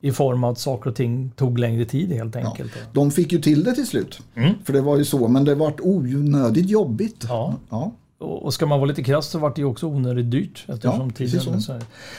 i 0.00 0.12
form 0.12 0.44
av 0.44 0.50
att 0.50 0.58
saker 0.58 0.90
och 0.90 0.96
ting 0.96 1.30
tog 1.36 1.58
längre 1.58 1.84
tid 1.84 2.12
helt 2.12 2.36
enkelt. 2.36 2.72
Ja. 2.74 2.86
De 2.92 3.10
fick 3.10 3.32
ju 3.32 3.40
till 3.40 3.64
det 3.64 3.74
till 3.74 3.86
slut, 3.86 4.20
mm. 4.34 4.54
för 4.64 4.72
det 4.72 4.80
var 4.80 4.96
ju 4.96 5.04
så, 5.04 5.28
men 5.28 5.44
det 5.44 5.54
vart 5.54 5.80
onödigt 5.80 6.70
jobbigt. 6.70 7.26
Ja. 7.28 7.54
ja. 7.70 7.92
Och 8.20 8.54
ska 8.54 8.66
man 8.66 8.78
vara 8.78 8.88
lite 8.88 9.02
krass 9.02 9.26
så 9.26 9.38
vart 9.38 9.56
det 9.56 9.60
ju 9.60 9.66
också 9.66 9.86
onödigt 9.86 10.30
dyrt. 10.30 10.64
Eftersom 10.68 11.08
ja, 11.08 11.16
tiden 11.16 11.62
så. 11.62 11.78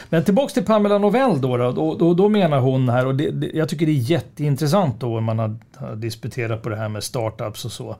Men 0.09 0.23
tillbaks 0.23 0.53
till 0.53 0.65
Pamela 0.65 0.97
Novell 0.97 1.41
då. 1.41 1.57
Då, 1.57 1.71
då, 1.71 1.95
då, 1.95 2.13
då 2.13 2.29
menar 2.29 2.59
hon 2.59 2.89
här, 2.89 3.05
och 3.05 3.15
det, 3.15 3.31
det, 3.31 3.51
jag 3.53 3.69
tycker 3.69 3.85
det 3.85 3.91
är 3.91 4.11
jätteintressant 4.11 4.99
då 4.99 5.07
när 5.07 5.21
man 5.21 5.39
har, 5.39 5.55
har 5.75 5.95
disputerat 5.95 6.63
på 6.63 6.69
det 6.69 6.75
här 6.75 6.89
med 6.89 7.03
startups 7.03 7.65
och 7.65 7.71
så. 7.71 7.95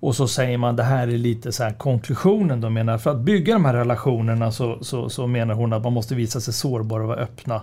Och 0.00 0.16
så 0.16 0.28
säger 0.28 0.58
man 0.58 0.76
det 0.76 0.82
här 0.82 1.08
är 1.08 1.18
lite 1.18 1.52
så 1.52 1.62
här 1.62 1.72
konklusionen. 1.72 2.60
De 2.60 2.74
menar 2.74 2.98
för 2.98 3.10
att 3.10 3.20
bygga 3.20 3.54
de 3.54 3.64
här 3.64 3.74
relationerna 3.74 4.52
så, 4.52 4.78
så, 4.80 5.08
så 5.08 5.26
menar 5.26 5.54
hon 5.54 5.72
att 5.72 5.82
man 5.82 5.92
måste 5.92 6.14
visa 6.14 6.40
sig 6.40 6.54
sårbar 6.54 7.00
och 7.00 7.08
vara 7.08 7.20
öppna 7.20 7.62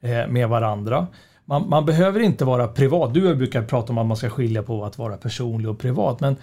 eh, 0.00 0.26
med 0.28 0.48
varandra. 0.48 1.06
Man, 1.44 1.68
man, 1.68 1.86
behöver 1.86 2.20
inte 2.20 2.44
vara 2.44 2.68
privat. 2.68 3.14
Du 3.14 3.34
brukar 3.34 3.62
prata 3.62 3.92
om 3.92 3.98
att 3.98 4.06
man 4.06 4.16
ska 4.16 4.30
skilja 4.30 4.62
på 4.62 4.84
att 4.84 4.98
vara 4.98 5.16
personlig 5.16 5.70
och 5.70 5.78
privat. 5.78 6.20
Men 6.20 6.36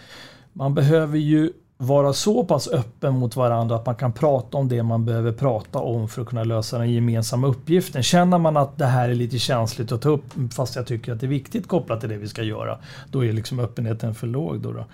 man 0.54 0.74
behöver 0.74 1.18
ju 1.18 1.52
vara 1.82 2.14
så 2.14 2.44
pass 2.44 2.68
öppen 2.68 3.14
mot 3.14 3.36
varandra 3.36 3.76
att 3.76 3.86
man 3.86 3.96
kan 3.96 4.14
prata 4.14 4.58
om 4.58 4.68
det 4.70 4.84
man 4.84 5.06
behöver 5.06 5.32
prata 5.32 5.80
om 5.80 6.10
för 6.10 6.22
att 6.22 6.28
kunna 6.28 6.44
lösa 6.44 6.78
den 6.78 6.92
gemensamma 6.92 7.48
uppgiften. 7.48 8.04
Känner 8.04 8.38
man 8.38 8.58
att 8.58 8.78
det 8.78 8.86
här 8.86 9.10
är 9.10 9.14
lite 9.14 9.40
känsligt 9.40 9.92
att 9.92 10.02
ta 10.02 10.10
upp 10.10 10.24
fast 10.54 10.76
jag 10.76 10.88
tycker 10.88 11.12
att 11.12 11.20
det 11.20 11.26
är 11.26 11.30
viktigt 11.30 11.68
kopplat 11.68 12.00
till 12.00 12.10
det 12.10 12.18
vi 12.18 12.28
ska 12.28 12.44
göra, 12.44 12.78
då 13.12 13.26
är 13.26 13.34
liksom 13.34 13.60
öppenheten 13.60 14.16
för 14.16 14.28
låg. 14.28 14.60
Då, 14.60 14.72
då. 14.72 14.86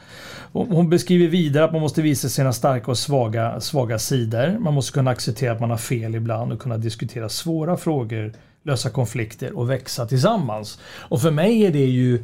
Hon 0.51 0.89
beskriver 0.89 1.27
vidare 1.27 1.63
att 1.65 1.71
man 1.71 1.81
måste 1.81 2.01
visa 2.01 2.29
sina 2.29 2.53
starka 2.53 2.91
och 2.91 2.97
svaga, 2.97 3.59
svaga 3.61 3.99
sidor. 3.99 4.59
Man 4.59 4.73
måste 4.73 4.91
kunna 4.91 5.11
acceptera 5.11 5.51
att 5.51 5.59
man 5.59 5.69
har 5.69 5.77
fel 5.77 6.15
ibland 6.15 6.51
och 6.51 6.59
kunna 6.59 6.77
diskutera 6.77 7.29
svåra 7.29 7.77
frågor, 7.77 8.33
lösa 8.63 8.89
konflikter 8.89 9.57
och 9.57 9.69
växa 9.69 10.05
tillsammans. 10.05 10.79
Och 10.83 11.21
för 11.21 11.31
mig 11.31 11.65
är 11.65 11.71
det 11.71 11.85
ju 11.85 12.23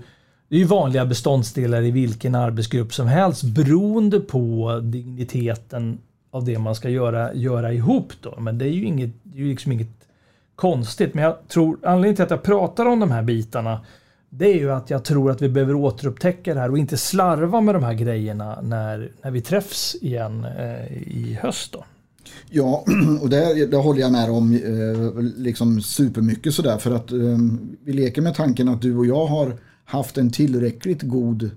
det 0.50 0.56
är 0.56 0.60
ju 0.60 0.66
vanliga 0.66 1.06
beståndsdelar 1.06 1.82
i 1.82 1.92
vilken 1.92 2.36
arbetsgrupp 2.36 2.94
som 2.94 3.08
helst 3.08 3.44
beroende 3.44 4.20
på 4.20 4.80
digniteten 4.84 5.98
av 6.32 6.46
det 6.46 6.60
man 6.60 6.76
ska 6.76 6.90
göra, 6.90 7.34
göra 7.34 7.74
ihop. 7.74 8.14
Då. 8.22 8.40
Men 8.40 8.58
det 8.58 8.66
är 8.66 8.70
ju 8.70 8.86
inget, 8.86 9.12
det 9.24 9.38
är 9.38 9.44
ju 9.44 9.50
liksom 9.50 9.72
inget 9.72 10.08
konstigt. 10.56 11.14
Men 11.14 11.24
jag 11.24 11.48
tror 11.48 11.78
anledningen 11.84 12.16
till 12.16 12.24
att 12.24 12.32
jag 12.32 12.44
pratar 12.44 12.86
om 12.86 13.00
de 13.00 13.12
här 13.12 13.24
bitarna 13.24 13.80
det 14.38 14.46
är 14.46 14.56
ju 14.56 14.72
att 14.72 14.90
jag 14.90 15.04
tror 15.04 15.32
att 15.32 15.42
vi 15.42 15.50
behöver 15.50 15.76
återupptäcka 15.76 16.54
det 16.54 16.60
här 16.60 16.72
och 16.72 16.78
inte 16.78 16.98
slarva 16.98 17.62
med 17.62 17.76
de 17.76 17.84
här 17.84 17.94
grejerna 17.94 18.62
när, 18.62 19.12
när 19.24 19.32
vi 19.32 19.42
träffs 19.42 19.96
igen 20.02 20.46
eh, 20.60 20.94
i 20.94 21.38
höst. 21.42 21.74
Då. 21.74 21.86
Ja, 22.50 22.86
och 23.22 23.30
det, 23.30 23.66
det 23.66 23.78
håller 23.78 24.02
jag 24.02 24.12
med 24.12 24.30
om 24.30 24.54
eh, 24.54 25.24
liksom 25.38 25.82
supermycket 25.82 26.54
sådär 26.54 26.78
för 26.78 26.92
att 26.92 27.12
eh, 27.12 27.20
vi 27.84 27.94
leker 27.94 28.22
med 28.22 28.36
tanken 28.36 28.70
att 28.70 28.82
du 28.82 28.98
och 28.98 29.06
jag 29.06 29.26
har 29.26 29.58
haft 29.94 30.18
en 30.18 30.32
tillräckligt 30.32 31.02
god 31.02 31.50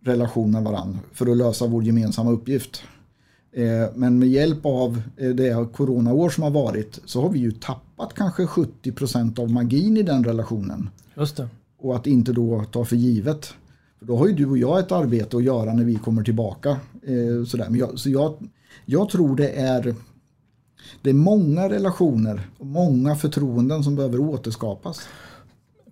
relation 0.00 0.50
med 0.50 0.62
varandra 0.62 0.98
för 1.12 1.30
att 1.30 1.36
lösa 1.36 1.66
vår 1.66 1.84
gemensamma 1.84 2.30
uppgift. 2.30 2.82
Eh, 3.52 3.86
men 3.94 4.18
med 4.18 4.28
hjälp 4.28 4.66
av 4.66 5.02
eh, 5.16 5.30
det 5.30 5.72
coronaår 5.72 6.30
som 6.30 6.42
har 6.42 6.50
varit 6.50 7.00
så 7.04 7.22
har 7.22 7.28
vi 7.28 7.38
ju 7.38 7.52
tappat 7.52 8.14
kanske 8.14 8.44
70% 8.44 9.40
av 9.40 9.50
magin 9.50 9.96
i 9.96 10.02
den 10.02 10.24
relationen. 10.24 10.90
Just 11.16 11.36
det. 11.36 11.48
Och 11.78 11.96
att 11.96 12.06
inte 12.06 12.32
då 12.32 12.64
ta 12.72 12.84
för 12.84 12.96
givet. 12.96 13.54
För 13.98 14.06
då 14.06 14.16
har 14.16 14.26
ju 14.26 14.34
du 14.34 14.46
och 14.46 14.58
jag 14.58 14.78
ett 14.78 14.92
arbete 14.92 15.36
att 15.36 15.44
göra 15.44 15.72
när 15.72 15.84
vi 15.84 15.94
kommer 15.94 16.22
tillbaka. 16.22 16.70
Eh, 17.02 17.44
sådär. 17.46 17.66
Men 17.70 17.80
jag, 17.80 17.98
så 17.98 18.10
jag, 18.10 18.48
jag 18.84 19.08
tror 19.10 19.36
det 19.36 19.50
är 19.50 19.94
det 21.02 21.10
är 21.10 21.14
många 21.14 21.68
relationer 21.68 22.48
och 22.58 22.66
många 22.66 23.16
förtroenden 23.16 23.84
som 23.84 23.96
behöver 23.96 24.20
återskapas. 24.20 25.08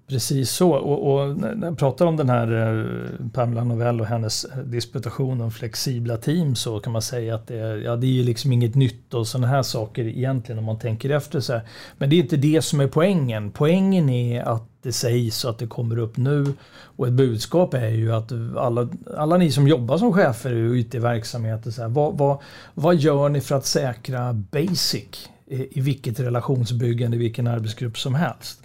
Precis 0.09 0.51
så. 0.51 0.73
Och, 0.73 1.13
och, 1.13 1.37
när 1.37 1.67
jag 1.67 1.79
pratar 1.79 2.07
om 2.07 2.17
den 2.17 2.29
här 2.29 2.53
eh, 2.53 3.29
Pamela 3.33 3.65
Novell 3.65 4.01
och 4.01 4.07
hennes 4.07 4.45
eh, 4.45 4.59
disputation 4.59 5.41
om 5.41 5.51
flexibla 5.51 6.17
team 6.17 6.55
så 6.55 6.81
kan 6.81 6.93
man 6.93 7.03
säga 7.03 7.35
att 7.35 7.47
det 7.47 7.59
är, 7.59 7.77
ja, 7.77 7.97
det 7.97 8.07
är 8.07 8.11
ju 8.11 8.23
liksom 8.23 8.53
inget 8.53 8.75
nytt 8.75 9.15
och 9.15 9.27
sådana 9.27 9.47
här 9.47 9.63
saker 9.63 10.05
egentligen 10.05 10.59
om 10.59 10.65
man 10.65 10.79
tänker 10.79 11.11
efter. 11.11 11.41
Så 11.41 11.53
här. 11.53 11.63
Men 11.99 12.11
det 12.11 12.17
är 12.17 12.21
inte 12.21 12.37
det 12.37 12.63
som 12.63 12.81
är 12.81 12.87
poängen. 12.87 13.51
Poängen 13.51 14.09
är 14.09 14.43
att 14.43 14.63
det 14.83 14.93
sägs 14.93 15.45
och 15.45 15.51
att 15.51 15.59
det 15.59 15.67
kommer 15.67 15.99
upp 15.99 16.17
nu. 16.17 16.53
Och 16.97 17.07
ett 17.07 17.13
budskap 17.13 17.75
är 17.75 17.89
ju 17.89 18.13
att 18.13 18.33
alla, 18.57 18.89
alla 19.17 19.37
ni 19.37 19.51
som 19.51 19.69
jobbar 19.69 19.99
som 19.99 20.13
chefer 20.13 20.53
ute 20.53 20.97
i 20.97 21.01
verksamheter, 21.01 21.71
så 21.71 21.83
här, 21.83 21.89
vad, 21.89 22.19
vad, 22.19 22.39
vad 22.75 22.97
gör 22.97 23.29
ni 23.29 23.41
för 23.41 23.55
att 23.55 23.67
säkra 23.67 24.33
basic 24.33 25.29
i 25.47 25.81
vilket 25.81 26.21
relationsbyggande, 26.21 27.17
i 27.17 27.21
vilken 27.21 27.47
arbetsgrupp 27.47 27.99
som 27.99 28.15
helst? 28.15 28.63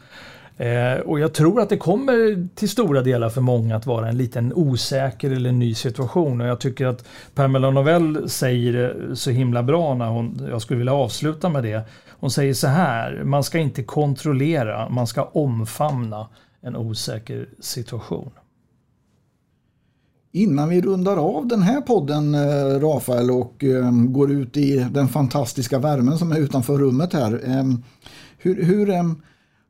Eh, 0.62 1.00
och 1.00 1.20
jag 1.20 1.34
tror 1.34 1.62
att 1.62 1.70
det 1.70 1.78
kommer 1.78 2.48
till 2.56 2.70
stora 2.70 3.02
delar 3.02 3.30
för 3.30 3.42
många 3.42 3.76
att 3.76 3.86
vara 3.86 4.10
en 4.10 4.18
liten 4.18 4.54
osäker 4.54 5.32
eller 5.32 5.52
ny 5.52 5.74
situation. 5.74 6.42
Och 6.42 6.48
jag 6.48 6.60
tycker 6.60 6.86
att 6.86 7.06
Pamela 7.36 7.72
Novell 7.72 8.30
säger 8.30 8.74
det 8.74 9.16
så 9.16 9.32
himla 9.32 9.64
bra 9.64 9.94
när 9.96 10.08
hon, 10.08 10.48
jag 10.50 10.62
skulle 10.62 10.78
vilja 10.78 10.94
avsluta 10.94 11.50
med 11.50 11.64
det. 11.64 11.84
Hon 12.10 12.32
säger 12.32 12.54
så 12.54 12.68
här, 12.68 13.24
man 13.24 13.44
ska 13.44 13.60
inte 13.60 13.84
kontrollera, 13.84 14.90
man 14.90 15.08
ska 15.08 15.24
omfamna 15.24 16.28
en 16.62 16.76
osäker 16.76 17.50
situation. 17.60 18.32
Innan 20.32 20.70
vi 20.70 20.82
rundar 20.82 21.18
av 21.18 21.48
den 21.48 21.62
här 21.62 21.82
podden 21.82 22.36
eh, 22.36 22.80
Rafael 22.80 23.32
och 23.32 23.64
eh, 23.64 23.92
går 23.92 24.32
ut 24.32 24.58
i 24.58 24.88
den 24.92 25.08
fantastiska 25.08 25.80
värmen 25.80 26.18
som 26.18 26.32
är 26.32 26.40
utanför 26.40 26.78
rummet 26.78 27.14
här. 27.14 27.42
hur, 28.38 28.64
hur 28.64 28.90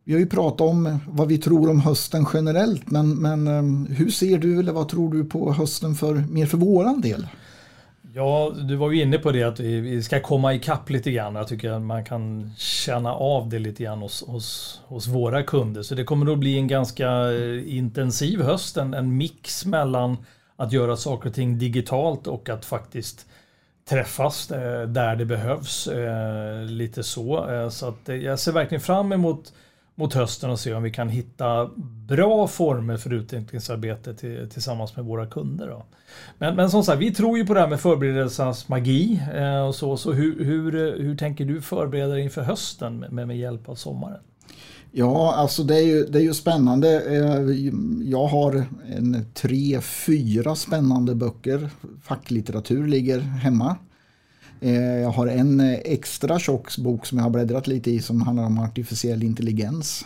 vi 0.04 0.14
har 0.14 0.20
ju 0.20 0.28
pratat 0.28 0.62
om 0.62 0.99
vad 1.08 1.28
vi 1.28 1.38
tror 1.38 1.70
om 1.70 1.80
hösten 1.80 2.26
generellt, 2.34 2.91
men, 2.91 3.16
men 3.16 3.47
eh, 3.47 3.95
hur 3.97 4.10
ser 4.10 4.38
du 4.38 4.60
eller 4.60 4.72
vad 4.72 4.89
tror 4.89 5.14
du 5.14 5.26
på 5.26 5.54
hösten 5.54 5.95
för, 5.95 6.16
mer 6.16 6.45
för 6.45 6.58
våran 6.58 7.02
del? 7.02 7.28
Ja, 8.14 8.54
du 8.68 8.76
var 8.76 8.91
ju 8.91 9.02
inne 9.02 9.18
på 9.18 9.32
det 9.32 9.43
att 9.43 9.60
vi 9.60 10.04
ska 10.04 10.20
komma 10.20 10.54
ikapp 10.54 10.89
lite 10.89 11.12
grann. 11.12 11.36
Jag 11.36 11.47
tycker 11.47 11.72
att 11.72 11.82
man 11.82 12.06
kan 12.06 12.52
känna 12.58 13.14
av 13.14 13.49
det 13.49 13.60
lite 13.60 13.84
grann 13.84 13.99
hos, 13.99 14.24
hos, 14.28 14.82
hos 14.86 15.08
våra 15.08 15.43
kunder. 15.43 15.82
Så 15.82 15.95
det 15.95 16.04
kommer 16.04 16.26
nog 16.26 16.39
bli 16.39 16.58
en 16.58 16.68
ganska 16.68 17.32
eh, 17.32 17.78
intensiv 17.78 18.41
höst, 18.41 18.78
en, 18.78 18.93
en 18.93 19.18
mix 19.18 19.66
mellan 19.66 20.18
att 20.56 20.72
göra 20.72 20.97
saker 20.97 21.30
och 21.30 21.36
ting 21.36 21.60
digitalt 21.60 22.28
och 22.28 22.49
att 22.49 22.66
faktiskt 22.66 23.26
träffas 23.89 24.52
eh, 24.52 24.88
där 24.88 25.16
det 25.16 25.26
behövs. 25.26 25.89
Lite 26.70 27.04
så. 27.04 27.47
Så 27.72 27.88
att 27.88 28.22
jag 28.22 28.39
ser 28.39 28.52
verkligen 28.52 28.82
fram 28.82 29.12
emot 29.12 29.54
mot 30.02 30.14
hösten 30.14 30.49
och 30.49 30.60
se 30.60 30.74
om 30.74 30.84
vi 30.84 30.91
kan 30.91 31.10
hitta 31.10 31.70
bra 32.08 32.47
former 32.47 32.97
för 32.97 33.14
utvecklingsarbete 33.14 34.14
till, 34.14 34.49
tillsammans 34.49 34.95
med 34.95 35.06
våra 35.06 35.26
kunder. 35.26 35.68
Då. 35.68 35.86
Men, 36.38 36.56
men 36.56 36.70
som 36.70 36.84
sagt, 36.84 37.02
vi 37.02 37.14
tror 37.14 37.38
ju 37.38 37.45
på 37.45 37.54
det 37.54 37.60
här 37.60 37.68
med 37.68 37.80
förberedelsernas 37.80 38.70
magi. 38.70 39.22
Eh, 39.34 39.68
och 39.68 39.76
så, 39.76 39.97
så 39.97 40.12
hur, 40.12 40.45
hur, 40.45 40.72
hur 41.02 41.18
tänker 41.18 41.45
du 41.45 41.62
förbereda 41.62 42.14
dig 42.14 42.24
inför 42.24 42.41
hösten 42.41 42.99
med, 42.99 43.28
med 43.28 43.38
hjälp 43.38 43.70
av 43.70 43.76
sommaren? 43.76 44.20
Ja, 44.91 45.34
alltså 45.36 45.64
det 45.64 45.76
är 45.76 45.86
ju, 45.86 46.06
det 46.06 46.20
är 46.20 46.24
ju 46.24 46.34
spännande. 46.34 47.02
Eh, 47.02 47.56
jag 48.10 48.28
har 48.28 48.66
en 48.95 49.26
tre, 49.34 49.82
fyra 49.82 50.56
spännande 50.56 51.16
böcker. 51.16 51.70
Facklitteratur 52.04 52.88
ligger 52.88 53.20
hemma. 53.20 53.76
Eh, 54.64 54.99
jag 54.99 55.09
har 55.09 55.28
en 55.28 55.59
eh, 55.59 55.80
extra 55.84 56.39
tjock 56.39 56.78
bok 56.78 57.05
som 57.05 57.18
jag 57.18 57.26
har 57.26 57.32
bläddrat 57.32 57.68
lite 57.68 57.91
i 57.91 58.01
som 58.01 58.22
handlar 58.22 58.45
om 58.45 58.59
artificiell 58.59 59.24
intelligens. 59.24 60.05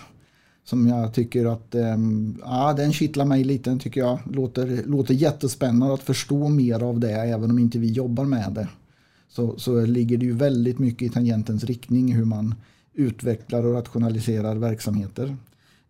Som 0.64 0.88
jag 0.88 1.14
tycker 1.14 1.45
att, 1.45 1.76
ehm, 1.76 2.41
ja 2.45 2.74
den 2.78 2.93
kittlar 2.93 3.26
mig 3.26 3.43
lite, 3.43 3.70
den 3.70 3.80
tycker 3.80 4.01
jag 4.01 4.20
låter, 4.34 4.84
låter 4.86 5.14
jättespännande 5.14 5.93
att 5.93 6.03
förstå 6.03 6.49
mer 6.49 6.84
av 6.84 6.99
det 6.99 7.12
även 7.12 7.51
om 7.51 7.60
inte 7.60 7.80
vi 7.80 7.91
jobbar 7.91 8.26
med 8.26 8.51
det. 8.51 8.68
Så, 9.30 9.60
så 9.60 9.86
ligger 9.86 10.18
det 10.18 10.26
ju 10.26 10.34
väldigt 10.34 10.80
mycket 10.80 11.01
i 11.01 11.10
tangentens 11.10 11.64
riktning 11.64 12.14
hur 12.14 12.26
man 12.26 12.56
utvecklar 12.93 13.66
och 13.66 13.74
rationaliserar 13.74 14.56
verksamheter. 14.56 15.38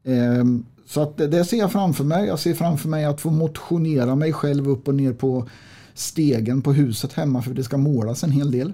Ehm, 0.03 0.65
så 0.85 1.01
att 1.01 1.17
det 1.17 1.45
ser 1.45 1.57
jag 1.57 1.71
framför 1.71 2.03
mig. 2.03 2.27
Jag 2.27 2.39
ser 2.39 2.53
framför 2.53 2.89
mig 2.89 3.05
att 3.05 3.21
få 3.21 3.31
motionera 3.31 4.15
mig 4.15 4.33
själv 4.33 4.69
upp 4.69 4.87
och 4.87 4.95
ner 4.95 5.13
på 5.13 5.47
stegen 5.95 6.61
på 6.61 6.73
huset 6.73 7.13
hemma 7.13 7.41
för 7.41 7.53
det 7.53 7.63
ska 7.63 7.77
målas 7.77 8.23
en 8.23 8.31
hel 8.31 8.51
del. 8.51 8.73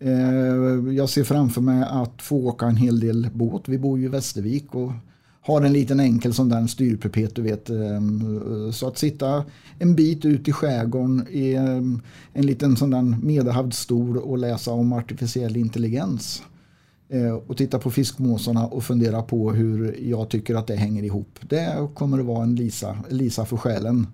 Eh, 0.00 0.94
jag 0.94 1.08
ser 1.08 1.24
framför 1.24 1.60
mig 1.60 1.84
att 1.90 2.22
få 2.22 2.36
åka 2.36 2.66
en 2.66 2.76
hel 2.76 3.00
del 3.00 3.28
båt. 3.32 3.62
Vi 3.68 3.78
bor 3.78 3.98
ju 3.98 4.04
i 4.04 4.08
Västervik 4.08 4.74
och 4.74 4.92
har 5.40 5.62
en 5.62 5.72
liten 5.72 6.00
enkel 6.00 6.34
sån 6.34 6.48
där 6.48 6.66
styrpepet 6.66 7.34
du 7.34 7.42
vet. 7.42 7.70
Eh, 7.70 8.00
så 8.72 8.88
att 8.88 8.98
sitta 8.98 9.44
en 9.78 9.94
bit 9.94 10.24
ut 10.24 10.48
i 10.48 10.52
skärgården 10.52 11.26
i 11.30 11.54
eh, 11.54 11.82
en 12.32 12.46
liten 12.46 12.76
sån 12.76 12.90
där 12.90 13.02
medelhavd 13.02 13.74
stol 13.74 14.18
och 14.18 14.38
läsa 14.38 14.70
om 14.70 14.92
artificiell 14.92 15.56
intelligens. 15.56 16.42
Och 17.46 17.56
titta 17.56 17.78
på 17.78 17.90
fiskmåsarna 17.90 18.66
och 18.66 18.84
fundera 18.84 19.22
på 19.22 19.52
hur 19.52 19.96
jag 20.02 20.28
tycker 20.28 20.54
att 20.54 20.66
det 20.66 20.76
hänger 20.76 21.02
ihop. 21.02 21.38
Det 21.48 21.88
kommer 21.94 22.18
att 22.18 22.24
vara 22.24 22.42
en 22.42 22.54
Lisa, 22.54 22.98
Lisa 23.08 23.44
för 23.44 23.56
själen. 23.56 24.06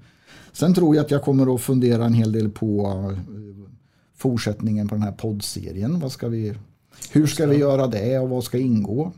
Sen 0.55 0.75
tror 0.75 0.97
jag 0.97 1.05
att 1.05 1.11
jag 1.11 1.23
kommer 1.23 1.55
att 1.55 1.61
fundera 1.61 2.05
en 2.05 2.15
hel 2.15 2.33
del 2.33 2.51
på 2.51 2.87
eh, 3.11 3.19
fortsättningen 4.17 4.89
på 4.89 4.95
den 4.95 5.03
här 5.03 5.13
poddserien. 5.13 6.01
Vad 6.01 6.13
ska 6.13 6.29
vi, 6.29 6.55
hur 7.11 7.27
ska 7.27 7.47
vi 7.47 7.57
göra 7.57 7.87
det 7.87 8.19
och 8.19 8.29
vad 8.29 8.45
ska 8.45 8.59
ingå? 8.59 9.13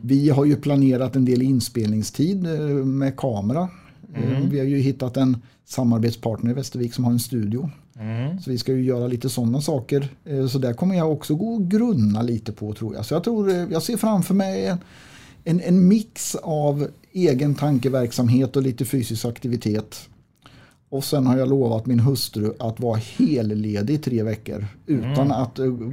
Vi 0.00 0.28
har 0.28 0.44
ju 0.44 0.56
planerat 0.56 1.16
en 1.16 1.24
del 1.24 1.42
inspelningstid 1.42 2.46
eh, 2.46 2.60
med 2.84 3.16
kamera. 3.16 3.68
Eh, 4.14 4.36
mm. 4.36 4.50
Vi 4.50 4.58
har 4.58 4.66
ju 4.66 4.78
hittat 4.78 5.16
en 5.16 5.36
samarbetspartner 5.64 6.50
i 6.50 6.54
Västervik 6.54 6.94
som 6.94 7.04
har 7.04 7.12
en 7.12 7.18
studio. 7.18 7.70
Mm. 7.98 8.40
Så 8.40 8.50
vi 8.50 8.58
ska 8.58 8.72
ju 8.72 8.84
göra 8.84 9.06
lite 9.06 9.28
sådana 9.28 9.60
saker. 9.60 10.08
Så 10.48 10.58
där 10.58 10.72
kommer 10.72 10.94
jag 10.94 11.12
också 11.12 11.34
gå 11.34 11.54
och 11.54 11.70
grunna 11.70 12.22
lite 12.22 12.52
på 12.52 12.72
tror 12.72 12.94
jag. 12.94 13.06
Så 13.06 13.14
jag 13.14 13.24
tror 13.24 13.50
jag 13.50 13.82
ser 13.82 13.96
framför 13.96 14.34
mig 14.34 14.66
en, 14.66 14.78
en, 15.44 15.60
en 15.60 15.88
mix 15.88 16.34
av 16.34 16.88
egen 17.12 17.54
tankeverksamhet 17.54 18.56
och 18.56 18.62
lite 18.62 18.84
fysisk 18.84 19.24
aktivitet. 19.24 20.08
Och 20.88 21.04
sen 21.04 21.26
har 21.26 21.38
jag 21.38 21.48
lovat 21.48 21.86
min 21.86 22.00
hustru 22.00 22.52
att 22.58 22.80
vara 22.80 23.00
helledig 23.18 23.94
i 23.94 23.98
tre 23.98 24.22
veckor 24.22 24.66
utan 24.86 25.12
mm. 25.14 25.30
att 25.30 25.58
uh, 25.58 25.92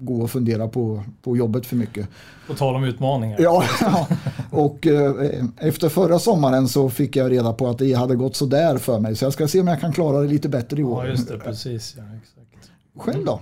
gå 0.00 0.22
och 0.22 0.30
fundera 0.30 0.68
på, 0.68 1.02
på 1.22 1.36
jobbet 1.36 1.66
för 1.66 1.76
mycket. 1.76 2.08
På 2.46 2.54
tal 2.54 2.74
om 2.74 2.84
utmaningar. 2.84 3.40
Ja, 3.40 3.64
och 4.50 4.86
uh, 4.86 5.12
efter 5.56 5.88
förra 5.88 6.18
sommaren 6.18 6.68
så 6.68 6.90
fick 6.90 7.16
jag 7.16 7.30
reda 7.30 7.52
på 7.52 7.68
att 7.68 7.78
det 7.78 7.92
hade 7.92 8.16
gått 8.16 8.36
sådär 8.36 8.78
för 8.78 9.00
mig. 9.00 9.16
Så 9.16 9.24
jag 9.24 9.32
ska 9.32 9.48
se 9.48 9.60
om 9.60 9.66
jag 9.66 9.80
kan 9.80 9.92
klara 9.92 10.20
det 10.20 10.28
lite 10.28 10.48
bättre 10.48 10.80
i 10.80 10.84
år. 10.84 11.04
Ja, 11.04 11.10
just 11.10 11.28
det, 11.28 11.38
precis. 11.38 11.94
Ja, 11.96 12.02
exakt. 12.02 12.70
Själv 12.98 13.24
då? 13.24 13.40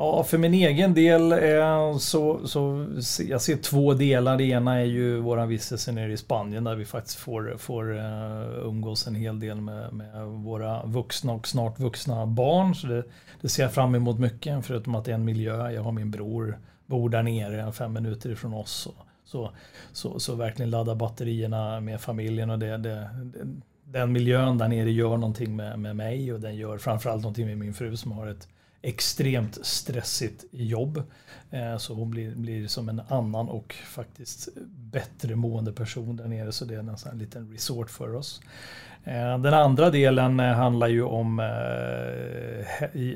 Ja, 0.00 0.24
för 0.24 0.38
min 0.38 0.54
egen 0.54 0.94
del 0.94 1.32
eh, 1.32 1.96
så, 1.96 2.48
så 2.48 2.86
jag 3.28 3.40
ser 3.40 3.56
två 3.56 3.94
delar. 3.94 4.36
Det 4.36 4.44
ena 4.44 4.80
är 4.80 4.84
ju 4.84 5.20
våran 5.20 5.48
vistelse 5.48 5.92
nere 5.92 6.12
i 6.12 6.16
Spanien 6.16 6.64
där 6.64 6.74
vi 6.74 6.84
faktiskt 6.84 7.18
får, 7.18 7.54
får 7.58 7.90
uh, 7.90 8.66
umgås 8.66 9.06
en 9.06 9.14
hel 9.14 9.40
del 9.40 9.60
med, 9.60 9.92
med, 9.92 10.26
våra 10.26 10.86
vuxna 10.86 11.32
och 11.32 11.48
snart 11.48 11.78
vuxna 11.78 12.26
barn. 12.26 12.74
Så 12.74 12.86
det, 12.86 13.04
det 13.40 13.48
ser 13.48 13.62
jag 13.62 13.72
fram 13.72 13.94
emot 13.94 14.18
mycket, 14.18 14.66
förutom 14.66 14.94
att 14.94 15.04
det 15.04 15.10
är 15.10 15.14
en 15.14 15.24
miljö. 15.24 15.70
Jag 15.70 15.82
har 15.82 15.92
min 15.92 16.10
bror, 16.10 16.58
bor 16.86 17.08
där 17.08 17.22
nere, 17.22 17.72
fem 17.72 17.92
minuter 17.92 18.30
ifrån 18.30 18.54
oss. 18.54 18.86
Och, 18.86 19.06
så, 19.24 19.50
så, 19.92 20.20
så 20.20 20.34
verkligen 20.34 20.70
ladda 20.70 20.94
batterierna 20.94 21.80
med 21.80 22.00
familjen 22.00 22.50
och 22.50 22.58
det, 22.58 22.76
det, 22.76 23.10
den 23.84 24.12
miljön 24.12 24.58
där 24.58 24.68
nere 24.68 24.90
gör 24.90 25.16
någonting 25.16 25.56
med, 25.56 25.78
med 25.78 25.96
mig 25.96 26.32
och 26.32 26.40
den 26.40 26.56
gör 26.56 26.78
framförallt 26.78 27.22
någonting 27.22 27.46
med 27.46 27.58
min 27.58 27.74
fru 27.74 27.96
som 27.96 28.12
har 28.12 28.26
ett 28.26 28.48
extremt 28.82 29.66
stressigt 29.66 30.44
jobb. 30.50 31.02
Eh, 31.50 31.76
så 31.76 31.94
hon 31.94 32.10
blir, 32.10 32.34
blir 32.34 32.68
som 32.68 32.88
en 32.88 33.00
annan 33.08 33.48
och 33.48 33.74
faktiskt 33.74 34.48
bättre 34.70 35.36
mående 35.36 35.72
person 35.72 36.16
där 36.16 36.28
nere. 36.28 36.52
Så 36.52 36.64
det 36.64 36.74
är 36.74 37.08
en 37.10 37.18
liten 37.18 37.52
resort 37.52 37.90
för 37.90 38.14
oss. 38.14 38.40
Eh, 39.04 39.38
den 39.38 39.54
andra 39.54 39.90
delen 39.90 40.40
eh, 40.40 40.52
handlar 40.52 40.88
ju 40.88 41.02
om 41.02 41.42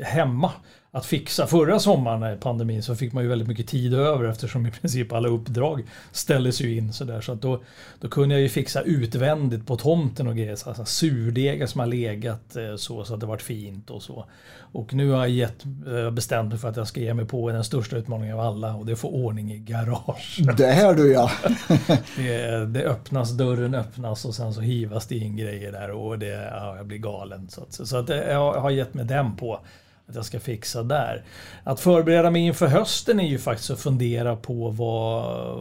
hemma 0.02 0.52
att 0.94 1.06
fixa. 1.06 1.46
Förra 1.46 1.78
sommaren 1.78 2.38
pandemin 2.38 2.82
så 2.82 2.96
fick 2.96 3.12
man 3.12 3.22
ju 3.22 3.28
väldigt 3.28 3.48
mycket 3.48 3.68
tid 3.68 3.94
över 3.94 4.24
eftersom 4.24 4.66
i 4.66 4.70
princip 4.70 5.12
alla 5.12 5.28
uppdrag 5.28 5.82
ställdes 6.12 6.60
ju 6.60 6.76
in 6.76 6.92
sådär. 6.92 7.20
Så 7.20 7.32
att 7.32 7.42
då, 7.42 7.62
då 8.00 8.08
kunde 8.08 8.34
jag 8.34 8.42
ju 8.42 8.48
fixa 8.48 8.80
utvändigt 8.80 9.66
på 9.66 9.76
tomten 9.76 10.28
och 10.28 10.36
grejer. 10.36 10.68
Alltså 10.68 10.84
surdegar 10.84 11.66
som 11.66 11.80
har 11.80 11.86
legat 11.86 12.56
eh, 12.56 12.76
så, 12.76 13.04
så 13.04 13.14
att 13.14 13.20
det 13.20 13.26
varit 13.26 13.42
fint 13.42 13.90
och 13.90 14.02
så. 14.02 14.24
Och 14.56 14.94
nu 14.94 15.10
har 15.10 15.18
jag 15.18 15.28
gett, 15.28 15.64
eh, 15.64 16.10
bestämt 16.10 16.48
mig 16.48 16.58
för 16.58 16.68
att 16.68 16.76
jag 16.76 16.88
ska 16.88 17.00
ge 17.00 17.14
mig 17.14 17.26
på 17.26 17.50
den 17.50 17.64
största 17.64 17.96
utmaningen 17.96 18.38
av 18.38 18.46
alla 18.46 18.74
och 18.74 18.86
det 18.86 18.92
är 18.92 18.94
att 18.94 18.98
få 18.98 19.08
ordning 19.08 19.52
i 19.52 19.58
garage. 19.58 20.40
Det 20.56 20.66
här 20.66 20.94
du 20.94 21.12
ja. 21.12 21.30
det, 22.16 22.66
det, 22.66 22.84
öppnas, 22.84 23.30
dörren 23.30 23.74
öppnas 23.74 24.24
och 24.24 24.34
sen 24.34 24.54
så 24.54 24.60
hivas 24.60 25.06
det 25.06 25.16
in 25.16 25.36
grejer 25.36 25.72
där 25.74 25.90
och 25.90 26.18
det, 26.18 26.50
ja, 26.52 26.76
jag 26.76 26.86
blir 26.86 26.98
galen. 26.98 27.48
Så 27.48 27.62
att, 27.62 27.88
så 27.88 27.96
att 27.96 28.10
eh, 28.10 28.16
jag 28.16 28.52
har 28.52 28.70
gett 28.70 28.94
mig 28.94 29.04
den 29.04 29.36
på 29.36 29.60
att 30.06 30.14
jag 30.14 30.24
ska 30.24 30.40
fixa 30.40 30.82
där. 30.82 31.24
Att 31.64 31.80
förbereda 31.80 32.30
mig 32.30 32.42
inför 32.42 32.66
hösten 32.66 33.20
är 33.20 33.28
ju 33.28 33.38
faktiskt 33.38 33.70
att 33.70 33.80
fundera 33.80 34.36
på 34.36 34.70
vad, 34.70 35.58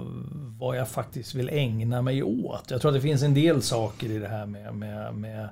vad 0.60 0.78
jag 0.78 0.90
faktiskt 0.90 1.36
vill 1.36 1.50
ägna 1.50 2.02
mig 2.02 2.24
åt. 2.24 2.72
Jag 2.72 2.82
tror 2.82 2.92
att 2.92 2.96
det 2.98 3.02
finns 3.02 3.24
en 3.24 3.34
del 3.34 3.62
saker 3.62 4.12
i 4.12 4.20
det 4.20 4.28
här 4.28 4.46
med, 4.46 4.76
med, 4.76 5.16
med 5.16 5.50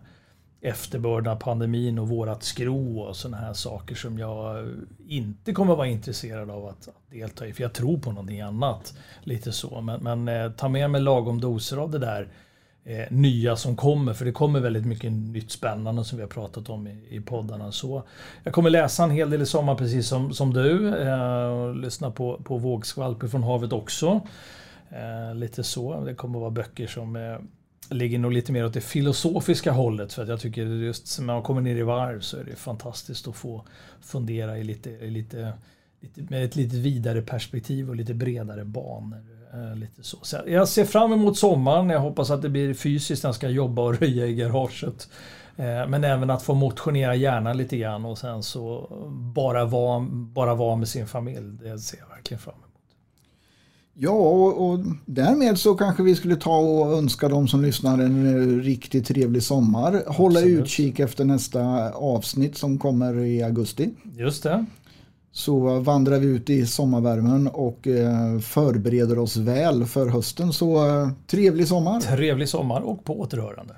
efterbörden 0.61 1.33
av 1.33 1.35
pandemin 1.35 1.99
och 1.99 2.09
vårat 2.09 2.43
skro 2.43 2.99
och 2.99 3.15
sådana 3.15 3.37
här 3.37 3.53
saker 3.53 3.95
som 3.95 4.19
jag 4.19 4.67
inte 5.07 5.53
kommer 5.53 5.75
vara 5.75 5.87
intresserad 5.87 6.49
av 6.49 6.65
att, 6.65 6.89
delta 7.11 7.47
i. 7.47 7.53
För 7.53 7.63
jag 7.63 7.73
tror 7.73 7.97
på 7.97 8.11
någonting 8.11 8.41
annat. 8.41 8.93
Lite 9.23 9.51
så. 9.51 9.81
Men, 9.81 10.03
men 10.03 10.27
eh, 10.27 10.51
ta 10.51 10.69
med 10.69 10.89
mig 10.89 11.01
lagom 11.01 11.41
doser 11.41 11.77
av 11.77 11.91
det 11.91 11.99
där 11.99 12.27
eh, 12.83 13.11
nya 13.11 13.55
som 13.55 13.75
kommer. 13.75 14.13
För 14.13 14.25
det 14.25 14.31
kommer 14.31 14.59
väldigt 14.59 14.85
mycket 14.85 15.11
nytt 15.11 15.51
spännande 15.51 16.05
som 16.05 16.17
vi 16.17 16.23
har 16.23 16.29
pratat 16.29 16.69
om 16.69 16.87
i, 16.87 17.07
i 17.09 17.21
poddarna. 17.21 17.71
Så 17.71 18.03
jag 18.43 18.53
kommer 18.53 18.69
läsa 18.69 19.03
en 19.03 19.11
hel 19.11 19.29
del 19.29 19.41
i 19.41 19.45
sommar 19.45 19.75
precis 19.75 20.07
som, 20.07 20.33
som 20.33 20.53
du. 20.53 20.97
Eh, 20.97 21.75
lyssna 21.75 22.11
på, 22.11 22.41
på 22.43 22.57
vågskvalp 22.57 23.29
från 23.31 23.43
havet 23.43 23.73
också. 23.73 24.21
Eh, 24.89 25.35
lite 25.35 25.63
så. 25.63 26.03
Det 26.05 26.15
kommer 26.15 26.39
vara 26.39 26.51
böcker 26.51 26.87
som 26.87 27.15
eh, 27.15 27.37
ligger 27.89 28.19
nog 28.19 28.31
lite 28.31 28.51
mer 28.51 28.65
åt 28.65 28.73
det 28.73 28.81
filosofiska 28.81 29.71
hållet. 29.71 30.13
För 30.13 30.23
att 30.23 30.29
jag 30.29 30.39
tycker 30.39 30.65
just 30.65 31.19
när 31.19 31.25
man 31.25 31.43
kommer 31.43 31.61
ner 31.61 31.75
i 31.75 31.81
varv 31.81 32.19
så 32.19 32.37
är 32.37 32.43
det 32.43 32.55
fantastiskt 32.55 33.27
att 33.27 33.35
få 33.35 33.65
fundera 34.01 34.57
i 34.57 34.63
lite, 34.63 34.89
i 34.89 35.09
lite, 35.09 35.53
lite 36.01 36.21
med 36.33 36.45
ett 36.45 36.55
lite 36.55 36.75
vidare 36.75 37.21
perspektiv 37.21 37.89
och 37.89 37.95
lite 37.95 38.13
bredare 38.13 38.65
banor. 38.65 39.30
Eh, 39.53 39.75
lite 39.75 40.03
så. 40.03 40.17
så 40.21 40.37
jag 40.47 40.67
ser 40.67 40.85
fram 40.85 41.13
emot 41.13 41.37
sommaren. 41.37 41.89
Jag 41.89 41.99
hoppas 41.99 42.31
att 42.31 42.41
det 42.41 42.49
blir 42.49 42.73
fysiskt 42.73 43.23
när 43.23 43.27
jag 43.27 43.35
ska 43.35 43.49
jobba 43.49 43.81
och 43.81 43.99
röja 43.99 44.27
i 44.27 44.35
garaget. 44.35 45.09
Eh, 45.55 45.87
men 45.87 46.03
även 46.03 46.29
att 46.29 46.43
få 46.43 46.53
motionera 46.53 47.15
hjärnan 47.15 47.57
lite 47.57 47.77
grann 47.77 48.05
och 48.05 48.17
sen 48.17 48.43
så 48.43 48.87
bara 49.35 49.65
vara, 49.65 49.99
bara 50.09 50.55
vara 50.55 50.75
med 50.75 50.87
sin 50.87 51.07
familj. 51.07 51.57
Det 51.63 51.79
ser 51.79 51.97
jag 51.97 52.15
verkligen 52.15 52.39
fram 52.41 52.55
emot. 52.55 52.67
Ja, 53.93 54.11
och, 54.11 54.69
och, 54.69 54.79
därmed 55.05 55.59
så 55.59 55.75
kanske 55.75 56.03
vi 56.03 56.15
skulle 56.15 56.35
ta 56.35 56.57
och 56.57 56.97
önska 56.97 57.29
de 57.29 57.47
som 57.47 57.61
lyssnar 57.61 57.99
en 57.99 58.61
riktigt 58.61 59.07
trevlig 59.07 59.43
sommar. 59.43 60.03
Hålla 60.07 60.39
Absolut. 60.39 60.61
utkik 60.61 60.99
efter 60.99 61.25
nästa 61.25 61.91
avsnitt 61.91 62.57
som 62.57 62.77
kommer 62.77 63.19
i 63.19 63.43
augusti. 63.43 63.89
Just 64.17 64.43
det. 64.43 64.65
Så 65.31 65.79
vandrar 65.79 66.19
vi 66.19 66.27
ut 66.27 66.49
i 66.49 66.65
sommarvärmen 66.65 67.47
och 67.47 67.87
eh, 67.87 68.39
förbereder 68.39 69.19
oss 69.19 69.37
väl 69.37 69.85
för 69.85 70.07
hösten. 70.07 70.53
Så 70.53 70.87
eh, 70.87 71.09
trevlig 71.27 71.67
sommar! 71.67 71.99
Trevlig 71.99 72.49
sommar 72.49 72.81
och 72.81 73.03
på 73.03 73.19
återhörande! 73.19 73.75